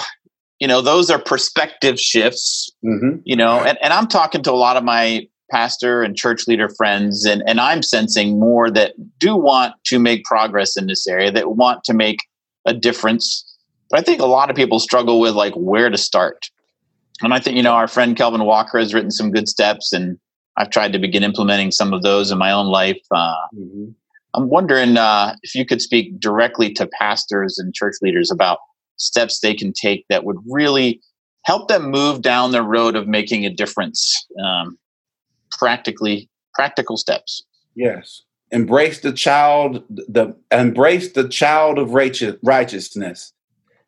you 0.59 0.67
know, 0.67 0.81
those 0.81 1.11
are 1.11 1.19
perspective 1.19 2.01
shifts, 2.01 2.71
mm-hmm. 2.85 3.19
you 3.25 3.37
know, 3.37 3.61
and, 3.61 3.79
and 3.81 3.93
I'm 3.93 4.09
talking 4.09 4.43
to 4.43 4.51
a 4.51 4.55
lot 4.55 4.77
of 4.77 4.85
my 4.85 5.29
pastor 5.51 6.03
and 6.03 6.17
church 6.17 6.47
leader 6.47 6.69
friends, 6.69 7.25
and, 7.25 7.43
and 7.47 7.61
I'm 7.61 7.83
sensing 7.83 8.39
more 8.39 8.71
that 8.71 8.95
do 9.19 9.37
want 9.37 9.75
to 9.87 9.99
make 9.99 10.25
progress 10.25 10.77
in 10.77 10.87
this 10.87 11.07
area, 11.07 11.31
that 11.33 11.57
want 11.57 11.85
to 11.85 11.95
make 11.95 12.19
a 12.65 12.75
difference. 12.75 13.45
But 13.91 14.01
I 14.01 14.03
think 14.03 14.21
a 14.21 14.27
lot 14.27 14.51
of 14.51 14.57
people 14.57 14.79
struggle 14.79 15.21
with 15.21 15.35
like 15.35 15.55
where 15.55 15.91
to 15.91 15.99
start. 15.99 16.51
And 17.23 17.33
I 17.33 17.39
think, 17.39 17.57
you 17.57 17.63
know, 17.63 17.75
our 17.75 17.89
friend 17.89 18.17
Kelvin 18.17 18.45
Walker 18.45 18.79
has 18.79 18.93
written 18.93 19.11
some 19.11 19.31
good 19.31 19.49
steps, 19.49 19.93
and 19.93 20.19
I've 20.57 20.71
tried 20.71 20.93
to 20.93 20.99
begin 20.99 21.23
implementing 21.23 21.71
some 21.71 21.93
of 21.93 22.03
those 22.03 22.31
in 22.31 22.39
my 22.39 22.51
own 22.51 22.67
life. 22.67 23.01
Uh, 23.11 23.35
mm-hmm. 23.55 23.91
I'm 24.35 24.49
wondering 24.49 24.97
uh, 24.97 25.37
if 25.43 25.55
you 25.55 25.65
could 25.65 25.81
speak 25.81 26.19
directly 26.19 26.73
to 26.73 26.89
pastors 26.99 27.57
and 27.59 27.73
church 27.73 27.95
leaders 28.03 28.31
about 28.33 28.59
steps 28.97 29.41
they 29.41 29.55
can 29.55 29.73
take 29.73 30.05
that 30.09 30.25
would 30.25 30.39
really 30.49 31.01
help 31.45 31.69
them 31.69 31.91
move 31.91 32.23
down 32.23 32.51
the 32.51 32.63
road 32.63 32.97
of 32.97 33.07
making 33.07 33.45
a 33.45 33.51
difference. 33.51 34.27
Um, 34.45 34.79
practically, 35.51 36.29
practical 36.55 36.97
steps. 36.97 37.45
Yes, 37.75 38.23
embrace 38.51 39.01
the 39.01 39.13
child. 39.13 39.85
The 39.89 40.35
embrace 40.51 41.13
the 41.13 41.29
child 41.29 41.79
of 41.79 41.93
righteousness. 41.93 43.33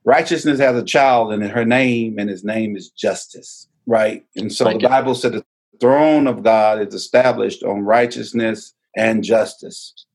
Righteousness 0.04 0.60
has 0.60 0.76
a 0.76 0.84
child, 0.84 1.32
and 1.32 1.42
her 1.42 1.64
name, 1.64 2.18
and 2.18 2.30
his 2.30 2.44
name 2.44 2.76
is 2.76 2.90
justice. 2.90 3.68
Right, 3.86 4.24
and 4.36 4.52
so 4.52 4.64
the 4.64 4.88
Bible 4.88 5.14
said 5.14 5.32
the 5.32 5.44
throne 5.80 6.26
of 6.26 6.42
God 6.42 6.80
is 6.86 6.94
established 6.94 7.62
on 7.62 7.82
righteousness 7.82 8.74
and 8.96 9.22
justice. 9.22 10.06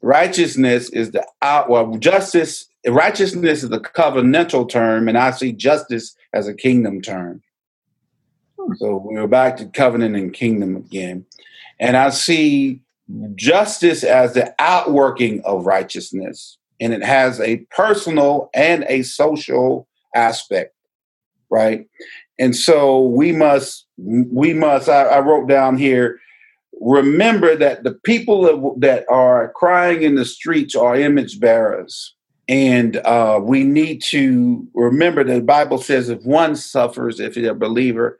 Righteousness 0.00 0.90
is 0.90 1.10
the 1.10 1.26
out 1.42 1.68
well, 1.68 1.96
justice, 1.96 2.66
righteousness 2.86 3.64
is 3.64 3.72
a 3.72 3.80
covenantal 3.80 4.68
term, 4.68 5.08
and 5.08 5.18
I 5.18 5.32
see 5.32 5.52
justice 5.52 6.14
as 6.32 6.46
a 6.46 6.54
kingdom 6.54 7.02
term. 7.02 7.42
So 8.76 9.02
we're 9.04 9.26
back 9.26 9.56
to 9.58 9.66
covenant 9.66 10.16
and 10.16 10.32
kingdom 10.32 10.76
again. 10.76 11.24
And 11.80 11.96
I 11.96 12.10
see 12.10 12.82
justice 13.34 14.04
as 14.04 14.34
the 14.34 14.54
outworking 14.58 15.40
of 15.44 15.66
righteousness, 15.66 16.58
and 16.80 16.92
it 16.92 17.02
has 17.02 17.40
a 17.40 17.58
personal 17.70 18.50
and 18.54 18.84
a 18.88 19.02
social 19.02 19.88
aspect, 20.14 20.74
right? 21.50 21.86
And 22.38 22.54
so 22.54 23.00
we 23.00 23.32
must, 23.32 23.86
we 23.96 24.52
must, 24.52 24.88
I, 24.88 25.04
I 25.04 25.20
wrote 25.20 25.48
down 25.48 25.76
here, 25.76 26.20
remember 26.80 27.56
that 27.56 27.82
the 27.84 27.92
people 27.92 28.76
that 28.78 29.04
are 29.08 29.52
crying 29.52 30.02
in 30.02 30.14
the 30.14 30.24
streets 30.24 30.76
are 30.76 30.94
image 30.94 31.40
bearers. 31.40 32.14
And 32.48 32.96
uh, 32.98 33.40
we 33.42 33.64
need 33.64 34.02
to 34.04 34.66
remember 34.74 35.22
that 35.24 35.34
the 35.34 35.40
Bible 35.42 35.78
says 35.78 36.08
if 36.08 36.24
one 36.24 36.56
suffers, 36.56 37.20
if 37.20 37.36
you're 37.36 37.52
a 37.52 37.54
believer, 37.54 38.18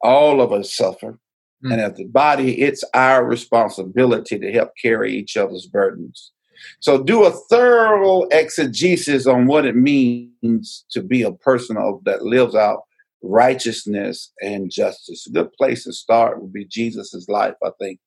all 0.00 0.40
of 0.40 0.52
us 0.52 0.72
suffer. 0.72 1.18
Mm. 1.64 1.72
And 1.72 1.80
as 1.80 1.94
the 1.94 2.04
body, 2.04 2.60
it's 2.60 2.84
our 2.94 3.24
responsibility 3.24 4.38
to 4.38 4.52
help 4.52 4.72
carry 4.80 5.12
each 5.12 5.36
other's 5.36 5.66
burdens. 5.66 6.32
So 6.80 7.02
do 7.02 7.24
a 7.24 7.30
thorough 7.30 8.22
exegesis 8.30 9.26
on 9.26 9.46
what 9.46 9.64
it 9.64 9.76
means 9.76 10.84
to 10.90 11.02
be 11.02 11.22
a 11.22 11.32
person 11.32 11.76
of, 11.76 12.02
that 12.04 12.22
lives 12.22 12.54
out 12.54 12.82
righteousness 13.22 14.32
and 14.40 14.70
justice. 14.70 15.26
A 15.26 15.30
good 15.30 15.52
place 15.52 15.84
to 15.84 15.92
start 15.92 16.40
would 16.40 16.52
be 16.52 16.64
Jesus's 16.64 17.28
life, 17.28 17.54
I 17.64 17.70
think. 17.78 18.00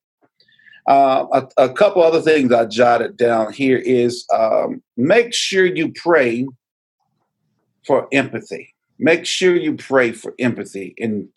Uh, 0.87 1.25
a, 1.33 1.65
a, 1.65 1.73
couple 1.73 2.01
other 2.01 2.21
things 2.21 2.51
I 2.51 2.65
jotted 2.65 3.15
down 3.15 3.53
here 3.53 3.77
is 3.77 4.25
um, 4.33 4.81
make 4.97 5.31
sure 5.31 5.65
you 5.65 5.93
pray 5.93 6.47
for 7.85 8.07
empathy. 8.11 8.73
Make 8.97 9.25
sure 9.25 9.55
you 9.55 9.75
pray 9.75 10.11
for 10.11 10.33
empathy 10.39 10.95
and 10.97 11.27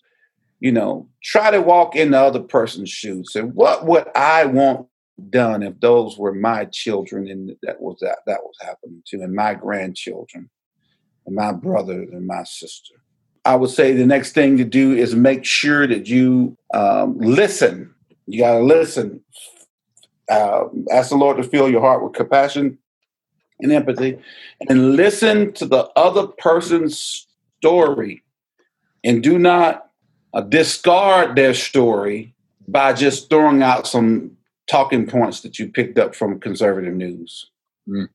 you 0.64 0.72
know 0.72 1.06
try 1.22 1.50
to 1.50 1.60
walk 1.60 1.94
in 1.94 2.12
the 2.12 2.18
other 2.18 2.40
person's 2.40 2.88
shoes. 2.88 3.36
And 3.36 3.54
what 3.54 3.84
would 3.84 4.06
I 4.16 4.46
want 4.46 4.88
done 5.28 5.62
if 5.62 5.78
those 5.80 6.16
were 6.16 6.32
my 6.32 6.64
children 6.64 7.28
and 7.28 7.54
that 7.62 7.82
was 7.82 7.98
that 8.00 8.20
that 8.26 8.40
was 8.42 8.56
happening 8.62 9.02
to, 9.08 9.20
and 9.20 9.34
my 9.34 9.52
grandchildren, 9.52 10.48
and 11.26 11.36
my 11.36 11.52
brother 11.52 12.00
and 12.00 12.26
my 12.26 12.44
sister? 12.44 12.94
I 13.44 13.56
would 13.56 13.68
say 13.68 13.92
the 13.92 14.06
next 14.06 14.32
thing 14.32 14.56
to 14.56 14.64
do 14.64 14.94
is 14.94 15.14
make 15.14 15.44
sure 15.44 15.86
that 15.86 16.08
you 16.08 16.56
um, 16.72 17.18
listen. 17.18 17.94
You 18.26 18.38
got 18.40 18.54
to 18.54 18.64
listen. 18.64 19.20
Uh, 20.30 20.64
ask 20.90 21.10
the 21.10 21.16
Lord 21.16 21.36
to 21.36 21.42
fill 21.42 21.68
your 21.68 21.82
heart 21.82 22.02
with 22.02 22.14
compassion 22.14 22.78
and 23.60 23.70
empathy, 23.70 24.18
and 24.70 24.96
listen 24.96 25.52
to 25.52 25.66
the 25.66 25.90
other 25.94 26.26
person's 26.26 27.26
story, 27.58 28.24
and 29.04 29.22
do 29.22 29.38
not 29.38 29.83
uh, 30.34 30.40
discard 30.40 31.36
their 31.36 31.54
story 31.54 32.34
by 32.68 32.92
just 32.92 33.30
throwing 33.30 33.62
out 33.62 33.86
some 33.86 34.36
talking 34.68 35.06
points 35.06 35.40
that 35.40 35.58
you 35.58 35.68
picked 35.68 35.98
up 35.98 36.14
from 36.14 36.40
conservative 36.40 36.94
news. 36.94 37.50
Mm. 37.88 38.08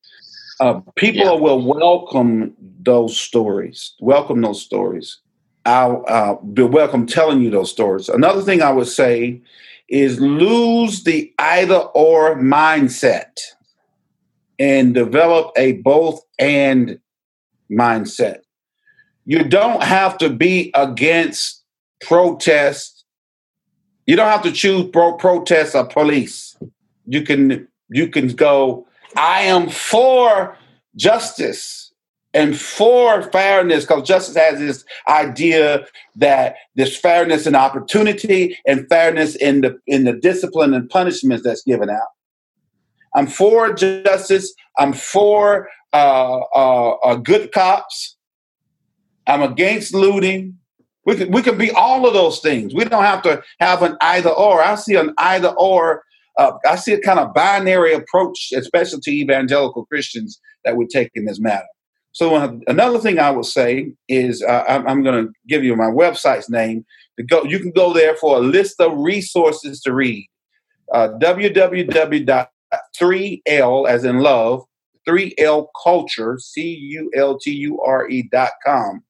Uh, 0.59 0.81
people 0.95 1.23
yeah. 1.23 1.39
will 1.39 1.61
welcome 1.61 2.53
those 2.81 3.17
stories. 3.17 3.95
Welcome 3.99 4.41
those 4.41 4.61
stories. 4.61 5.19
I'll 5.65 6.03
uh, 6.07 6.35
be 6.35 6.63
welcome 6.63 7.05
telling 7.05 7.41
you 7.41 7.49
those 7.49 7.71
stories. 7.71 8.09
Another 8.09 8.41
thing 8.41 8.61
I 8.61 8.71
would 8.71 8.87
say 8.87 9.41
is 9.87 10.19
lose 10.19 11.03
the 11.03 11.33
either 11.39 11.75
or 11.75 12.35
mindset 12.35 13.39
and 14.57 14.93
develop 14.93 15.51
a 15.55 15.73
both 15.73 16.21
and 16.37 16.99
mindset. 17.71 18.39
You 19.25 19.43
don't 19.43 19.83
have 19.83 20.17
to 20.17 20.29
be 20.29 20.71
against 20.73 21.58
protest. 22.01 23.05
You 24.05 24.15
don't 24.15 24.29
have 24.29 24.43
to 24.43 24.51
choose 24.51 24.89
pro- 24.89 25.17
protest 25.17 25.75
or 25.75 25.85
police. 25.85 26.57
You 27.05 27.21
can 27.23 27.67
you 27.89 28.07
can 28.07 28.27
go 28.29 28.87
I 29.15 29.41
am 29.41 29.69
for 29.69 30.57
justice 30.95 31.91
and 32.33 32.57
for 32.59 33.23
fairness 33.31 33.85
because 33.85 34.07
justice 34.07 34.35
has 34.35 34.59
this 34.59 34.85
idea 35.07 35.85
that 36.15 36.55
there's 36.75 36.95
fairness 36.95 37.47
and 37.47 37.55
opportunity 37.55 38.57
and 38.67 38.87
fairness 38.87 39.35
in 39.35 39.61
the 39.61 39.79
in 39.87 40.03
the 40.03 40.13
discipline 40.13 40.73
and 40.73 40.89
punishments 40.89 41.43
that's 41.43 41.63
given 41.63 41.89
out. 41.89 42.09
I'm 43.15 43.27
for 43.27 43.73
justice. 43.73 44.53
I'm 44.77 44.93
for 44.93 45.67
uh, 45.93 46.41
uh, 46.55 46.89
uh, 47.03 47.15
good 47.15 47.51
cops. 47.51 48.15
I'm 49.25 49.41
against 49.41 49.93
looting. 49.93 50.57
We 51.05 51.15
can, 51.15 51.31
we 51.31 51.41
can 51.41 51.57
be 51.57 51.71
all 51.71 52.05
of 52.07 52.13
those 52.13 52.39
things. 52.39 52.73
We 52.73 52.85
don't 52.85 53.03
have 53.03 53.21
to 53.23 53.41
have 53.59 53.81
an 53.83 53.97
either 54.01 54.29
or. 54.29 54.61
I 54.61 54.75
see 54.75 54.95
an 54.95 55.13
either 55.17 55.49
or. 55.57 56.03
Uh, 56.37 56.51
I 56.65 56.75
see 56.75 56.93
a 56.93 57.01
kind 57.01 57.19
of 57.19 57.33
binary 57.33 57.93
approach, 57.93 58.51
especially 58.55 58.99
to 59.01 59.11
evangelical 59.11 59.85
Christians, 59.85 60.39
that 60.63 60.77
we 60.77 60.85
take 60.87 61.09
in 61.15 61.25
this 61.25 61.39
matter. 61.39 61.65
So 62.11 62.35
uh, 62.35 62.53
another 62.67 62.99
thing 62.99 63.19
I 63.19 63.31
will 63.31 63.43
say 63.43 63.91
is 64.07 64.43
uh, 64.43 64.63
I'm, 64.67 64.87
I'm 64.87 65.03
going 65.03 65.25
to 65.25 65.31
give 65.47 65.63
you 65.63 65.75
my 65.75 65.85
website's 65.85 66.49
name. 66.49 66.85
To 67.17 67.23
go, 67.23 67.43
you 67.43 67.59
can 67.59 67.71
go 67.71 67.93
there 67.93 68.15
for 68.15 68.37
a 68.37 68.41
list 68.41 68.79
of 68.79 68.97
resources 68.97 69.81
to 69.81 69.93
read. 69.93 70.27
Uh, 70.93 71.09
www.3l 71.21 72.47
as 73.87 74.03
in 74.05 74.19
love 74.19 74.63
3l 75.07 75.67
culture 75.83 76.37
c 76.39 76.75
u 76.75 77.11
l 77.15 77.37
t 77.37 77.51
u 77.51 77.79
r 77.81 78.09
e 78.09 78.27
dot 78.31 78.51
com 78.65 79.03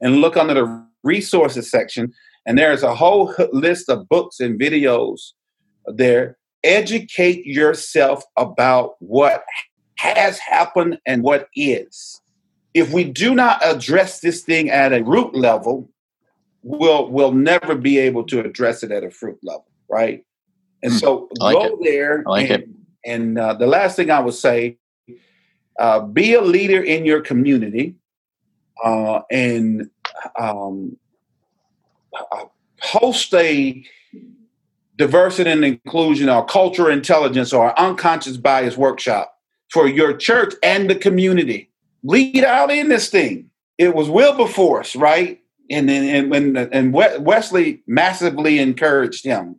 and 0.00 0.16
look 0.16 0.36
under 0.36 0.54
the 0.54 0.86
resources 1.02 1.70
section 1.70 2.12
and 2.46 2.58
there's 2.58 2.82
a 2.82 2.94
whole 2.94 3.34
list 3.52 3.88
of 3.88 4.08
books 4.08 4.40
and 4.40 4.58
videos 4.58 5.32
there 5.86 6.36
educate 6.66 7.46
yourself 7.46 8.24
about 8.36 8.96
what 8.98 9.44
has 9.98 10.38
happened 10.38 10.98
and 11.06 11.22
what 11.22 11.48
is. 11.54 12.20
If 12.74 12.92
we 12.92 13.04
do 13.04 13.34
not 13.34 13.64
address 13.64 14.20
this 14.20 14.42
thing 14.42 14.68
at 14.68 14.92
a 14.92 15.02
root 15.02 15.34
level, 15.34 15.88
we'll 16.62 17.10
we'll 17.10 17.32
never 17.32 17.74
be 17.74 17.98
able 17.98 18.24
to 18.24 18.40
address 18.40 18.82
it 18.82 18.90
at 18.90 19.04
a 19.04 19.10
fruit 19.10 19.38
level, 19.42 19.66
right? 19.88 20.24
And 20.82 20.92
hmm. 20.92 20.98
so 20.98 21.28
like 21.38 21.54
go 21.54 21.64
it. 21.64 21.78
there. 21.82 22.24
I 22.26 22.30
like 22.30 22.50
and, 22.50 22.62
it. 22.62 22.68
And 23.04 23.38
uh, 23.38 23.54
the 23.54 23.66
last 23.66 23.96
thing 23.96 24.10
I 24.10 24.20
would 24.20 24.34
say, 24.34 24.78
uh, 25.78 26.00
be 26.00 26.34
a 26.34 26.42
leader 26.42 26.82
in 26.82 27.06
your 27.06 27.20
community, 27.20 27.94
uh, 28.84 29.20
and 29.30 29.90
um, 30.38 30.96
uh, 32.14 32.44
host 32.80 33.32
a 33.34 33.84
diversity 34.96 35.50
and 35.50 35.64
inclusion 35.64 36.28
or 36.28 36.44
cultural 36.44 36.90
intelligence 36.90 37.52
or 37.52 37.78
unconscious 37.78 38.36
bias 38.36 38.76
workshop 38.76 39.38
for 39.70 39.86
your 39.86 40.16
church 40.16 40.54
and 40.62 40.88
the 40.88 40.94
community. 40.94 41.70
Lead 42.02 42.44
out 42.44 42.70
in 42.70 42.88
this 42.88 43.10
thing. 43.10 43.50
It 43.78 43.94
was 43.94 44.08
Wilberforce, 44.08 44.96
right? 44.96 45.40
And 45.70 45.90
and 45.90 46.32
and, 46.34 46.56
and 46.56 46.92
Wesley 46.92 47.82
massively 47.86 48.58
encouraged 48.58 49.24
him. 49.24 49.56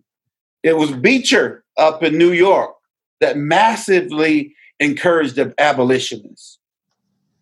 It 0.63 0.78
was 0.78 0.91
Beecher 0.91 1.63
up 1.78 2.01
in 2.03 2.18
New 2.18 2.32
York 2.32 2.74
that 3.20 3.38
massively 3.38 4.55
encouraged 4.80 5.36
the 5.36 5.53
abolitionists, 5.57 6.59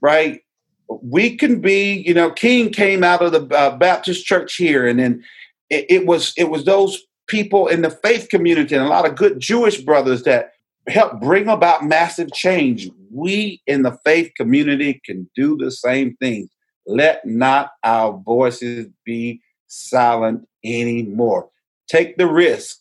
right? 0.01 0.41
We 0.87 1.35
can 1.35 1.61
be, 1.61 2.03
you 2.05 2.13
know, 2.13 2.31
King 2.31 2.71
came 2.71 3.03
out 3.03 3.21
of 3.21 3.31
the 3.31 3.55
uh, 3.55 3.77
Baptist 3.77 4.25
church 4.25 4.55
here, 4.55 4.87
and 4.87 4.99
then 4.99 5.23
it, 5.69 5.85
it 5.89 6.05
was 6.05 6.33
it 6.37 6.49
was 6.49 6.65
those 6.65 7.01
people 7.27 7.67
in 7.67 7.81
the 7.81 7.89
faith 7.89 8.29
community 8.29 8.75
and 8.75 8.85
a 8.85 8.89
lot 8.89 9.07
of 9.09 9.15
good 9.15 9.39
Jewish 9.39 9.81
brothers 9.81 10.23
that 10.23 10.51
help 10.87 11.19
bring 11.19 11.47
about 11.47 11.83
massive 11.83 12.31
change. 12.33 12.89
We 13.11 13.61
in 13.65 13.81
the 13.81 13.97
faith 14.03 14.31
community 14.37 15.01
can 15.05 15.29
do 15.35 15.57
the 15.57 15.71
same 15.71 16.15
thing. 16.17 16.49
Let 16.85 17.25
not 17.25 17.71
our 17.83 18.13
voices 18.13 18.87
be 19.03 19.41
silent 19.67 20.47
anymore. 20.63 21.49
Take 21.87 22.17
the 22.17 22.27
risk 22.27 22.77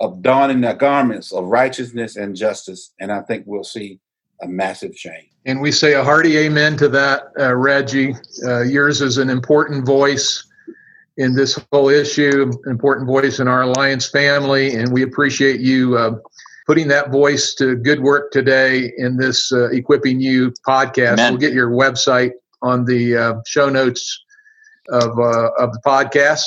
of 0.00 0.22
donning 0.22 0.60
the 0.60 0.72
garments 0.72 1.32
of 1.32 1.44
righteousness 1.46 2.16
and 2.16 2.36
justice, 2.36 2.92
and 3.00 3.12
I 3.12 3.22
think 3.22 3.44
we'll 3.46 3.64
see 3.64 4.00
a 4.42 4.48
massive 4.48 4.94
change. 4.94 5.28
And 5.46 5.60
we 5.60 5.72
say 5.72 5.94
a 5.94 6.04
hearty 6.04 6.36
amen 6.38 6.76
to 6.78 6.88
that, 6.88 7.28
uh, 7.38 7.54
Reggie. 7.54 8.14
Uh, 8.44 8.62
yours 8.62 9.00
is 9.00 9.18
an 9.18 9.30
important 9.30 9.86
voice 9.86 10.44
in 11.16 11.34
this 11.34 11.58
whole 11.72 11.88
issue, 11.88 12.50
an 12.64 12.70
important 12.70 13.06
voice 13.06 13.40
in 13.40 13.48
our 13.48 13.62
Alliance 13.62 14.08
family, 14.08 14.74
and 14.74 14.92
we 14.92 15.02
appreciate 15.02 15.60
you 15.60 15.96
uh, 15.96 16.12
putting 16.66 16.86
that 16.88 17.10
voice 17.10 17.54
to 17.54 17.76
good 17.76 18.00
work 18.00 18.30
today 18.30 18.92
in 18.98 19.16
this 19.16 19.50
uh, 19.52 19.70
Equipping 19.70 20.20
You 20.20 20.52
podcast. 20.66 21.14
Amen. 21.14 21.32
We'll 21.32 21.40
get 21.40 21.52
your 21.54 21.70
website 21.70 22.32
on 22.62 22.84
the 22.84 23.16
uh, 23.16 23.34
show 23.46 23.68
notes 23.68 24.22
of, 24.90 25.18
uh, 25.18 25.50
of 25.58 25.72
the 25.72 25.80
podcast. 25.84 26.44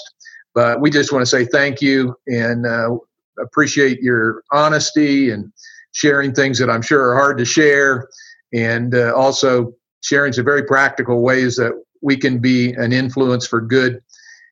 But 0.54 0.80
we 0.80 0.90
just 0.90 1.12
want 1.12 1.24
to 1.24 1.26
say 1.26 1.46
thank 1.46 1.82
you 1.82 2.16
and 2.28 2.66
uh, 2.66 2.98
appreciate 3.40 4.02
your 4.02 4.44
honesty 4.52 5.32
and 5.32 5.52
sharing 5.92 6.34
things 6.34 6.60
that 6.60 6.70
I'm 6.70 6.82
sure 6.82 7.10
are 7.10 7.16
hard 7.16 7.38
to 7.38 7.46
share, 7.46 8.08
and 8.54 8.96
uh, 8.96 9.14
also 9.16 9.74
sharing 10.04 10.34
some 10.34 10.46
very 10.46 10.64
practical 10.64 11.22
ways 11.22 11.56
that 11.58 11.74
we 12.02 12.18
can 12.18 12.40
be 12.40 12.74
an 12.74 12.92
influence 12.92 13.46
for 13.46 13.62
good 13.62 14.02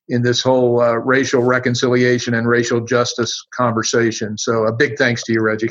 in 0.07 0.23
this 0.23 0.41
whole 0.41 0.81
uh, 0.81 0.95
racial 0.95 1.43
reconciliation 1.43 2.33
and 2.33 2.47
racial 2.47 2.81
justice 2.81 3.45
conversation. 3.53 4.37
So, 4.37 4.65
a 4.65 4.73
big 4.73 4.97
thanks 4.97 5.23
to 5.23 5.33
you, 5.33 5.41
Reggie. 5.41 5.69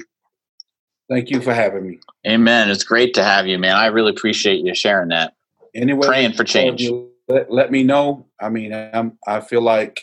Thank 1.09 1.31
you 1.31 1.41
for 1.41 1.55
having 1.55 1.89
me. 1.89 1.99
Amen. 2.27 2.71
It's 2.71 2.85
great 2.85 3.14
to 3.14 3.25
have 3.25 3.47
you, 3.47 3.59
man. 3.59 3.77
I 3.77 3.87
really 3.87 4.11
appreciate 4.11 4.64
you 4.64 4.75
sharing 4.75 5.09
that. 5.09 5.35
Anyway, 5.75 6.07
praying 6.07 6.35
for 6.35 6.45
change. 6.45 6.89
Let, 7.29 7.51
let 7.51 7.71
me 7.71 7.83
know. 7.83 8.27
I 8.41 8.49
mean, 8.49 8.73
I'm, 8.73 9.19
I 9.27 9.41
feel 9.41 9.62
like 9.62 10.03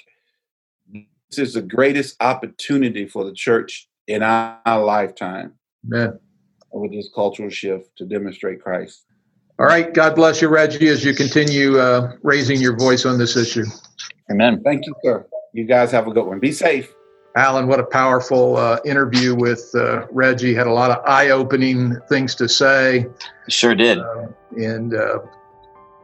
this 0.91 1.39
is 1.39 1.53
the 1.53 1.61
greatest 1.61 2.16
opportunity 2.22 3.07
for 3.07 3.24
the 3.24 3.34
church 3.34 3.88
in 4.07 4.23
our, 4.23 4.59
our 4.65 4.83
lifetime. 4.83 5.53
Amen. 5.85 6.19
With 6.71 6.91
this 6.91 7.09
cultural 7.13 7.49
shift 7.49 7.95
to 7.97 8.05
demonstrate 8.05 8.61
Christ. 8.61 9.05
All 9.57 9.65
right. 9.65 9.93
God 9.93 10.15
bless 10.15 10.41
you, 10.41 10.49
Reggie, 10.49 10.89
as 10.89 11.05
you 11.05 11.13
continue 11.13 11.79
uh, 11.79 12.13
raising 12.23 12.59
your 12.59 12.77
voice 12.77 13.05
on 13.05 13.17
this 13.17 13.37
issue. 13.37 13.65
Amen. 14.29 14.61
Thank 14.63 14.85
you, 14.85 14.93
sir. 15.03 15.25
You 15.53 15.63
guys 15.63 15.91
have 15.91 16.07
a 16.07 16.11
good 16.11 16.25
one. 16.25 16.39
Be 16.39 16.51
safe. 16.51 16.93
Alan, 17.37 17.67
what 17.67 17.79
a 17.79 17.85
powerful 17.85 18.57
uh, 18.57 18.79
interview 18.85 19.35
with 19.35 19.69
uh, 19.75 20.07
Reggie. 20.11 20.53
Had 20.53 20.67
a 20.67 20.73
lot 20.73 20.91
of 20.91 21.03
eye 21.05 21.29
opening 21.29 21.97
things 22.07 22.33
to 22.35 22.47
say. 22.47 23.07
Sure 23.49 23.75
did. 23.75 23.99
Uh, 23.99 24.27
and 24.57 24.95
uh, 24.95 25.19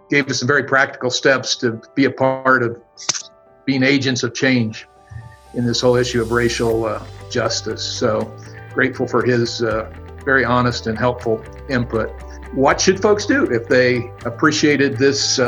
gave 0.09 0.29
us 0.29 0.39
some 0.39 0.47
very 0.47 0.63
practical 0.63 1.09
steps 1.09 1.55
to 1.57 1.81
be 1.95 2.05
a 2.05 2.11
part 2.11 2.63
of 2.63 2.81
being 3.65 3.81
agents 3.81 4.23
of 4.23 4.33
change 4.33 4.87
in 5.53 5.65
this 5.65 5.79
whole 5.79 5.95
issue 5.95 6.21
of 6.21 6.31
racial 6.31 6.85
uh, 6.85 7.03
justice. 7.32 7.84
So 7.84 8.36
grateful 8.73 9.07
for 9.07 9.23
his 9.23 9.63
uh, 9.63 9.91
very 10.23 10.45
honest 10.45 10.88
and 10.88 10.97
helpful 10.97 11.43
input. 11.69 12.09
What 12.53 12.79
should 12.79 13.01
folks 13.01 13.25
do 13.25 13.45
if 13.45 13.67
they 13.67 14.11
appreciated 14.25 14.97
this 14.97 15.39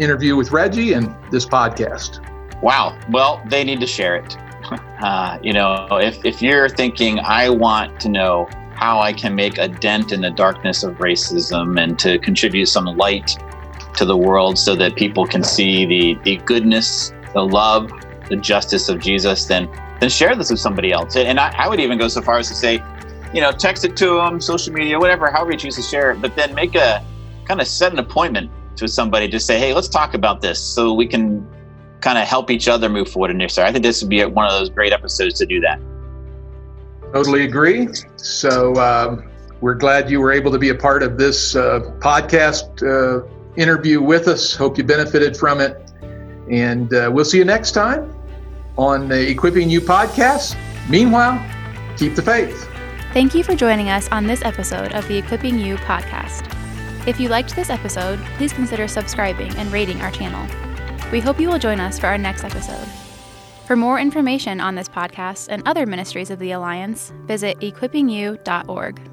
interview 0.00 0.34
with 0.36 0.50
Reggie 0.50 0.94
and 0.94 1.14
this 1.30 1.46
podcast? 1.46 2.20
Wow. 2.62 2.98
Well, 3.10 3.42
they 3.48 3.64
need 3.64 3.80
to 3.80 3.86
share 3.86 4.16
it. 4.16 4.36
Uh, 5.02 5.36
you 5.42 5.52
know, 5.52 5.88
if, 6.00 6.24
if 6.24 6.40
you're 6.40 6.68
thinking, 6.68 7.18
I 7.18 7.48
want 7.48 7.98
to 8.02 8.08
know 8.08 8.48
how 8.72 9.00
I 9.00 9.12
can 9.12 9.34
make 9.34 9.58
a 9.58 9.66
dent 9.66 10.12
in 10.12 10.20
the 10.20 10.30
darkness 10.30 10.84
of 10.84 10.94
racism 10.98 11.76
and 11.82 11.98
to 11.98 12.20
contribute 12.20 12.66
some 12.66 12.84
light 12.84 13.36
to 13.96 14.04
the 14.04 14.16
world 14.16 14.56
so 14.56 14.76
that 14.76 14.94
people 14.94 15.26
can 15.26 15.42
see 15.42 15.84
the, 15.84 16.14
the 16.22 16.36
goodness, 16.44 17.12
the 17.34 17.44
love, 17.44 17.90
the 18.28 18.36
justice 18.36 18.88
of 18.88 19.00
Jesus, 19.00 19.46
then 19.46 19.68
then 20.02 20.10
share 20.10 20.34
this 20.34 20.50
with 20.50 20.58
somebody 20.58 20.90
else. 20.90 21.14
And 21.14 21.38
I, 21.38 21.54
I 21.56 21.68
would 21.68 21.78
even 21.78 21.96
go 21.96 22.08
so 22.08 22.20
far 22.20 22.38
as 22.38 22.48
to 22.48 22.56
say, 22.56 22.82
you 23.32 23.40
know, 23.40 23.52
text 23.52 23.84
it 23.84 23.96
to 23.98 24.16
them, 24.16 24.40
social 24.40 24.72
media, 24.72 24.98
whatever, 24.98 25.30
however 25.30 25.52
you 25.52 25.58
choose 25.58 25.76
to 25.76 25.82
share 25.82 26.10
it, 26.10 26.20
but 26.20 26.34
then 26.34 26.52
make 26.56 26.74
a 26.74 27.04
kind 27.44 27.60
of 27.60 27.68
set 27.68 27.92
an 27.92 28.00
appointment 28.00 28.50
to 28.76 28.88
somebody 28.88 29.28
to 29.28 29.38
say, 29.38 29.60
hey, 29.60 29.72
let's 29.72 29.86
talk 29.86 30.14
about 30.14 30.40
this 30.40 30.60
so 30.60 30.92
we 30.92 31.06
can 31.06 31.46
kind 32.00 32.18
of 32.18 32.26
help 32.26 32.50
each 32.50 32.66
other 32.66 32.88
move 32.88 33.08
forward 33.08 33.30
in 33.30 33.38
this. 33.38 33.56
I 33.58 33.70
think 33.70 33.84
this 33.84 34.02
would 34.02 34.10
be 34.10 34.24
one 34.24 34.46
of 34.46 34.52
those 34.52 34.70
great 34.70 34.92
episodes 34.92 35.38
to 35.38 35.46
do 35.46 35.60
that. 35.60 35.80
Totally 37.12 37.44
agree. 37.44 37.86
So 38.16 38.74
um, 38.74 39.30
we're 39.60 39.74
glad 39.74 40.10
you 40.10 40.20
were 40.20 40.32
able 40.32 40.50
to 40.50 40.58
be 40.58 40.70
a 40.70 40.74
part 40.74 41.04
of 41.04 41.16
this 41.16 41.54
uh, 41.54 41.78
podcast 42.00 42.82
uh, 42.82 43.24
interview 43.54 44.02
with 44.02 44.26
us. 44.26 44.52
Hope 44.52 44.78
you 44.78 44.82
benefited 44.82 45.36
from 45.36 45.60
it. 45.60 45.92
And 46.50 46.92
uh, 46.92 47.08
we'll 47.12 47.24
see 47.24 47.38
you 47.38 47.44
next 47.44 47.70
time 47.70 48.12
on 48.76 49.08
the 49.08 49.28
Equipping 49.30 49.68
You 49.68 49.80
podcast. 49.80 50.56
Meanwhile, 50.88 51.44
keep 51.96 52.14
the 52.14 52.22
faith. 52.22 52.68
Thank 53.12 53.34
you 53.34 53.44
for 53.44 53.54
joining 53.54 53.90
us 53.90 54.08
on 54.10 54.26
this 54.26 54.42
episode 54.44 54.92
of 54.92 55.06
the 55.08 55.16
Equipping 55.18 55.58
You 55.58 55.76
podcast. 55.76 56.48
If 57.06 57.20
you 57.20 57.28
liked 57.28 57.54
this 57.54 57.70
episode, 57.70 58.18
please 58.36 58.52
consider 58.52 58.88
subscribing 58.88 59.54
and 59.56 59.72
rating 59.72 60.00
our 60.00 60.10
channel. 60.10 60.46
We 61.10 61.20
hope 61.20 61.38
you 61.38 61.48
will 61.48 61.58
join 61.58 61.80
us 61.80 61.98
for 61.98 62.06
our 62.06 62.18
next 62.18 62.44
episode. 62.44 62.88
For 63.66 63.76
more 63.76 63.98
information 63.98 64.60
on 64.60 64.74
this 64.74 64.88
podcast 64.88 65.48
and 65.50 65.62
other 65.66 65.86
ministries 65.86 66.30
of 66.30 66.38
the 66.38 66.52
Alliance, 66.52 67.12
visit 67.26 67.58
equippingyou.org. 67.60 69.11